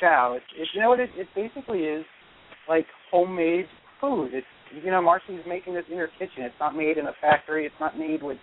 [0.00, 0.34] chow.
[0.36, 2.04] It's, it's you know what it, it basically is
[2.68, 3.66] like homemade
[4.00, 4.30] food.
[4.32, 4.46] It's
[4.84, 6.42] you know Marcy's making this in her kitchen.
[6.42, 7.66] It's not made in a factory.
[7.66, 8.38] It's not made with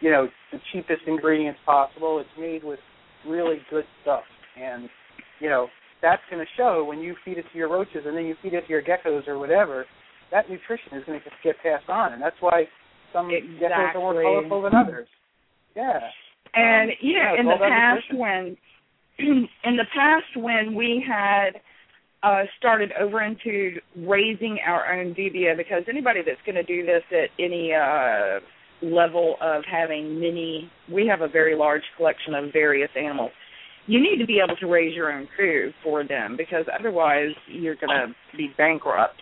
[0.00, 2.18] you know the cheapest ingredients possible.
[2.18, 2.80] It's made with
[3.26, 4.24] really good stuff,
[4.60, 4.88] and
[5.38, 5.68] you know
[6.02, 8.54] that's going to show when you feed it to your roaches and then you feed
[8.54, 9.84] it to your geckos or whatever.
[10.30, 12.64] That nutrition is going to get passed on, and that's why
[13.12, 13.68] some exactly.
[13.68, 15.08] geckos are more colorful than others.
[15.76, 16.00] Yeah.
[16.54, 18.56] And um, you know, yeah, in the past when
[19.18, 21.60] in the past when we had
[22.22, 27.02] uh, started over into raising our own dubia, because anybody that's going to do this
[27.12, 28.40] at any uh,
[28.82, 33.30] level of having many, we have a very large collection of various animals.
[33.86, 37.74] You need to be able to raise your own food for them because otherwise you're
[37.76, 39.20] going to be bankrupt.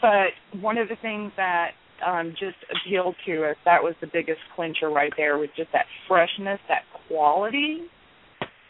[0.00, 1.72] But one of the things that
[2.06, 5.86] um, just appealed to us, that was the biggest clincher right there, was just that
[6.06, 7.88] freshness, that quality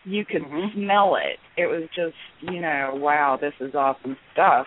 [0.08, 0.84] you could mm-hmm.
[0.84, 1.38] smell it.
[1.60, 4.66] It was just, you know, wow, this is awesome stuff.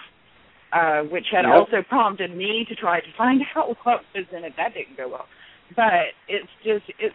[0.74, 1.54] Uh, which had yep.
[1.54, 4.54] also prompted me to try to find out what was in it.
[4.56, 5.26] That didn't go well.
[5.76, 7.14] But it's just it's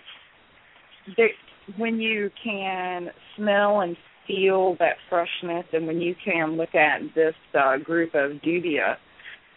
[1.16, 1.31] there,
[1.78, 3.97] when you can smell and
[4.27, 8.97] feel that freshness, and when you can look at this uh, group of dubia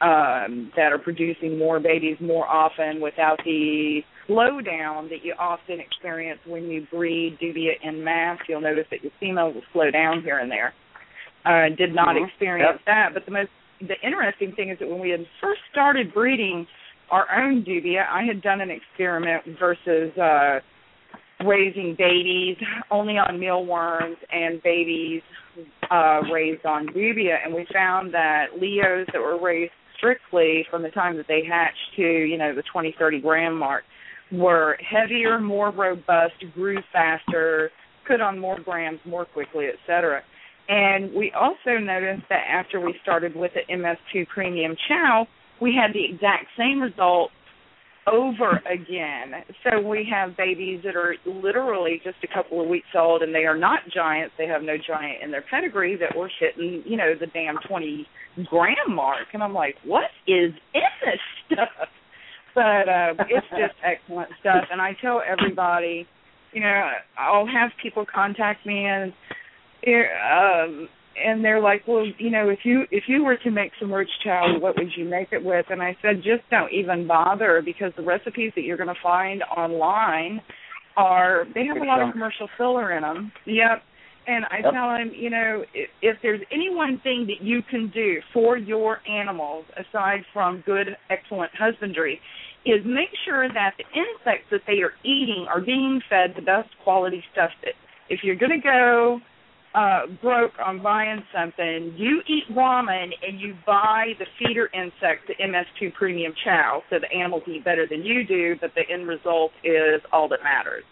[0.01, 6.39] um, that are producing more babies more often without the slowdown that you often experience
[6.45, 8.37] when you breed dubia in mass.
[8.47, 10.73] You'll notice that your females will slow down here and there.
[11.45, 12.25] Uh, did not mm-hmm.
[12.25, 12.85] experience yep.
[12.85, 13.49] that, but the most
[13.81, 16.67] the interesting thing is that when we had first started breeding
[17.11, 20.59] our own dubia, I had done an experiment versus uh,
[21.45, 22.57] raising babies
[22.91, 25.21] only on mealworms and babies
[25.89, 30.89] uh, raised on dubia, and we found that Leos that were raised strictly from the
[30.89, 33.83] time that they hatched to you know the 20 30 gram mark
[34.31, 37.71] were heavier, more robust, grew faster,
[38.07, 40.21] put on more grams more quickly, etc.
[40.67, 45.27] And we also noticed that after we started with the MS2 Premium Chow,
[45.59, 47.31] we had the exact same result
[48.11, 49.43] over again.
[49.63, 53.45] So we have babies that are literally just a couple of weeks old and they
[53.45, 54.33] are not giants.
[54.37, 58.07] They have no giant in their pedigree that we're hitting, you know, the damn 20
[58.49, 59.27] gram mark.
[59.33, 61.89] And I'm like, what is in this stuff?
[62.55, 64.65] but uh, it's just excellent stuff.
[64.71, 66.07] And I tell everybody,
[66.51, 69.13] you know, I'll have people contact me and
[69.87, 70.89] um,
[71.23, 74.09] and they're like, well, you know, if you if you were to make some roach
[74.23, 75.65] chow, what would you make it with?
[75.69, 79.43] And I said, just don't even bother because the recipes that you're going to find
[79.55, 80.41] online
[80.97, 83.31] are they have a lot of commercial filler in them.
[83.45, 83.83] Yep.
[84.27, 84.73] And I yep.
[84.73, 88.57] tell them, you know, if, if there's any one thing that you can do for
[88.57, 92.19] your animals aside from good, excellent husbandry,
[92.65, 96.69] is make sure that the insects that they are eating are being fed the best
[96.83, 97.49] quality stuff.
[97.63, 97.73] That
[98.09, 99.19] if you're going to go
[99.75, 105.35] uh broke on buying something, you eat ramen and you buy the feeder insect, the
[105.43, 109.51] MS2 premium chow, so the animals eat better than you do, but the end result
[109.63, 110.83] is all that matters.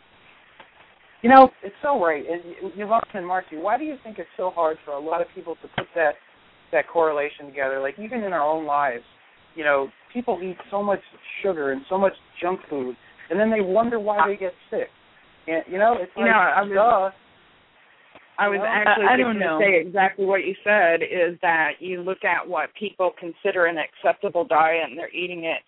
[1.23, 2.23] You know, it's so right.
[2.29, 5.27] And Yvonne and Marcy, why do you think it's so hard for a lot of
[5.33, 6.13] people to put that
[6.71, 7.79] that correlation together?
[7.79, 9.03] Like even in our own lives,
[9.55, 10.99] you know, people eat so much
[11.41, 12.95] sugar and so much junk food,
[13.31, 14.89] and then they wonder why they get sick.
[15.47, 17.09] And you know, it's like, you know, I duh.
[18.39, 22.01] I was actually I- I going to say exactly what you said is that you
[22.01, 25.61] look at what people consider an acceptable diet and they're eating it.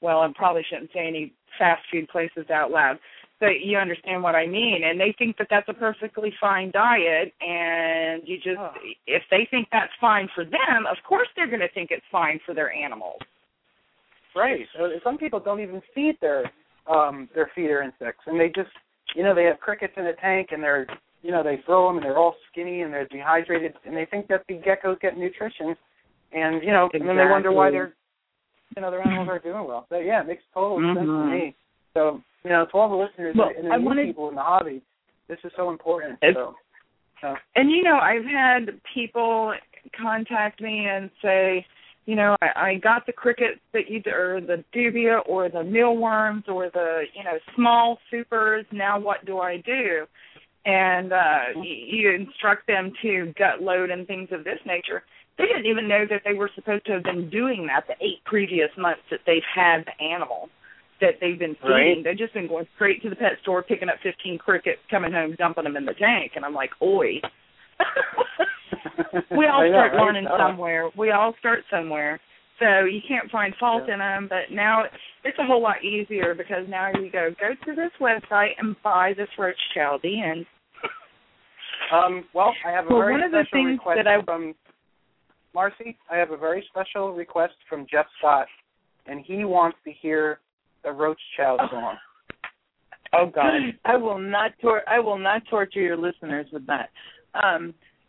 [0.00, 2.98] Well, I probably shouldn't say any fast food places out loud,
[3.40, 4.82] but you understand what I mean.
[4.84, 8.74] And they think that that's a perfectly fine diet, and you just, Oh.
[9.06, 12.40] if they think that's fine for them, of course they're going to think it's fine
[12.44, 13.20] for their animals.
[14.34, 14.66] Right.
[14.76, 16.50] So some people don't even feed their
[16.88, 18.70] um their feeder insects, and they just,
[19.14, 20.86] you know, they have crickets in a tank, and they're,
[21.26, 24.28] you know, they throw them, and they're all skinny, and they're dehydrated, and they think
[24.28, 25.74] that the geckos get nutrition,
[26.32, 27.92] and you know, and then they wonder why they're,
[28.76, 29.86] you know, their animals aren't doing well.
[29.88, 31.30] So yeah, it makes total sense to Mhm.
[31.30, 31.54] me.
[31.94, 34.42] So you know, to all the listeners Well, and the new wanted- people in the
[34.42, 34.80] hobby,
[35.26, 36.18] this is so important.
[36.22, 36.54] It's- so.
[37.20, 37.34] So.
[37.56, 39.54] And you know, I've had people
[40.00, 41.66] contact me and say,
[42.04, 46.44] you know, I, I got the crickets that you or the dubia or the mealworms
[46.46, 48.64] or the you know small supers.
[48.70, 50.06] Now what do I do?
[50.66, 55.02] And uh y- you instruct them to gut load and things of this nature.
[55.38, 58.24] They didn't even know that they were supposed to have been doing that the eight
[58.24, 60.48] previous months that they've had the animal
[61.00, 61.70] that they've been feeding.
[61.70, 62.04] Right.
[62.04, 65.34] They've just been going straight to the pet store, picking up 15 crickets, coming home,
[65.38, 67.20] dumping them in the tank, and I'm like, oi.
[69.36, 70.00] we all know, start right?
[70.02, 70.90] learning Uh, somewhere.
[70.96, 72.18] We all start somewhere.
[72.58, 73.92] So you can't find fault Yeah.
[73.94, 74.84] in them, but now
[75.24, 79.12] it's a whole lot easier because now you go go to this website and buy
[79.14, 79.56] this roach.
[80.02, 80.46] The end.
[81.92, 84.22] Um, well, I have a Well, very one of the special things request that I-
[84.22, 84.54] from
[85.54, 85.96] Marcy.
[86.10, 88.46] I have a very special request from Jeff Scott,
[89.06, 90.40] and he wants to hear
[90.82, 91.96] the Roach Chow song.
[93.12, 93.52] Oh God.
[93.84, 96.90] I will not tor- I will not torture your listeners with that.
[97.34, 97.72] Um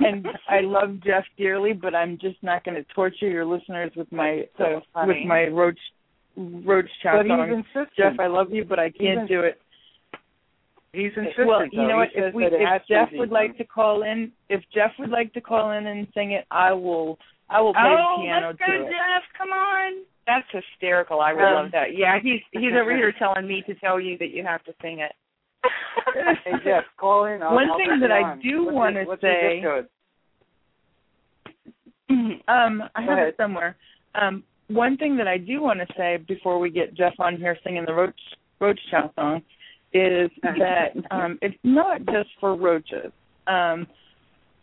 [0.00, 4.10] and I love Jeff dearly, but I'm just not going to torture your listeners with
[4.12, 5.20] my So funny.
[5.20, 5.78] with my roach
[6.36, 7.64] roach chow song.
[7.96, 9.60] Jeff, I love you, but I can't He's do it.
[10.94, 11.46] He's insistent.
[11.48, 12.08] Well, you know what?
[12.14, 12.52] If we if
[12.88, 15.86] Jeff to be would like to call in, if Jeff would like to call in
[15.86, 17.18] and sing it, I will
[17.50, 18.90] I will play oh, the piano let's go, to it.
[18.90, 19.22] Jeff!
[19.36, 20.04] Come on.
[20.26, 21.20] That's hysterical.
[21.20, 21.94] I would Um, love that.
[21.96, 25.00] Yeah, he's he's over here telling me to tell you that you have to sing
[25.00, 25.12] it.
[26.44, 27.42] Hey Jeff, call in.
[27.42, 28.40] I'll, One I'll thing that it I on.
[28.40, 29.88] do wanna your- what's your say-
[32.48, 33.28] um, I Go have ahead.
[33.28, 33.76] it somewhere.
[34.14, 37.56] Um, one thing that I do want to say before we get Jeff on here
[37.64, 38.18] singing the Roach
[38.60, 39.42] Roach Chow song
[39.94, 43.12] is that um, it's not just for roaches.
[43.46, 43.86] Um,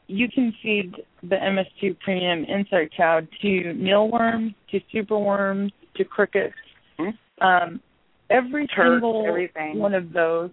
[0.07, 0.93] you can feed
[1.23, 6.53] the MS2 Premium Insect Chow to mealworms, to superworms, to crickets.
[6.99, 7.43] Hmm?
[7.43, 7.81] Um,
[8.29, 9.79] every Turks, single everything.
[9.79, 10.49] one of those,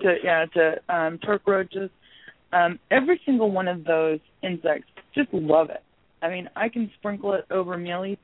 [0.00, 1.90] to yeah, to um, Turk roaches,
[2.54, 5.82] um, every single one of those insects just love it.
[6.22, 8.18] I mean, I can sprinkle it over mealies,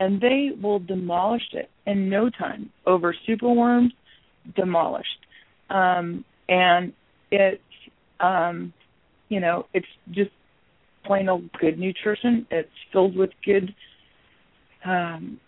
[0.00, 2.70] and they will demolish it in no time.
[2.86, 3.90] Over superworms,
[4.56, 5.23] demolished.
[5.70, 6.92] Um, and
[7.30, 7.60] it's,
[8.20, 8.72] um,
[9.28, 10.30] you know, it's just
[11.04, 12.46] plain old good nutrition.
[12.50, 13.74] It's filled with good,
[14.84, 15.40] um,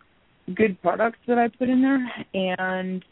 [0.54, 3.04] good products that I put in there, and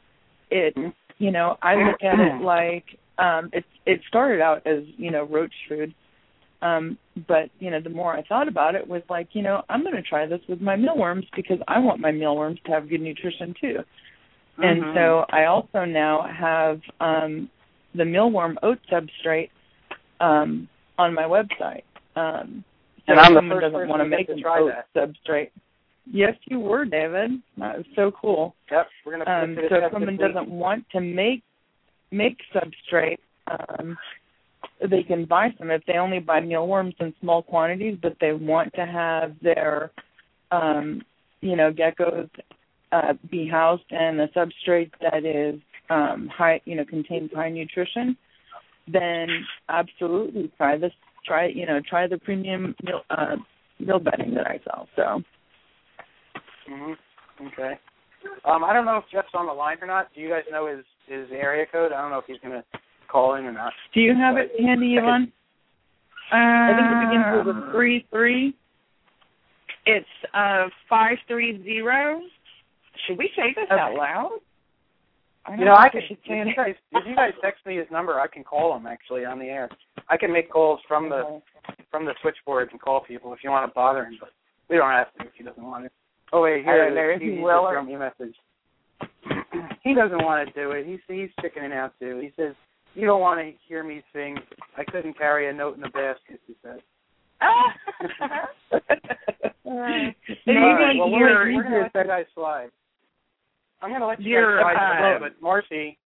[0.50, 0.74] it,
[1.18, 2.84] you know, I look at it like
[3.18, 3.64] um, it.
[3.86, 5.94] It started out as you know roach food,
[6.62, 6.96] um,
[7.28, 9.94] but you know, the more I thought about it, was like, you know, I'm going
[9.94, 13.54] to try this with my mealworms because I want my mealworms to have good nutrition
[13.60, 13.78] too.
[14.58, 14.94] And Mhm.
[14.94, 17.50] so I also now have um,
[17.94, 19.50] the mealworm oat substrate
[20.20, 20.68] um,
[20.98, 21.82] on my website.
[22.16, 22.64] Um,
[23.06, 24.92] so And I'm the someone first doesn't want to make to try oat that.
[24.94, 25.50] substrate.
[26.06, 27.42] Yes, you were, David.
[27.56, 28.54] That was so cool.
[28.70, 31.42] Yep, we're gonna Um, it to the so if someone doesn't want to make
[32.10, 33.18] make substrate,
[33.48, 33.98] um,
[34.80, 35.70] they can buy some.
[35.70, 39.90] If they only buy mealworms in small quantities, but they want to have their,
[40.50, 41.02] um,
[41.40, 42.30] you know, geckos
[42.94, 45.60] uh, be housed in a substrate that is
[45.90, 48.16] um, high, you know, contains high nutrition,
[48.86, 49.28] then
[49.68, 50.92] absolutely try this.
[51.26, 53.36] Try, you know, try the premium meal, uh,
[53.80, 54.86] meal bedding that I sell.
[54.94, 55.22] So.
[56.68, 56.92] hmm
[57.46, 57.72] Okay.
[58.44, 60.08] Um, I don't know if Jeff's on the line or not.
[60.14, 61.92] Do you guys know his his area code?
[61.92, 62.62] I don't know if he's gonna
[63.10, 63.72] call in or not.
[63.92, 65.32] Do you have it handy, Yvonne?
[66.30, 68.54] I think it begins with Um, a three three.
[69.86, 72.20] It's uh five three zero.
[73.06, 73.80] Should we say this Okay.
[73.80, 74.40] out loud?
[75.46, 76.16] I You know, I think can.
[76.16, 78.86] If say you guys, if you guys text me his number, I can call him
[78.86, 79.68] actually on the air.
[80.08, 81.42] I can make calls from the
[81.90, 84.30] from the switchboard and call people if you want to bother him, but
[84.70, 85.90] we don't have to if he doesn't want to.
[86.32, 88.34] Oh wait, I here know it if he He will just me message.
[89.82, 90.86] he doesn't want to do it.
[90.86, 92.20] He's he's chickening out too.
[92.20, 92.54] He says,
[92.94, 94.38] "You don't want to hear me sing.
[94.78, 96.80] I couldn't carry a note in a basket." He said.
[100.46, 102.70] Maybe right, well, we're, we're gonna let you guys slide.
[103.84, 105.42] I'm gonna let you guys slide uh, bit.
[105.42, 105.98] Marcy,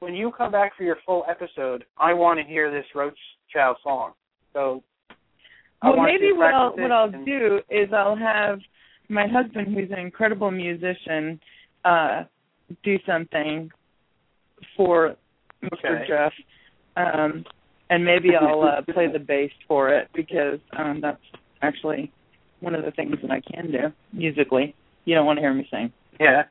[0.00, 3.18] when you come back for your full episode, I want to hear this Roach
[3.52, 4.12] Chow song.
[4.52, 4.82] So
[5.82, 8.58] I Well, maybe what I'll what I'll and- do is I'll have
[9.08, 11.38] my husband, who's an incredible musician,
[11.84, 12.24] uh,
[12.82, 13.70] do something
[14.76, 15.14] for
[15.62, 15.72] Mr.
[15.74, 16.04] Okay.
[16.08, 16.32] Jeff,
[16.96, 17.44] um,
[17.90, 21.22] and maybe I'll uh, play the bass for it because um, that's
[21.62, 22.10] actually
[22.58, 24.74] one of the things that I can do musically.
[25.04, 25.92] You don't want to hear me sing.
[26.18, 26.44] Yeah.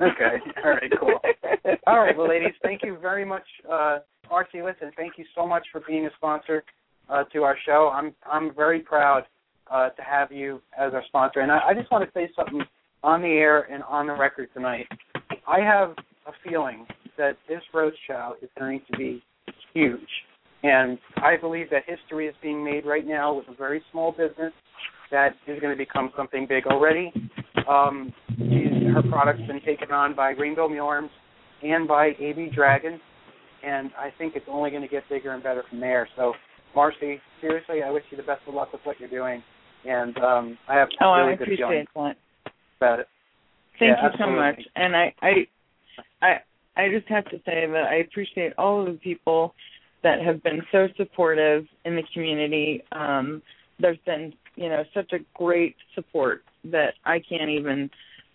[0.00, 0.36] Okay.
[0.64, 0.92] All right.
[0.98, 1.18] Cool.
[1.86, 2.16] All right.
[2.16, 3.98] Well, ladies, thank you very much, uh,
[4.30, 4.62] Marcy.
[4.62, 6.62] Listen, thank you so much for being a sponsor
[7.08, 7.90] uh, to our show.
[7.92, 9.24] I'm I'm very proud
[9.70, 12.62] uh, to have you as our sponsor, and I, I just want to say something
[13.02, 14.86] on the air and on the record tonight.
[15.46, 15.94] I have
[16.26, 16.86] a feeling
[17.16, 19.22] that this roach chow is going to be
[19.72, 20.00] huge,
[20.62, 24.52] and I believe that history is being made right now with a very small business
[25.10, 27.12] that is going to become something big already.
[27.68, 28.12] Um,
[28.92, 31.08] her product's been taken on by Rainbow Mule
[31.62, 33.00] and by AB Dragon,
[33.64, 36.08] and I think it's only going to get bigger and better from there.
[36.16, 36.34] So,
[36.74, 39.42] Marcy, seriously, I wish you the best of luck with what you're doing,
[39.86, 42.16] and um, I have Oh, really I good feelings that.
[42.80, 43.08] about it.
[43.78, 44.60] Thank Yeah, you so much.
[44.76, 45.32] And I, I,
[46.22, 46.36] I,
[46.76, 49.54] I just have to say that I appreciate all of the people
[50.02, 52.82] that have been so supportive in the community.
[52.92, 53.42] Um,
[53.80, 57.90] there's been, you know, such a great support that I can't even,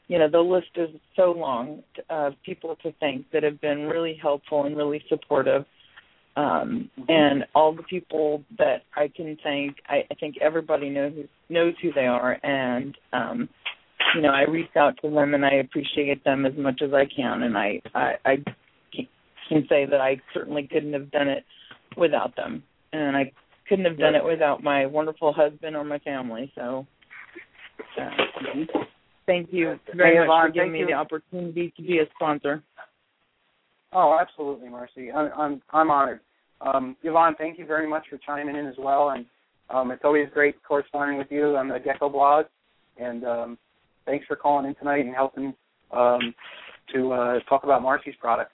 [0.08, 4.18] you know, the list is so long of people to thank that have been really
[4.22, 5.66] helpful and really supportive.
[6.36, 11.14] Um, and all the people that I can thank, I, I think everybody knows
[11.50, 13.48] knows who they are, and um,
[14.16, 17.06] you know, I reach out to them and I appreciate them as much as I
[17.06, 18.38] can, and I I, I
[19.48, 21.44] can say that I certainly couldn't have done it
[21.98, 22.64] without them,
[22.94, 23.32] and I
[23.70, 26.52] couldn't have done it without my wonderful husband or my family.
[26.56, 26.88] So,
[28.02, 28.10] uh,
[29.26, 30.88] thank you very much for giving thank me you.
[30.88, 32.64] the opportunity to be a sponsor.
[33.92, 35.12] Oh, absolutely, Marcy.
[35.12, 36.20] I'm I'm, I'm honored.
[36.62, 39.26] Um, Yvonne, thank you very much for chiming in as well, and
[39.70, 42.46] um, it's always great corresponding with you on the Gecko blog.
[42.98, 43.58] And um,
[44.06, 45.54] thanks for calling in tonight and helping
[45.92, 46.34] um,
[46.94, 48.52] to uh, talk about Marcy's product.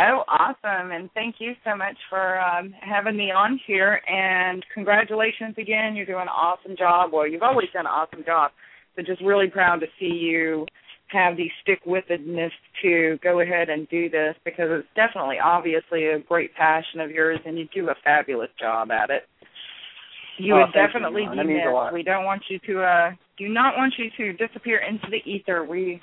[0.00, 0.92] Oh, awesome.
[0.92, 4.00] And thank you so much for um, having me on here.
[4.08, 5.96] And congratulations again.
[5.96, 7.10] You're doing an awesome job.
[7.12, 8.52] Well, you've always done an awesome job.
[8.98, 10.66] But just really proud to see you
[11.06, 12.50] have the stick with itness
[12.82, 17.38] to go ahead and do this because it's definitely, obviously, a great passion of yours
[17.46, 19.22] and you do a fabulous job at it.
[20.38, 21.30] You Oh, would you, definitely Yvonne.
[21.30, 21.84] be That means a lot.
[21.86, 21.94] missed.
[21.94, 25.64] We don't want you to uh do not want you to disappear into the ether.
[25.64, 26.00] We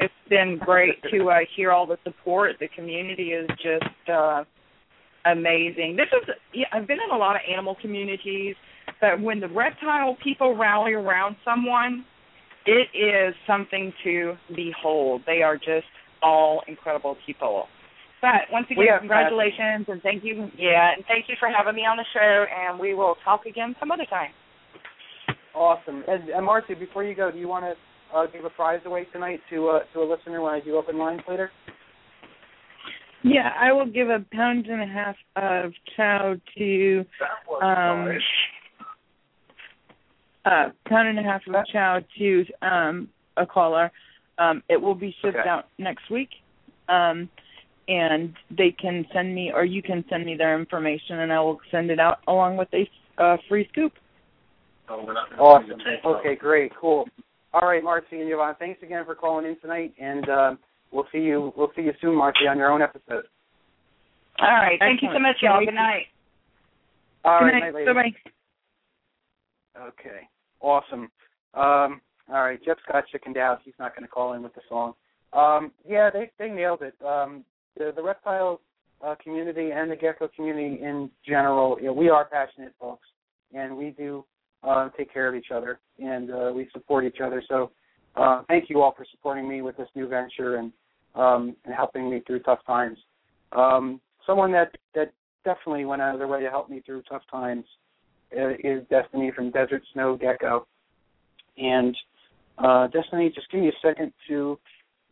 [0.00, 2.52] it's been great to uh, hear all the support.
[2.60, 4.44] The community is just uh,
[5.26, 5.96] amazing.
[5.96, 8.56] This is yeah, I've been in a lot of animal communities,
[9.02, 12.04] but when the reptile people rally around someone,
[12.68, 15.22] it is something to behold.
[15.26, 15.86] They are just
[16.22, 17.66] all incredible people.
[18.20, 20.50] But once again, congratulations and thank you.
[20.58, 22.44] Yeah, and thank you for having me on the show.
[22.52, 24.30] And we will talk again some other time.
[25.54, 26.04] Awesome.
[26.06, 29.06] And, and Marcy, before you go, do you want to uh, give a prize away
[29.12, 31.50] tonight to uh, to a listener when I do open lines later?
[33.22, 37.04] Yeah, I will give a pound and a half of chow to
[37.62, 38.18] um
[40.48, 43.90] uh pound and a half of chow to um a caller.
[44.38, 45.48] Um it will be shipped Okay.
[45.48, 46.30] out next week.
[46.88, 47.28] Um
[47.88, 51.58] and they can send me or you can send me their information and I will
[51.70, 52.88] send it out along with a
[53.22, 53.92] uh, free scoop.
[54.88, 55.80] Awesome.
[56.04, 57.06] Okay, great, cool.
[57.52, 60.58] All right, Marcy and Yvonne, thanks again for calling in tonight, and um,
[60.92, 61.52] we'll see you.
[61.56, 63.24] We'll see you soon, Marcy, on your own episode.
[64.40, 64.78] All right.
[64.78, 65.56] Thank you so much, y'all.
[65.58, 66.06] Can't Good night.
[67.24, 67.74] All Good right, night.
[67.74, 69.82] night, Bye bye.
[69.88, 70.28] Okay,
[70.60, 71.10] awesome.
[71.54, 73.60] Um, all right, Jeff got chickened out.
[73.64, 74.94] He's not going to call in with the song.
[75.32, 76.94] Um, yeah, they they nailed it.
[77.04, 77.44] Um,
[77.76, 78.60] the the reptile
[79.04, 83.06] uh, community and the gecko community in general, you know, we are passionate folks,
[83.54, 84.24] and we do
[84.62, 87.42] uh, take care of each other and uh, we support each other.
[87.48, 87.70] So,
[88.16, 90.72] uh, thank you all for supporting me with this new venture and
[91.14, 92.98] um, and helping me through tough times.
[93.52, 95.12] Um, someone that that
[95.44, 97.64] definitely went out of their way to help me through tough times
[98.32, 100.66] is Destiny from Desert Snow Gecko.
[101.56, 101.96] And
[102.58, 104.58] uh, Destiny, just give me a second to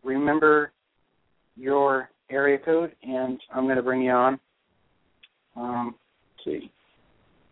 [0.05, 0.73] remember
[1.57, 4.41] your area code, and I'm going to bring you on.
[5.57, 5.95] Um,
[6.45, 6.71] see.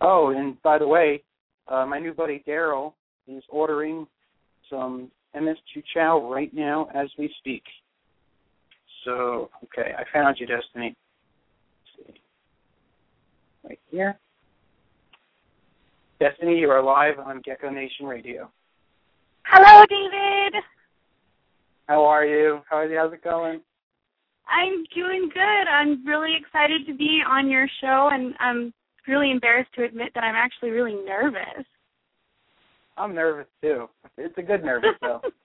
[0.01, 1.23] Oh, and by the way,
[1.69, 2.93] uh, my new buddy Daryl
[3.27, 4.07] is ordering
[4.69, 7.63] some MS2 Chow right now as we speak.
[9.05, 10.95] So, okay, I found you, Destiny.
[13.65, 14.19] Right here.
[16.21, 18.51] Destiny, you are live on Gecko Nation Radio.
[19.45, 20.63] Hello, David.
[21.87, 22.61] How are you?
[22.71, 23.61] How how's it going?
[24.49, 25.69] I'm doing good.
[25.71, 28.73] I'm really excited to be on your show, and I'm
[29.09, 31.67] really embarrassed to admit that I'm actually really nervous.
[32.97, 33.89] I'm nervous too.
[34.17, 35.21] It's a good nervous though.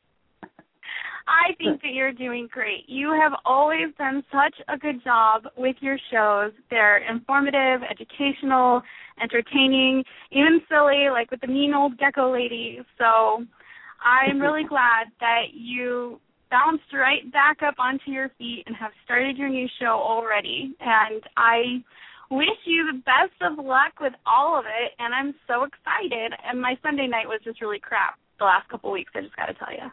[1.30, 2.86] I think that you're doing great.
[2.88, 6.52] You have always done such a good job with your shows.
[6.72, 8.82] They're informative, educational,
[9.22, 12.80] entertaining, even silly, like with the mean old gecko lady.
[12.98, 13.46] So
[14.04, 16.20] I'm really glad that you
[16.50, 20.76] bounced right back up onto your feet and have started your new show already.
[20.80, 21.84] And I
[22.32, 24.94] wish you the best of luck with all of it.
[24.98, 26.34] And I'm so excited.
[26.44, 29.12] And my Sunday night was just really crap the last couple of weeks.
[29.16, 29.92] I just got to tell you.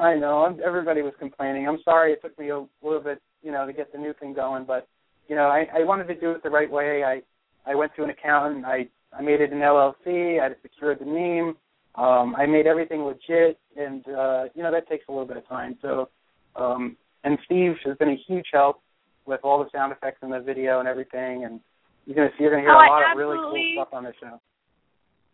[0.00, 0.44] I know.
[0.44, 1.68] I'm, everybody was complaining.
[1.68, 4.32] I'm sorry it took me a little bit, you know, to get the new thing
[4.32, 4.88] going, but
[5.28, 7.04] you know, I, I wanted to do it the right way.
[7.04, 7.22] I
[7.70, 8.64] I went to an accountant.
[8.64, 10.40] I I made it an LLC.
[10.40, 11.54] I secured the name.
[11.96, 15.46] Um, I made everything legit, and uh, you know that takes a little bit of
[15.48, 15.76] time.
[15.82, 16.08] So,
[16.56, 18.80] um, and Steve has been a huge help
[19.26, 21.44] with all the sound effects in the video and everything.
[21.44, 21.60] And
[22.06, 24.12] you're gonna see, you're gonna hear oh, a lot of really cool stuff on the
[24.20, 24.40] show.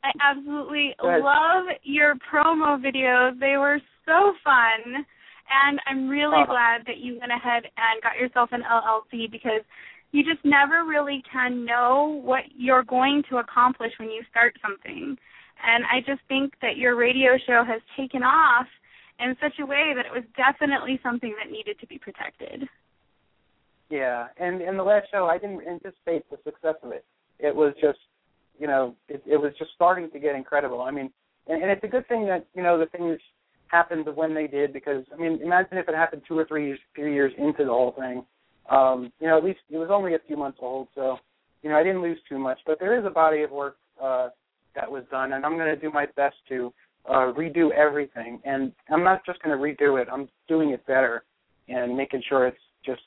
[0.05, 3.39] I absolutely love your promo videos.
[3.41, 5.05] They were so fun.
[5.49, 6.53] And I'm really Uh-huh.
[6.53, 9.63] glad that you went ahead and got yourself an LLC because
[10.13, 15.17] you just never really can know what you're going to accomplish when you start something.
[15.63, 18.67] And I just think that your radio show has taken off
[19.19, 22.69] in such a way that it was definitely something that needed to be protected.
[23.89, 27.05] Yeah, and in the last show, I didn't anticipate the success of it.
[27.39, 27.99] It was just,
[28.59, 30.81] you know, it, it was just starting to get incredible.
[30.83, 31.11] I mean,
[31.47, 33.19] and, and it's a good thing that you know the things
[33.69, 36.79] happened when they did because I mean, imagine if it happened two or three years,
[36.95, 38.25] few years into the whole thing.
[38.71, 41.17] Um, you know, at least it was only a few months old, so
[41.63, 42.59] you know I didn't lose too much.
[42.67, 44.29] But there is a body of work uh,
[44.75, 46.73] that was done, and I'm going to do my best to
[47.09, 48.41] uh, redo everything.
[48.45, 51.25] And I'm not just going to redo it; I'm doing it better
[51.69, 53.03] and making sure it's just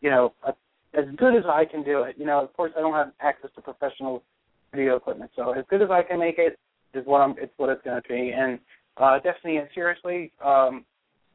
[0.00, 0.52] you know, a,
[0.98, 2.16] as good as I can do it.
[2.18, 4.22] You know, of course, I don't have access to professional
[4.70, 6.58] video equipment, so as good as I can make it
[6.94, 7.34] is what I'm.
[7.38, 8.32] It's what it's going to be.
[8.34, 8.58] And
[8.96, 10.84] uh, Destiny, and seriously, um,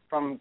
[0.10, 0.39] from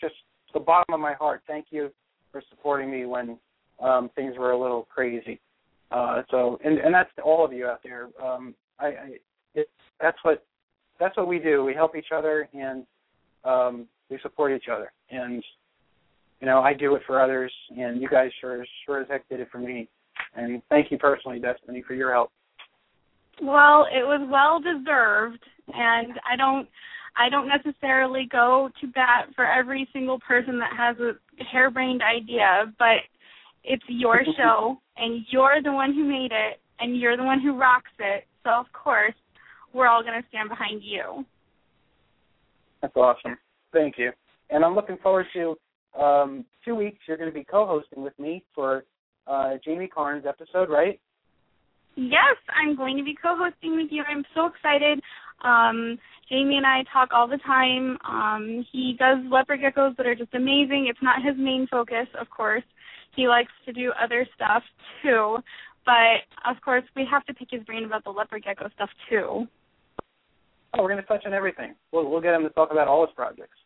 [0.00, 0.14] just
[0.52, 1.90] the bottom of my heart, thank you
[2.32, 3.38] for supporting me when
[3.80, 5.40] um, things were a little crazy.
[5.90, 8.08] Uh, so, and and that's all of you out there.
[8.22, 9.10] Um, I, I
[9.54, 9.70] it's
[10.00, 10.44] that's what
[10.98, 11.64] that's what we do.
[11.64, 12.84] We help each other and
[13.44, 14.92] um, we support each other.
[15.10, 15.42] And
[16.40, 19.40] you know, I do it for others, and you guys sure sure as heck did
[19.40, 19.88] it for me.
[20.36, 22.30] And thank you personally, Destiny, for your help.
[23.42, 26.68] Well, it was well deserved, and I don't
[27.16, 31.12] I don't necessarily go to bat for every single person that has a
[31.50, 32.98] harebrained idea, but
[33.64, 37.58] it's your show and you're the one who made it and you're the one who
[37.58, 38.24] rocks it.
[38.44, 39.14] So of course,
[39.72, 41.24] we're all going to stand behind you.
[42.82, 43.38] That's awesome.
[43.72, 44.12] Thank you.
[44.50, 45.56] And I'm looking forward to
[46.00, 46.98] um, two weeks.
[47.08, 48.84] You're going to be co-hosting with me for
[49.26, 51.00] uh, Jamie Carnes episode, right?
[51.96, 54.02] Yes, I'm going to be co-hosting with you.
[54.06, 55.00] I'm so excited.
[55.42, 55.98] Um,
[56.28, 57.96] Jamie and I talk all the time.
[58.06, 60.88] Um, he does leopard geckos that are just amazing.
[60.90, 62.64] It's not his main focus, of course.
[63.14, 64.62] He likes to do other stuff
[65.02, 65.38] too,
[65.86, 69.46] but of course we have to pick his brain about the leopard gecko stuff too.
[70.74, 71.74] Oh, we're going to touch on everything.
[71.92, 73.56] We'll we'll get him to talk about all his projects.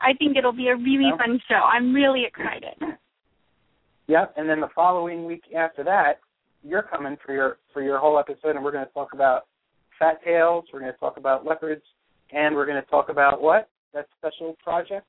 [0.00, 1.16] I think it'll be a really Yeah.
[1.16, 1.56] fun show.
[1.56, 2.74] I'm really excited.
[4.08, 4.34] Yep.
[4.36, 6.20] And then the following week after that,
[6.62, 9.46] you're coming for your for your whole episode, and we're going to talk about
[9.98, 10.64] fat tails.
[10.72, 11.82] We're going to talk about leopards,
[12.32, 15.06] and we're going to talk about what that special project.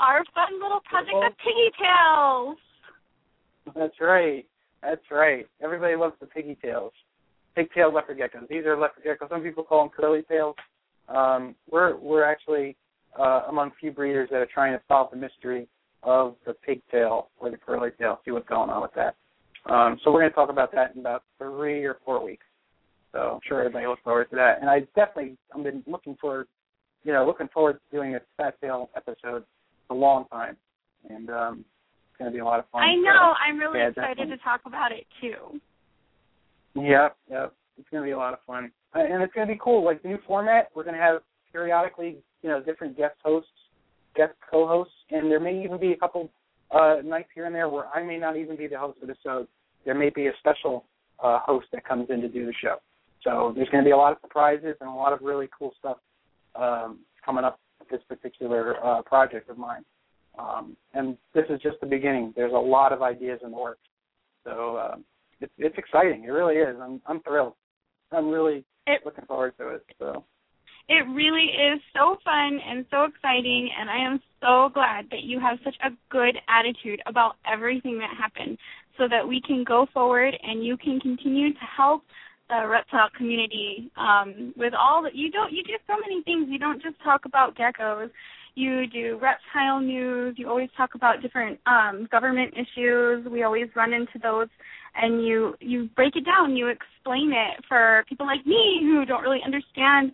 [0.00, 2.58] Our fun little project of Piggy Tails.
[3.76, 4.44] That's right.
[4.82, 5.46] That's right.
[5.62, 6.92] Everybody loves the piggy tails.
[7.54, 8.48] Pigtail leopard geckos.
[8.48, 9.28] These are leopard geckos.
[9.28, 10.56] Some people call them curly tails.
[11.08, 12.76] Um, we're we're actually
[13.18, 15.68] uh, among few breeders that are trying to solve the mystery
[16.02, 18.20] of the pigtail or the curly tail.
[18.24, 19.14] See what's going on with that.
[19.72, 22.44] Um, so we're going to talk about that in about three or four weeks.
[23.12, 24.60] So I'm sure everybody looks forward to that.
[24.60, 26.46] And I definitely I've been looking for,
[27.04, 29.44] you know, looking forward to doing a fat tail episode
[29.86, 30.56] for a long time,
[31.10, 31.64] and um,
[32.08, 32.82] it's going to be a lot of fun.
[32.82, 33.34] I So, know.
[33.46, 34.36] I'm really yeah, excited definitely.
[34.38, 35.60] to talk about it too.
[36.74, 37.52] Yep, yep.
[37.78, 39.84] It's going to be a lot of fun, and it's going to be cool.
[39.84, 41.20] Like the new format, we're going to have
[41.52, 43.50] periodically, you know, different guest hosts,
[44.14, 46.30] guest co-hosts, and there may even be a couple
[46.70, 49.16] uh, nights here and there where I may not even be the host of the
[49.22, 49.46] show.
[49.84, 50.84] There may be a special
[51.22, 52.76] uh, host that comes in to do the show.
[53.24, 55.72] So there's going to be a lot of surprises and a lot of really cool
[55.78, 55.98] stuff
[56.56, 59.84] um, coming up with this particular uh, project of mine.
[60.38, 62.32] Um, and this is just the beginning.
[62.34, 63.80] There's a lot of ideas in the works.
[64.44, 65.04] So um,
[65.40, 66.24] it's it's exciting.
[66.24, 66.76] It really is.
[66.80, 67.54] I'm I'm thrilled.
[68.10, 69.84] I'm really It- looking forward to it.
[69.98, 70.24] So
[70.88, 75.38] It really is so fun and so exciting, and I am so glad that you
[75.40, 78.58] have such a good attitude about everything that happened
[78.98, 82.02] so that we can go forward and you can continue to help
[82.48, 86.48] the reptile community um, with all that you don't you do so many things.
[86.50, 88.10] You don't just talk about geckos.
[88.54, 90.34] You do reptile news.
[90.36, 93.26] You always talk about different um, government issues.
[93.26, 94.48] We always run into those
[94.94, 96.56] and you you break it down.
[96.56, 100.12] You explain it for people like me who don't really understand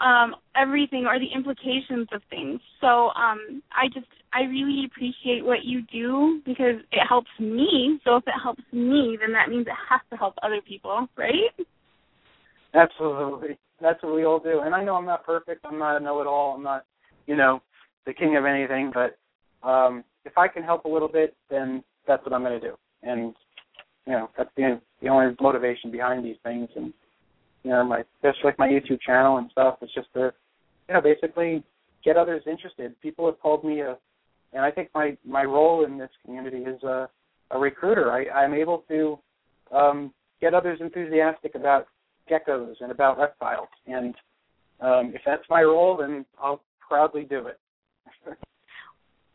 [0.00, 5.64] um, everything or the implications of things so um, i just i really appreciate what
[5.64, 9.72] you do because it helps me so if it helps me then that means it
[9.88, 11.52] has to help other people right
[12.74, 13.58] Absolutely.
[13.80, 14.60] That's what we all do.
[14.60, 15.64] And I know I'm not perfect.
[15.64, 16.54] I'm not a know-it-all.
[16.56, 16.84] I'm not,
[17.26, 17.62] you know,
[18.06, 18.92] the king of anything.
[18.92, 19.18] But
[19.66, 22.74] um, if I can help a little bit, then that's what I'm going to do.
[23.02, 23.34] And
[24.06, 26.68] you know, that's the the only motivation behind these things.
[26.74, 26.92] And
[27.68, 29.76] you know, my just like my YouTube channel and stuff.
[29.82, 30.32] It's just to,
[30.88, 31.62] you know, basically
[32.02, 32.98] get others interested.
[33.02, 33.98] People have called me a,
[34.54, 37.10] and I think my my role in this community is a
[37.50, 38.10] a recruiter.
[38.10, 39.18] I, I'm able to
[39.70, 41.88] um, get others enthusiastic about
[42.30, 43.68] geckos and about reptiles.
[43.86, 44.14] And
[44.80, 47.58] um, if that's my role, then I'll proudly do it.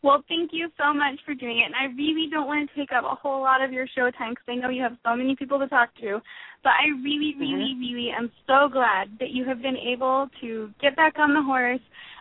[0.03, 1.71] Well, thank you so much for doing it.
[1.71, 4.31] And I really don't want to take up a whole lot of your show time
[4.31, 6.19] because I know you have so many people to talk to.
[6.61, 7.79] But I really, really, mm-hmm.
[7.79, 11.79] really am so glad that you have been able to get back on the horse.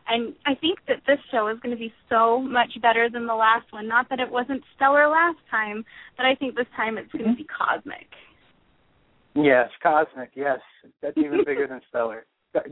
[0.08, 3.34] And I think that this show is going to be so much better than the
[3.34, 3.88] last one.
[3.88, 5.84] Not that it wasn't stellar last time,
[6.16, 8.06] but I think this time it's going to be cosmic.
[9.34, 10.30] Yes, cosmic.
[10.34, 10.60] Yes,
[11.00, 12.26] that's even bigger than stellar.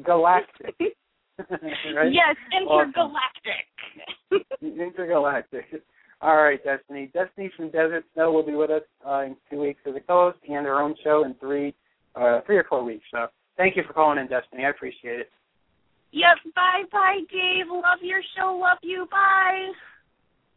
[0.04, 0.76] Galactic.
[1.94, 2.12] right?
[2.12, 3.66] Yes, intergalactic.
[4.30, 4.44] Awesome.
[4.80, 5.82] intergalactic.
[6.22, 7.10] All right, Destiny.
[7.14, 10.38] Destiny from Desert Snow will be with us uh, in two weeks as a co-host
[10.48, 11.74] and her own show in three,
[12.14, 13.04] uh, three or four weeks.
[13.10, 14.64] So thank you for calling in, Destiny.
[14.64, 15.30] I appreciate it.
[16.12, 16.54] Yep.
[16.54, 17.66] Bye, bye, Dave.
[17.70, 18.58] Love your show.
[18.60, 19.06] Love you.
[19.10, 19.70] Bye.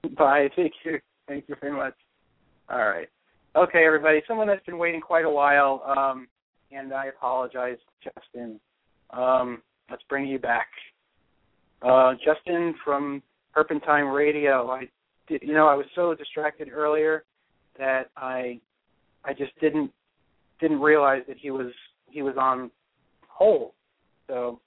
[0.17, 0.49] Bye.
[0.55, 0.99] Thank you.
[1.27, 1.93] Thank you very much.
[2.69, 3.07] All right.
[3.55, 4.21] Okay, everybody.
[4.27, 6.27] Someone that's been waiting quite a while, um,
[6.71, 8.59] and I apologize, Justin.
[9.11, 10.67] Um, let's bring you back.
[11.81, 14.69] Uh, Justin from Herpentine Radio.
[14.69, 14.89] I,
[15.27, 17.23] did, you know, I was so distracted earlier
[17.77, 18.59] that I,
[19.25, 19.91] I just didn't
[20.59, 21.71] didn't realize that he was
[22.09, 22.71] he was on
[23.27, 23.71] hold.
[24.27, 24.59] So,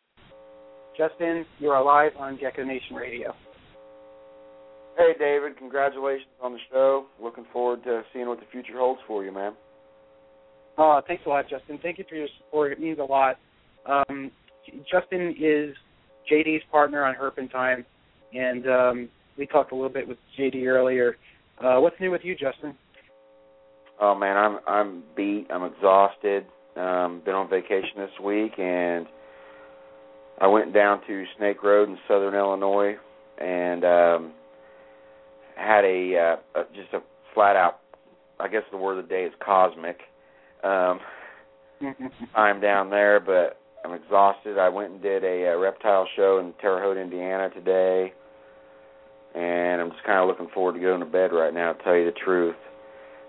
[0.97, 3.34] Justin, you're alive on Gecko Nation Radio.
[4.98, 5.56] Hey, David.
[5.59, 7.06] Congratulations on the show.
[7.22, 9.52] Looking forward to seeing what the future holds for you, man.
[10.78, 11.78] Oh, thanks a lot, Justin.
[11.82, 12.72] Thank you for your support.
[12.72, 13.36] It means a lot.
[13.86, 14.30] Um,
[14.90, 15.74] Justin is
[16.30, 17.84] JD's partner on Herpentine,
[18.34, 21.16] and um, we talked a little bit with JD earlier.
[21.62, 22.74] Uh, what's new with you, Justin?
[24.01, 25.47] Oh man, I'm I'm beat.
[25.51, 26.44] I'm exhausted.
[26.76, 29.06] Um, been on vacation this week, and
[30.38, 32.97] I went down to Snake Road in Southern Illinois,
[33.38, 34.32] and um,
[35.56, 37.01] had a, uh, a just a
[37.34, 37.80] flat out.
[38.38, 39.98] I guess the word of the day is cosmic.
[40.62, 41.01] Um,
[42.34, 44.58] I'm down there, but I'm exhausted.
[44.58, 48.12] I went and did a, a reptile show in Terre Haute, Indiana today,
[49.34, 51.72] and I'm just kind of looking forward to going to bed right now.
[51.72, 52.56] To tell you the truth,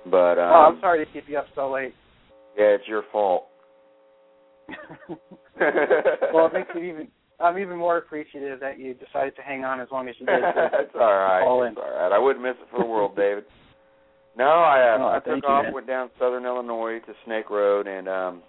[0.10, 1.94] but um, oh, I'm sorry to keep you up so late.
[2.58, 3.50] Yeah, it's your fault.
[6.34, 7.08] well, it makes it even
[7.40, 10.42] I'm even more appreciative that you decided to hang on as long as you did.
[10.56, 11.44] That's all right.
[11.44, 11.78] All in.
[11.78, 12.12] all right.
[12.12, 13.44] I wouldn't miss it for the world, David.
[14.36, 18.10] No, I uh, oh, I took off, went down Southern Illinois to Snake Road, and
[18.10, 18.42] um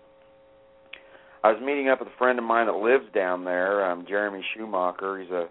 [1.45, 4.43] I was meeting up with a friend of mine that lives down there, um Jeremy
[4.55, 5.21] Schumacher.
[5.21, 5.47] He's a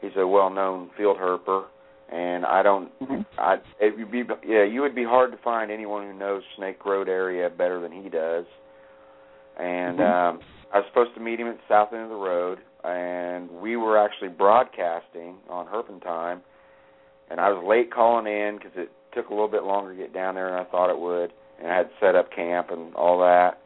[0.00, 1.64] he's a well-known field herper,
[2.12, 3.22] and I don't mm-hmm.
[3.38, 6.84] I it would be yeah you would be hard to find anyone who knows Snake
[6.84, 8.44] Road area better than he does.
[9.58, 10.36] And mm-hmm.
[10.36, 10.40] um
[10.72, 13.76] I was supposed to meet him at the south end of the road, and we
[13.76, 16.42] were actually broadcasting on Herpentine,
[17.28, 20.14] and I was late calling in because it took a little bit longer to get
[20.14, 23.18] down there than I thought it would, and I had set up camp and all
[23.18, 23.58] that.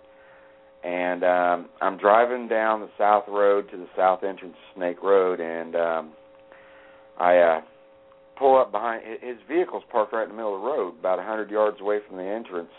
[0.85, 5.41] And um I'm driving down the south road to the south entrance of Snake Road,
[5.41, 6.13] and um
[7.19, 7.61] I uh
[8.39, 11.23] pull up behind his vehicle's parked right in the middle of the road, about a
[11.23, 12.73] hundred yards away from the entrance.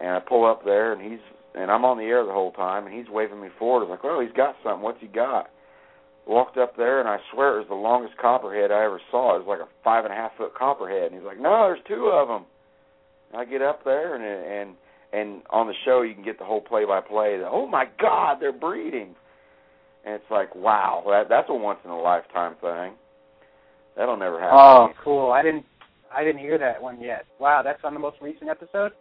[0.00, 1.20] And I pull up there, and he's
[1.54, 3.80] and I'm on the air the whole time, and he's waving me forward.
[3.80, 4.82] I was like, "Well, he's got something.
[4.82, 5.50] What's he got?"
[6.26, 9.36] Walked up there, and I swear it was the longest copperhead I ever saw.
[9.36, 11.84] It was like a five and a half foot copperhead, and he's like, "No, there's
[11.86, 12.44] two of them."
[13.32, 14.76] And I get up there, and and
[15.12, 17.40] and on the show you can get the whole play by play.
[17.44, 19.14] Oh my God, they're breeding,
[20.04, 22.94] and it's like, wow, that that's a once in a lifetime thing.
[23.96, 24.58] That'll never happen.
[24.58, 25.32] Oh, cool!
[25.32, 25.64] I didn't
[26.14, 27.26] I didn't hear that one yet.
[27.40, 28.92] Wow, that's on the most recent episode.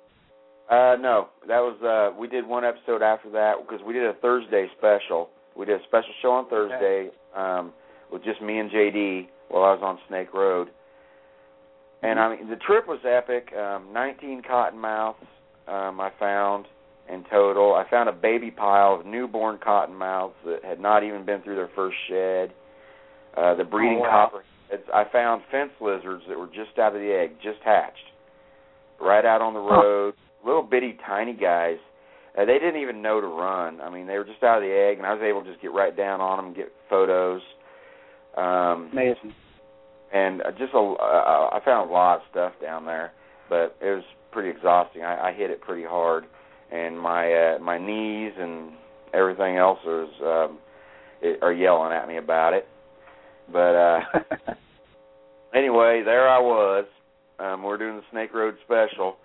[0.69, 4.13] Uh, no, that was uh, we did one episode after that because we did a
[4.21, 7.71] Thursday special We did a special show on Thursday um,
[8.11, 10.69] with just me and JD while I was on Snake Road.
[12.03, 13.53] And I mean, the trip was epic.
[13.57, 15.15] Um, 19 cottonmouths
[15.67, 16.65] um, I found
[17.11, 17.73] in total.
[17.73, 21.69] I found a baby pile of newborn cottonmouths that had not even been through their
[21.75, 22.53] first shed.
[23.35, 24.31] Uh, the breeding Oh, wow.
[24.31, 24.89] copperheads.
[24.93, 27.97] I found fence lizards that were just out of the egg, just hatched,
[28.99, 30.15] right out on the road.
[30.45, 31.77] Little bitty, tiny guys.
[32.37, 33.79] Uh, they didn't even know to run.
[33.81, 35.61] I mean, they were just out of the egg, and I was able to just
[35.61, 37.41] get right down on them and get photos.
[38.35, 39.33] Um, Amazing.
[40.13, 43.11] and uh, just a, uh, I found a lot of stuff down there,
[43.49, 44.03] but it was
[44.37, 45.01] pretty exhausting.
[45.01, 46.25] I, I hit it pretty hard,
[46.71, 48.69] and my uh, my knees and
[49.11, 50.59] everything else is um,
[51.23, 52.67] it, are yelling at me about it.
[53.51, 53.99] But uh,
[55.55, 56.85] anyway, there I was.
[57.39, 59.17] Um, we're doing the Snake Road special,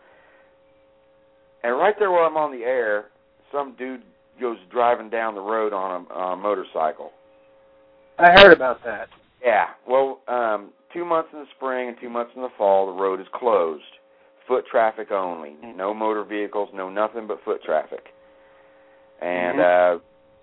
[1.62, 3.08] and right there while I'm on the air,
[3.52, 4.00] some dude
[4.40, 7.10] goes driving down the road on a, on a motorcycle.
[8.18, 9.08] I heard about that.
[9.44, 9.66] Yeah.
[9.86, 13.20] Well, um, two months in the spring and two months in the fall, the road
[13.20, 13.82] is closed.
[14.48, 15.56] Foot traffic only.
[15.76, 18.06] No motor vehicles, no nothing but foot traffic.
[19.20, 19.98] And uh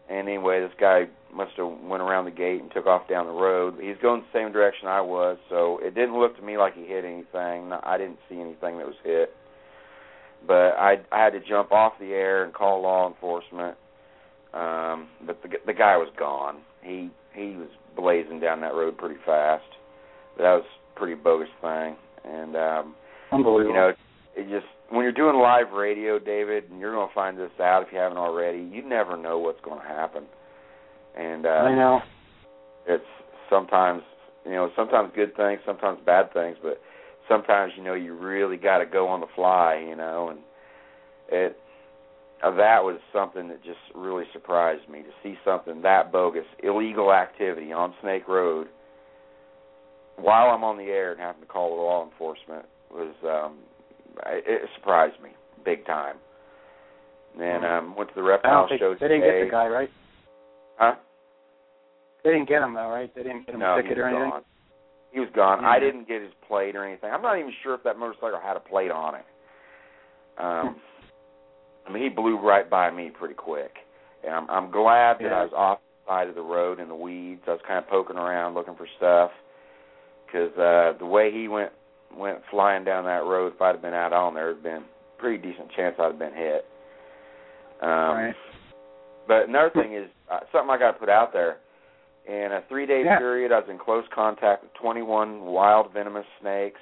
[0.09, 3.76] anyway, this guy must have went around the gate and took off down the road.
[3.80, 6.85] He's going the same direction I was, so it didn't look to me like he
[6.85, 7.71] hit anything.
[7.84, 9.35] I didn't see anything that was hit.
[10.47, 13.77] But I I had to jump off the air and call law enforcement.
[14.53, 16.61] Um but the the guy was gone.
[16.81, 19.65] He he was blazing down that road pretty fast.
[20.38, 20.63] But that was
[20.95, 21.97] a pretty bogus thing.
[22.23, 22.95] And um
[23.31, 23.69] Unbelievable.
[23.69, 23.93] you know,
[24.35, 27.84] it just when you're doing live radio, David, and you're going to find this out
[27.85, 28.60] if you haven't already.
[28.60, 30.23] You never know what's going to happen,
[31.18, 31.99] and uh, I know.
[32.88, 33.03] it's
[33.49, 34.01] sometimes
[34.45, 36.81] you know sometimes good things, sometimes bad things, but
[37.27, 40.39] sometimes you know you really got to go on the fly, you know, and
[41.31, 41.57] it
[42.43, 47.11] uh, that was something that just really surprised me to see something that bogus, illegal
[47.11, 48.68] activity on Snake Road
[50.15, 53.57] while I'm on the air and having to call the law enforcement was um
[54.28, 55.30] it, it surprised me
[55.64, 56.16] big time.
[57.40, 59.90] And um went to the I reptile don't show they didn't get the guy right.
[60.78, 60.95] Huh?
[62.24, 63.14] They didn't get him though, right?
[63.16, 64.30] They didn't get him no, a ticket was or anything.
[64.30, 64.41] gone.
[65.11, 65.66] He was gone.
[65.66, 67.10] I didn't get his plate or anything.
[67.11, 69.26] I'm not even sure if that motorcycle had a plate on it.
[70.38, 70.76] Um
[71.88, 73.72] I mean he blew right by me pretty quick.
[74.26, 75.40] And I'm I'm glad that Yeah.
[75.40, 77.41] I was off the side of the road in the weeds.
[77.48, 79.32] I was kind of poking around looking for stuff
[80.32, 81.72] cuz uh the way he went
[82.15, 85.22] went flying down that road if I'd have been out on there there'd been a
[85.22, 86.65] pretty decent chance I'd have been hit.
[87.81, 88.36] Um right.
[89.27, 91.57] but another thing is uh, something I got to put out there.
[92.27, 93.18] In a three-day Yeah.
[93.18, 96.81] period, I was in close contact with 21 wild venomous snakes.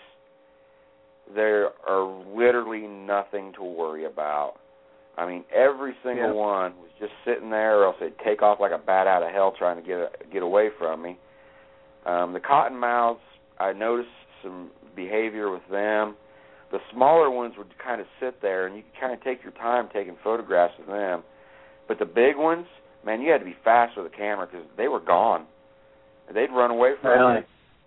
[1.34, 2.04] There are
[2.36, 4.56] literally nothing to worry about.
[5.18, 6.34] I mean, every single Yeah.
[6.34, 9.32] one was just sitting there, or else they'd take off like a bat out of
[9.32, 11.18] hell trying to get get away from me.
[12.06, 13.20] Um, the cottonmouths,
[13.60, 14.10] I noticed
[14.44, 16.18] some behavior with them.
[16.72, 19.54] The smaller ones would kind of sit there, and you could kind of take your
[19.54, 21.24] time taking photographs of them.
[21.88, 22.66] But the big ones,
[23.06, 25.46] man, you had to be fast with the camera because they were gone.
[26.34, 27.38] They'd run away from Really?
[27.38, 27.44] you.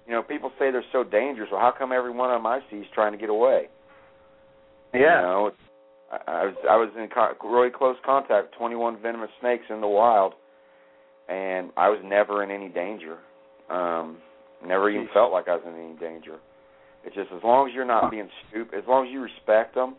[0.06, 1.50] You know, people say they're so dangerous.
[1.52, 3.68] Well, how come every one of them I see is trying to get away?
[4.94, 5.20] Yeah.
[5.20, 5.50] You know,
[6.26, 9.86] I, was I was in co- really close contact with 21 venomous snakes in the
[9.86, 10.32] wild,
[11.28, 13.18] and I was never in any danger.
[13.68, 14.16] Um,
[14.66, 16.38] never even felt like I was in any danger.
[17.04, 19.96] It's just as long as you're not being stupid, as long as you respect them,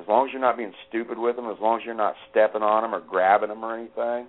[0.00, 2.62] as long as you're not being stupid with them, as long as you're not stepping
[2.62, 4.28] on them or grabbing them or anything,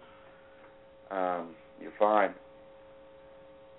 [1.12, 2.34] um, you're fine.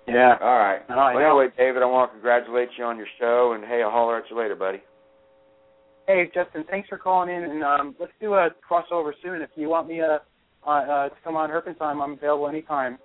[0.07, 0.35] Yeah.
[0.41, 0.79] All right.
[0.89, 1.39] No, well, know.
[1.39, 4.29] anyway, David, I want to congratulate you on your show, and hey, I'll holler at
[4.29, 4.81] you later, buddy.
[6.07, 9.41] Hey, Justin, thanks for calling in, and um, let's do a crossover soon.
[9.41, 10.19] If you want me uh,
[10.65, 12.97] uh, uh, to come on Herpentime, I'm available anytime.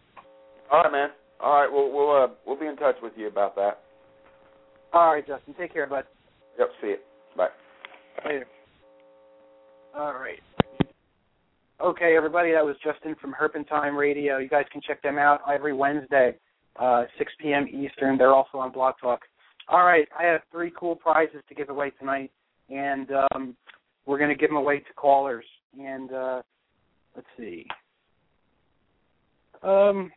[0.71, 1.09] All right, man.
[1.41, 3.81] All right, we'll we'll uh, we'll be in touch with you about that.
[4.93, 6.05] All right, Justin, take care, bud.
[6.59, 6.69] Yep.
[6.81, 6.97] See you.
[7.37, 7.49] Bye.
[8.25, 8.47] Later.
[9.97, 10.41] All right.
[11.81, 14.39] Okay, everybody, that was Justin from Herpentime Radio.
[14.39, 16.37] You guys can check them out every Wednesday,
[16.79, 17.67] uh, 6 p.m.
[17.69, 18.17] Eastern.
[18.17, 19.21] They're also on Blog Talk.
[19.69, 22.31] All right, I have three cool prizes to give away tonight,
[22.71, 23.57] and um,
[24.07, 25.45] we're going to give them away to callers.
[25.81, 26.43] And uh,
[27.17, 27.67] let's see.
[29.63, 30.13] Um,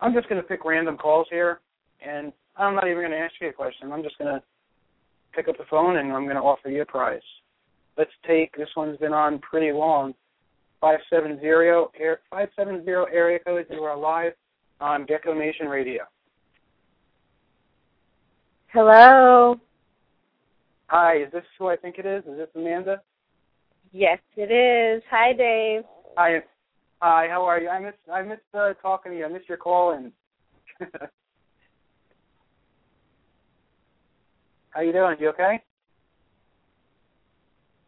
[0.00, 1.60] I'm just going to pick random calls here,
[2.04, 3.92] and I'm not even going to ask you a question.
[3.92, 4.42] I'm just going to
[5.34, 7.20] pick up the phone and I'm going to offer you a prize.
[7.96, 10.14] Let's take this one's been on pretty long.
[10.80, 13.66] Five seven zero air five seven zero area code.
[13.68, 14.32] You are live
[14.80, 16.04] on Gecko Nation Radio.
[18.72, 19.56] Hello.
[20.86, 22.22] Hi, is this who I think it is?
[22.24, 23.02] Is this Amanda?
[23.92, 25.02] Yes, it is.
[25.10, 25.82] Hi, Dave.
[26.16, 26.42] Hi,
[27.00, 27.68] Hi, how are you?
[27.68, 29.24] I missed I missed uh, talking to you.
[29.24, 30.12] I missed your call and
[34.78, 35.16] How you doing?
[35.18, 35.60] You okay?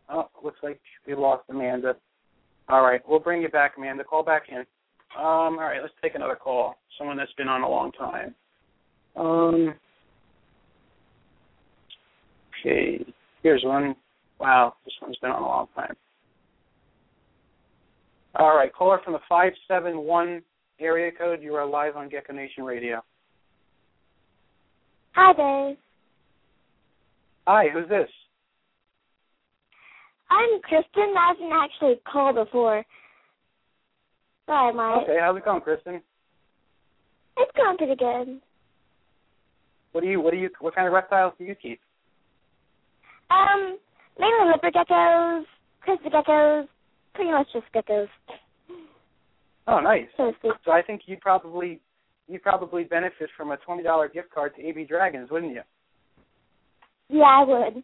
[0.08, 1.94] Oh, looks like we lost Amanda.
[2.68, 4.02] All right, we'll bring you back, Amanda.
[4.02, 4.58] Call back in.
[4.58, 4.66] Um,
[5.16, 6.74] all right, let's take another call.
[6.98, 8.34] Someone that's been on a long time.
[9.14, 9.74] Um,
[12.58, 13.04] okay,
[13.44, 13.94] here's one.
[14.40, 15.94] Wow, this one's been on a long time.
[18.34, 20.42] All right, caller from the 571
[20.80, 21.40] area code.
[21.40, 23.00] You are live on Gecko Nation Radio.
[25.12, 25.76] Hi, Dave.
[27.52, 28.08] Hi, who's this?
[30.30, 31.14] I'm Kristen.
[31.18, 32.84] I haven't actually called before.
[34.46, 35.02] Hi, Mike.
[35.02, 36.00] Okay, how's it going, Kristen?
[37.36, 38.40] It's going pretty good.
[39.90, 41.80] What do you what do you what kind of reptiles do you keep?
[43.32, 43.78] Um,
[44.16, 45.42] mainly leopard geckos,
[45.80, 46.68] crispy geckos,
[47.16, 48.06] pretty much just geckos.
[49.66, 50.06] Oh, nice.
[50.16, 50.32] So.
[50.64, 51.80] So I think you'd probably
[52.28, 55.62] you'd probably benefit from a twenty dollar gift card to AB Dragons, wouldn't you?
[57.10, 57.82] Yeah, I would.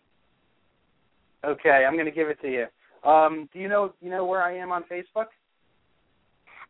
[1.44, 3.08] Okay, I'm going to give it to you.
[3.08, 5.26] Um, do you know you know where I am on Facebook?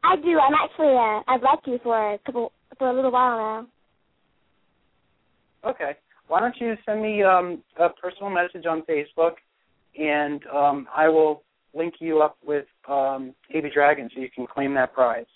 [0.05, 0.39] I do.
[0.39, 3.67] I'm actually uh, I've liked you for a couple for a little while now.
[5.71, 5.93] Okay.
[6.29, 9.35] Why don't you send me um, a personal message on Facebook,
[9.99, 11.43] and um, I will
[11.75, 15.27] link you up with um, AB Dragon so you can claim that prize.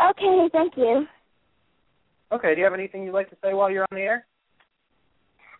[0.00, 1.06] Okay, thank you.
[2.32, 2.54] Okay.
[2.54, 4.26] Do you have anything you'd like to say while you're on the air?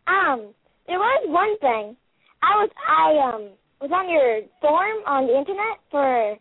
[0.06, 0.54] Um,
[0.86, 1.96] there was one thing.
[2.42, 3.50] I was I um
[3.80, 6.36] was on your forum on the internet for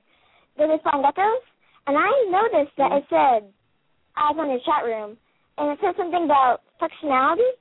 [0.58, 1.46] the Respond Geckos,
[1.88, 3.50] and I noticed that it said
[4.16, 5.18] I was on your chat room,
[5.58, 7.58] and it said something about functionality.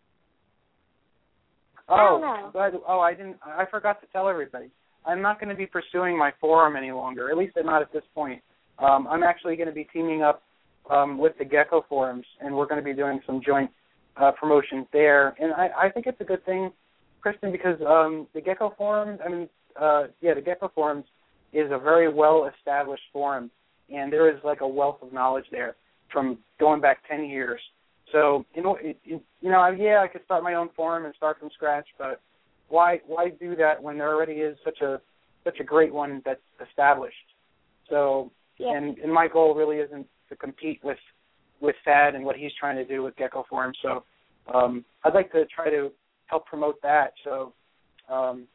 [1.88, 2.42] I don't know.
[2.46, 3.36] Oh, by oh, I didn't.
[3.44, 4.70] I forgot to tell everybody.
[5.06, 7.30] I'm not going to be pursuing my forum any longer.
[7.30, 8.42] At least not at this point.
[8.78, 10.42] Um, I'm actually going to be teaming up
[10.90, 13.70] um, with the Gecko forums, and we're going to be doing some joint
[14.16, 15.34] uh, promotions there.
[15.40, 16.72] And I, I think it's a good thing,
[17.20, 19.20] Kristen, because um, the Gecko forums.
[19.24, 19.48] I mean,
[19.80, 21.04] uh, yeah, the Gecko forums
[21.52, 23.50] is a very well established forum,
[23.92, 25.76] and there is like a wealth of knowledge there
[26.12, 27.60] from going back ten years.
[28.12, 31.14] So you know, it, it, you know, yeah, I could start my own forum and
[31.14, 32.20] start from scratch, but
[32.68, 35.00] why why do that when there already is such a
[35.44, 37.14] such a great one that's established?
[37.88, 38.76] So Yeah.
[38.76, 40.98] and and my goal really isn't to compete with
[41.60, 43.72] with Thad and what he's trying to do with Gecko Forum.
[43.82, 44.04] So
[44.52, 45.90] um, I'd like to try to
[46.26, 47.12] help promote that.
[47.24, 47.52] So
[48.08, 48.46] um,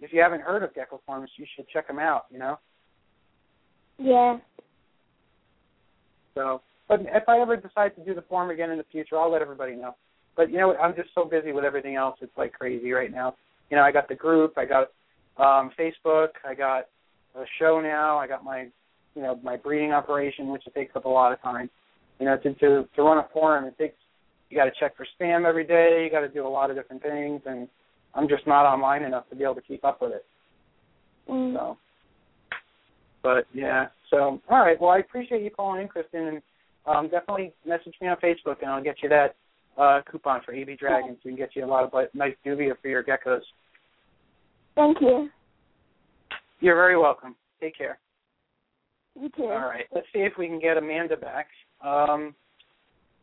[0.00, 2.26] if you haven't heard of Gecko Forums, you should check them out.
[2.30, 2.58] You know.
[3.98, 4.38] Yeah.
[6.34, 9.30] So, but if I ever decide to do the forum again in the future, I'll
[9.30, 9.96] let everybody know.
[10.36, 12.16] But you know, I'm just so busy with everything else.
[12.20, 13.34] It's like crazy right now.
[13.70, 14.88] You know, I got the group, I got
[15.36, 16.86] um Facebook, I got
[17.34, 18.68] a show now, I got my,
[19.14, 21.68] you know, my breeding operation, which takes up a lot of time.
[22.18, 23.96] You know, to to to run a forum, it takes
[24.50, 26.02] you got to check for spam every day.
[26.04, 27.68] You got to do a lot of different things, and
[28.14, 30.24] I'm just not online enough to be able to keep up with it.
[31.28, 31.54] Mm.
[31.54, 31.78] So,
[33.22, 33.86] but yeah.
[34.10, 34.80] So all right.
[34.80, 36.42] Well, I appreciate you calling in, Kristen, and
[36.86, 39.36] um, definitely message me on Facebook, and I'll get you that
[39.76, 41.18] uh, coupon for AB Dragons.
[41.24, 43.42] We can get you a lot of nice dubia for your geckos.
[44.74, 45.28] Thank you.
[46.60, 47.36] You're very welcome.
[47.60, 47.98] Take care.
[49.20, 49.44] You too.
[49.44, 49.84] All right.
[49.92, 51.48] Let's see if we can get Amanda back.
[51.80, 52.34] Um,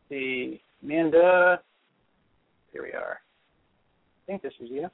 [0.08, 1.60] the Amanda.
[2.72, 3.20] Here we are.
[3.20, 4.88] I think this is you.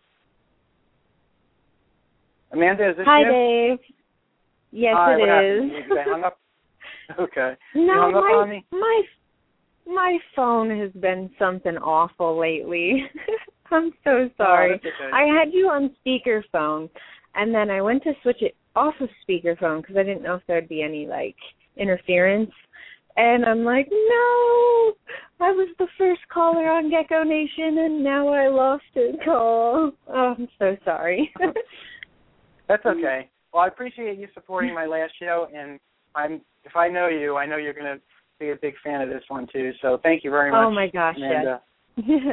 [2.52, 3.28] Amanda, is this Hi, you?
[3.30, 3.78] Dave.
[4.72, 5.64] Yes, Hi, it?
[5.64, 6.38] You hung up.
[7.18, 7.54] Okay.
[7.74, 9.02] No, my my
[9.86, 13.04] my phone has been something awful lately.
[13.70, 14.72] I'm so sorry.
[14.72, 15.12] Oh, okay.
[15.12, 16.90] I had you on speakerphone,
[17.34, 20.42] and then I went to switch it off of speakerphone because I didn't know if
[20.46, 21.36] there'd be any like
[21.76, 22.50] interference.
[23.16, 24.92] And I'm like, no,
[25.40, 29.74] I was the first caller on Gecko Nation, and now I lost a call.
[29.74, 31.32] Oh, oh, I'm so sorry.
[32.68, 33.28] That's okay.
[33.52, 35.78] Well, I appreciate you supporting my last show, and
[36.14, 38.00] I'm if I know you, I know you're going to
[38.38, 39.72] be a big fan of this one too.
[39.82, 40.64] So thank you very oh, much.
[40.66, 41.60] oh my gosh, Amanda.
[41.96, 42.06] yes.
[42.08, 42.32] Uh,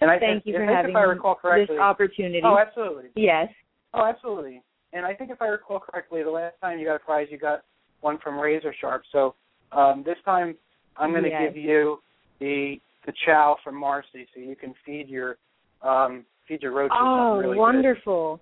[0.00, 2.40] and I Thank think, you for having if I recall correctly, this opportunity.
[2.44, 3.10] Oh, absolutely.
[3.16, 3.48] Yes.
[3.92, 4.62] Oh, absolutely.
[4.92, 7.38] And I think if I recall correctly, the last time you got a prize, you
[7.38, 7.64] got
[8.00, 9.02] one from Razor Sharp.
[9.10, 9.34] So
[9.74, 10.56] um, this time,
[10.96, 11.52] I'm going to Yes.
[11.52, 11.98] give you
[12.40, 12.76] the
[13.06, 15.36] the chow from Marcy, so you can feed your
[15.82, 16.96] um, feed your roaches.
[16.98, 18.40] Oh, really wonderful.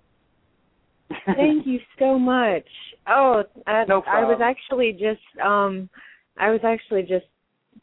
[1.25, 2.67] Thank you so much.
[3.07, 5.89] Oh, I, No I was actually just um
[6.37, 7.25] I was actually just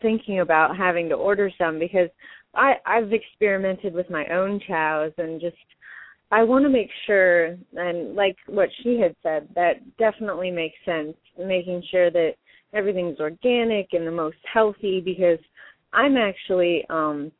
[0.00, 2.08] thinking about having to order some because
[2.54, 5.56] I I've experimented with my own chows and just
[6.32, 11.16] I want to make sure, and like what she had said, that definitely makes sense.
[11.36, 12.34] Making sure that
[12.72, 15.38] everything's organic and the most healthy, because
[15.92, 17.32] I'm actually um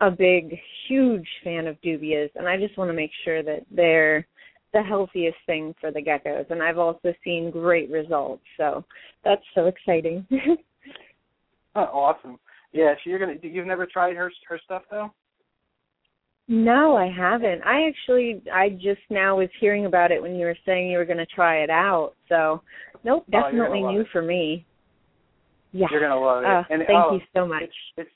[0.00, 4.26] a big, huge fan of dubias, and I just want to make sure that they're
[4.72, 6.50] the healthiest thing for the geckos.
[6.50, 8.84] And I've also seen great results, so
[9.24, 10.26] that's so exciting.
[11.76, 12.38] oh, awesome!
[12.72, 13.36] Yeah, so you're gonna.
[13.40, 15.12] You've never tried her her stuff though.
[16.46, 17.62] No, I haven't.
[17.62, 21.06] I actually, I just now was hearing about it when you were saying you were
[21.06, 22.12] going to try it out.
[22.28, 22.60] So,
[23.02, 24.08] nope, Oh, definitely you're new it.
[24.12, 24.66] for me.
[25.74, 25.88] Yeah.
[25.90, 26.46] You're gonna love it.
[26.46, 27.64] Uh, and thank oh, you so much.
[27.64, 28.10] It's, it's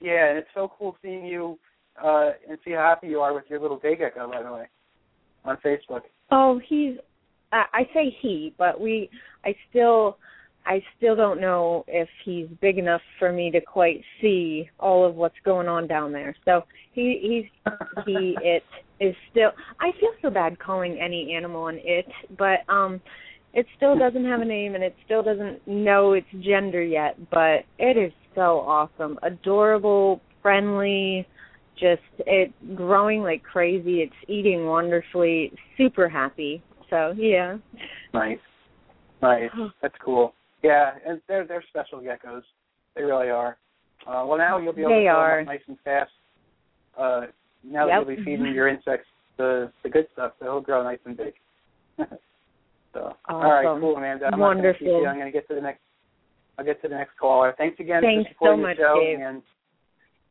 [0.00, 1.58] yeah, and it's so cool seeing you
[2.02, 4.66] uh and see how happy you are with your little day gecko, by the way,
[5.46, 6.02] on Facebook.
[6.30, 6.96] Oh, he's.
[7.52, 9.08] I I say he, but we.
[9.46, 10.18] I still.
[10.66, 15.14] I still don't know if he's big enough for me to quite see all of
[15.14, 16.34] what's going on down there.
[16.44, 16.62] So
[16.92, 17.72] he he's
[18.06, 18.62] he it
[19.00, 19.50] is still.
[19.80, 22.06] I feel so bad calling any animal an it,
[22.38, 23.00] but um,
[23.52, 27.16] it still doesn't have a name and it still doesn't know its gender yet.
[27.30, 31.26] But it is so awesome, adorable, friendly,
[31.74, 34.00] just it growing like crazy.
[34.00, 36.62] It's eating wonderfully, super happy.
[36.88, 37.58] So yeah.
[38.14, 38.38] Nice,
[39.20, 39.50] nice.
[39.82, 40.34] That's cool.
[40.64, 42.42] Yeah, and they're they're special geckos.
[42.96, 43.58] They really are.
[44.06, 45.36] Uh, well, now you'll be able They to grow are.
[45.40, 46.10] them up nice and fast.
[46.98, 47.20] Uh,
[47.62, 51.16] now that you'll be feeding your insects the the good stuff, they'll grow nice and
[51.18, 51.34] big.
[52.94, 53.80] so, all right, Awesome.
[53.82, 54.26] cool, Amanda.
[54.32, 54.86] I'm not Wonderful.
[54.86, 55.06] you.
[55.06, 55.80] I'm going to get to the next.
[56.58, 57.54] I'll get to the next caller.
[57.58, 59.00] Thanks again Thanks for supporting so much, the show.
[59.00, 59.20] Dave.
[59.20, 59.42] And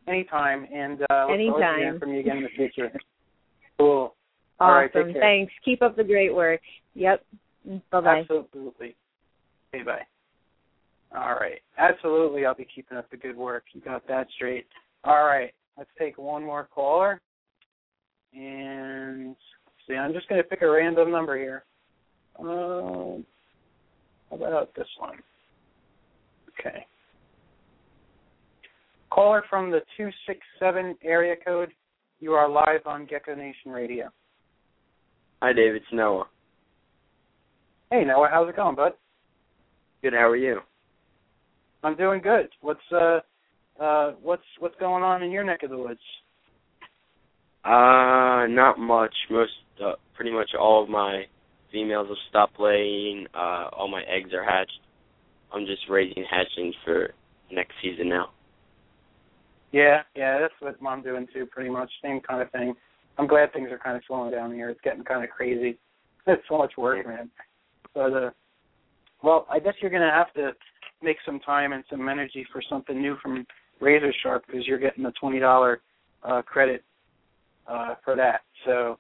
[0.08, 1.80] anytime, and uh, look forward to Anytime.
[1.80, 2.92] hearing from you again in the future.
[3.80, 4.14] Cool.
[4.60, 5.06] All right, Awesome.
[5.08, 5.22] take care.
[5.24, 5.54] Thanks.
[5.66, 6.62] Keep up the great work.
[6.94, 7.26] Yep.
[7.66, 8.20] Bye bye.
[8.20, 8.96] Absolutely.
[9.74, 10.06] Okay, bye.
[11.16, 11.62] All right.
[11.78, 13.66] Absolutely, I'll be keeping up the good work.
[13.74, 14.66] You got that straight.
[15.04, 15.52] All right.
[15.78, 17.22] Let's take one more caller.
[18.34, 19.36] And
[19.88, 21.64] see, I'm just going to pick a random number here.
[22.40, 23.26] Um,
[24.30, 25.18] how about this one?
[26.60, 26.86] Okay.
[29.12, 31.70] Caller from the 267 area code.
[32.20, 34.10] You are live on Gecko Nation Radio.
[35.42, 35.76] Hi, Dave.
[35.76, 36.26] It's Noah.
[37.92, 38.94] Hey, Noah, how's it going, bud?
[40.02, 40.14] Good.
[40.14, 40.62] How are you?
[41.84, 42.50] I'm doing good.
[42.62, 43.20] What's uh
[43.80, 46.00] uh what's what's going on in your neck of the woods?
[47.66, 49.14] Uh, not much.
[49.30, 49.52] Most,
[49.84, 51.24] uh, pretty much all of my
[51.72, 53.26] females have stopped laying.
[53.34, 54.80] Uh, all my eggs are hatched.
[55.54, 57.14] I'm just raising hatchlings for
[57.52, 58.32] next season now.
[59.72, 61.90] Yeah, yeah, that's what I'm doing too, pretty much.
[62.04, 62.76] Same kind of thing.
[63.18, 64.70] I'm glad things are kind of slowing down here.
[64.70, 65.78] It's getting kind of crazy.
[66.26, 67.30] It's so much work, man.
[67.94, 68.30] But uh
[69.24, 70.54] well, I guess you're gonna have to
[71.04, 73.46] make some time and some energy for something new from
[73.80, 75.82] Razor Sharp because you're getting a twenty dollar
[76.24, 76.84] uh credit
[77.68, 78.42] uh for that.
[78.66, 78.98] So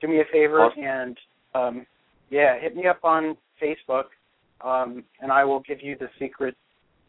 [0.00, 0.82] do me a favor Awesome.
[0.82, 1.16] and
[1.54, 1.86] um
[2.30, 4.04] yeah, hit me up on Facebook
[4.64, 6.56] um and I will give you the secret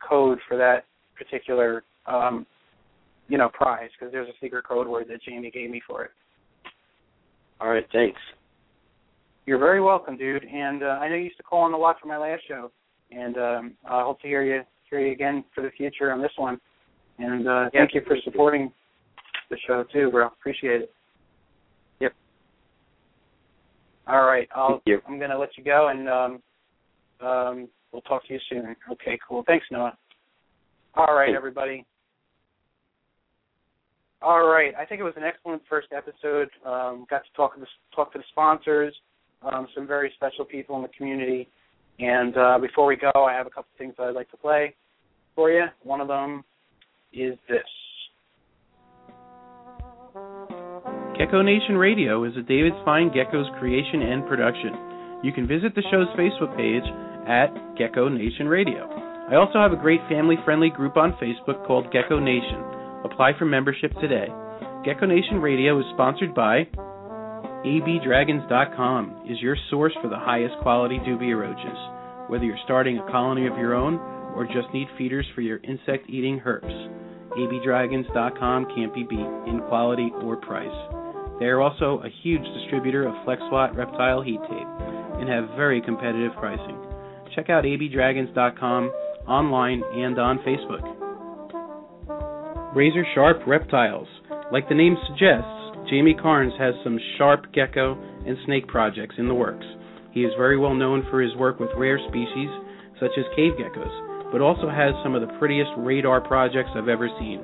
[0.07, 0.85] code for that
[1.17, 2.45] particular um
[3.27, 6.11] you know prize because there's a secret code word that Jamie gave me for it.
[7.59, 7.85] All right.
[7.91, 8.19] Thanks.
[9.45, 10.43] You're very welcome, dude.
[10.43, 12.69] And uh, I know you used to call on a lot for my last show,
[13.11, 16.31] and um, I hope to hear you hear you again for the future on this
[16.37, 16.59] one.
[17.19, 18.71] And uh, thank you for supporting
[19.49, 20.27] the show too, bro.
[20.27, 20.93] Appreciate it.
[21.99, 22.13] Yep.
[24.07, 24.81] All right, I'll.
[25.07, 26.41] I'm gonna let you go, and um,
[27.27, 28.75] um, we'll talk to you soon.
[28.91, 29.43] Okay, cool.
[29.47, 29.97] Thanks, Noah.
[30.95, 31.85] All right, everybody.
[34.21, 36.49] All right, I think it was an excellent first episode.
[36.65, 38.95] Um, got to talk to the, talk to the sponsors,
[39.43, 41.49] um, some very special people in the community.
[41.99, 44.75] And uh, before we go, I have a couple things that I'd like to play
[45.35, 45.65] for you.
[45.83, 46.43] One of them
[47.11, 47.61] is this.
[51.17, 54.73] Gecko Nation Radio is a David's Fine Gecko's creation and production.
[55.23, 56.85] You can visit the show's Facebook page
[57.27, 58.85] at Gecko Nation Radio.
[59.29, 62.63] I also have a great family friendly group on Facebook called Gecko Nation.
[63.03, 64.27] Apply for membership today.
[64.85, 66.69] Gecko Nation Radio is sponsored by
[67.65, 71.77] abdragons.com is your source for the highest quality dubia roaches.
[72.29, 73.95] Whether you're starting a colony of your own
[74.35, 76.71] or just need feeders for your insect eating herps,
[77.37, 80.67] abdragons.com can't be beat in quality or price.
[81.39, 84.67] They are also a huge distributor of FlexWatt reptile heat tape
[85.19, 86.77] and have very competitive pricing.
[87.35, 88.91] Check out abdragons.com
[89.27, 90.83] online and on Facebook.
[92.75, 94.07] Razor Sharp Reptiles.
[94.51, 95.56] Like the name suggests,
[95.89, 99.65] Jamie Carnes has some sharp gecko and snake projects in the works.
[100.11, 102.49] He is very well known for his work with rare species
[102.99, 107.09] such as cave geckos, but also has some of the prettiest radar projects I've ever
[107.19, 107.41] seen.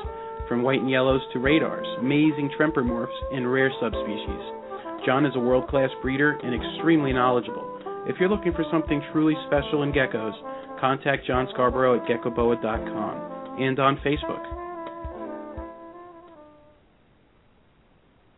[0.48, 5.06] from white and yellows to radars, amazing tremper morphs, and rare subspecies.
[5.06, 7.68] John is a world class breeder and extremely knowledgeable.
[8.08, 13.78] If you're looking for something truly special in geckos, contact John Scarborough at geckoboa.com and
[13.78, 14.40] on Facebook.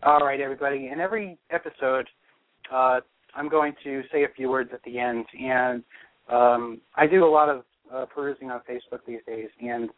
[0.01, 0.89] All right, everybody.
[0.91, 2.07] In every episode,
[2.73, 3.01] uh,
[3.35, 5.83] I'm going to say a few words at the end, and
[6.29, 7.63] um, I do a lot of
[7.93, 9.89] uh, perusing on Facebook these days, and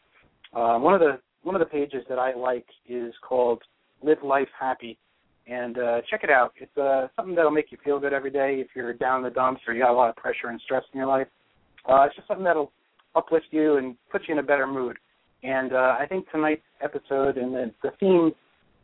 [0.53, 3.61] uh, one of the one of the pages that I like is called
[4.03, 4.97] "Live Life Happy,"
[5.47, 6.53] and uh, check it out.
[6.57, 9.29] It's uh, something that'll make you feel good every day if you're down in the
[9.29, 11.27] dumps or you got a lot of pressure and stress in your life.
[11.87, 12.71] Uh, it's just something that'll
[13.15, 14.97] uplift you and put you in a better mood.
[15.43, 18.31] And uh, I think tonight's episode and the, the theme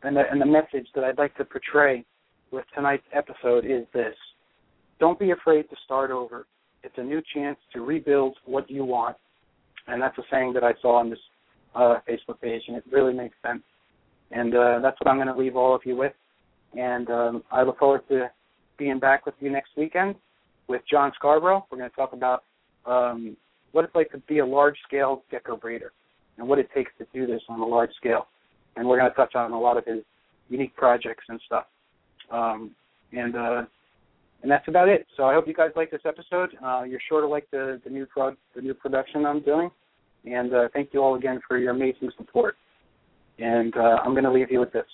[0.02, 2.04] and the, and the message that I'd like to portray
[2.50, 4.14] with tonight's episode is this:
[4.98, 6.46] Don't be afraid to start over.
[6.86, 9.16] It's a new chance to rebuild what you want,
[9.88, 11.18] and that's a saying that I saw on this
[11.74, 13.62] uh, Facebook page, and it really makes sense.
[14.30, 16.12] And uh, that's what I'm going to leave all of you with.
[16.78, 18.30] And um, I look forward to
[18.78, 20.14] being back with you next weekend
[20.68, 21.66] with John Scarborough.
[21.70, 22.44] We're going to talk about
[22.86, 23.36] um,
[23.72, 25.92] what it's like to be a large-scale gecko breeder
[26.38, 28.28] and what it takes to do this on a large scale.
[28.76, 30.04] And we're going to touch on a lot of his
[30.48, 31.64] unique projects and stuff.
[32.30, 32.70] Um,
[33.12, 33.62] and uh,
[34.46, 35.08] and that's about it.
[35.16, 36.50] So I hope you guys like this episode.
[36.64, 39.72] Uh, you're sure to like the the new pro- the new production I'm doing.
[40.24, 42.54] And uh, thank you all again for your amazing support.
[43.40, 44.86] And uh, I'm going to leave you with this.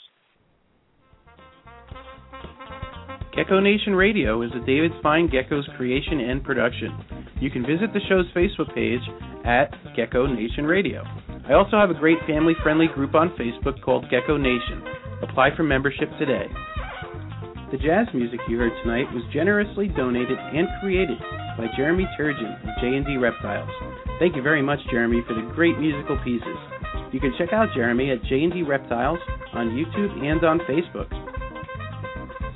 [3.37, 7.29] Gecko Nation Radio is a David Fine Gecko's creation and production.
[7.39, 9.03] You can visit the show's Facebook page
[9.45, 11.03] at Gecko Nation Radio.
[11.47, 14.83] I also have a great family friendly group on Facebook called Gecko Nation.
[15.23, 16.47] Apply for membership today.
[17.73, 21.17] The jazz music you heard tonight was generously donated and created
[21.57, 23.71] by Jeremy Turgeon of J&D Reptiles.
[24.19, 26.59] Thank you very much, Jeremy, for the great musical pieces.
[27.13, 29.19] You can check out Jeremy at J&D Reptiles
[29.55, 31.09] on YouTube and on Facebook.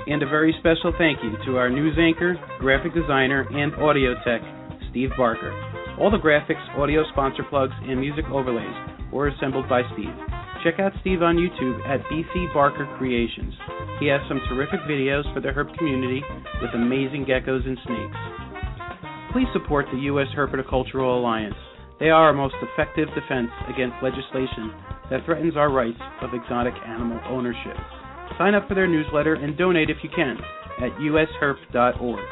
[0.06, 4.42] And a very special thank you to our news anchor, graphic designer, and audio tech,
[4.90, 5.50] Steve Barker.
[5.98, 8.76] All the graphics, audio sponsor plugs, and music overlays
[9.10, 10.35] were assembled by Steve.
[10.66, 13.54] Check out Steve on YouTube at BC Barker Creations.
[14.00, 16.20] He has some terrific videos for the herp community
[16.60, 18.18] with amazing geckos and snakes.
[19.30, 20.26] Please support the U.S.
[20.36, 21.54] Herpetocultural Alliance.
[22.00, 24.74] They are our most effective defense against legislation
[25.08, 27.76] that threatens our rights of exotic animal ownership.
[28.36, 30.36] Sign up for their newsletter and donate if you can
[30.82, 32.26] at usherp.org.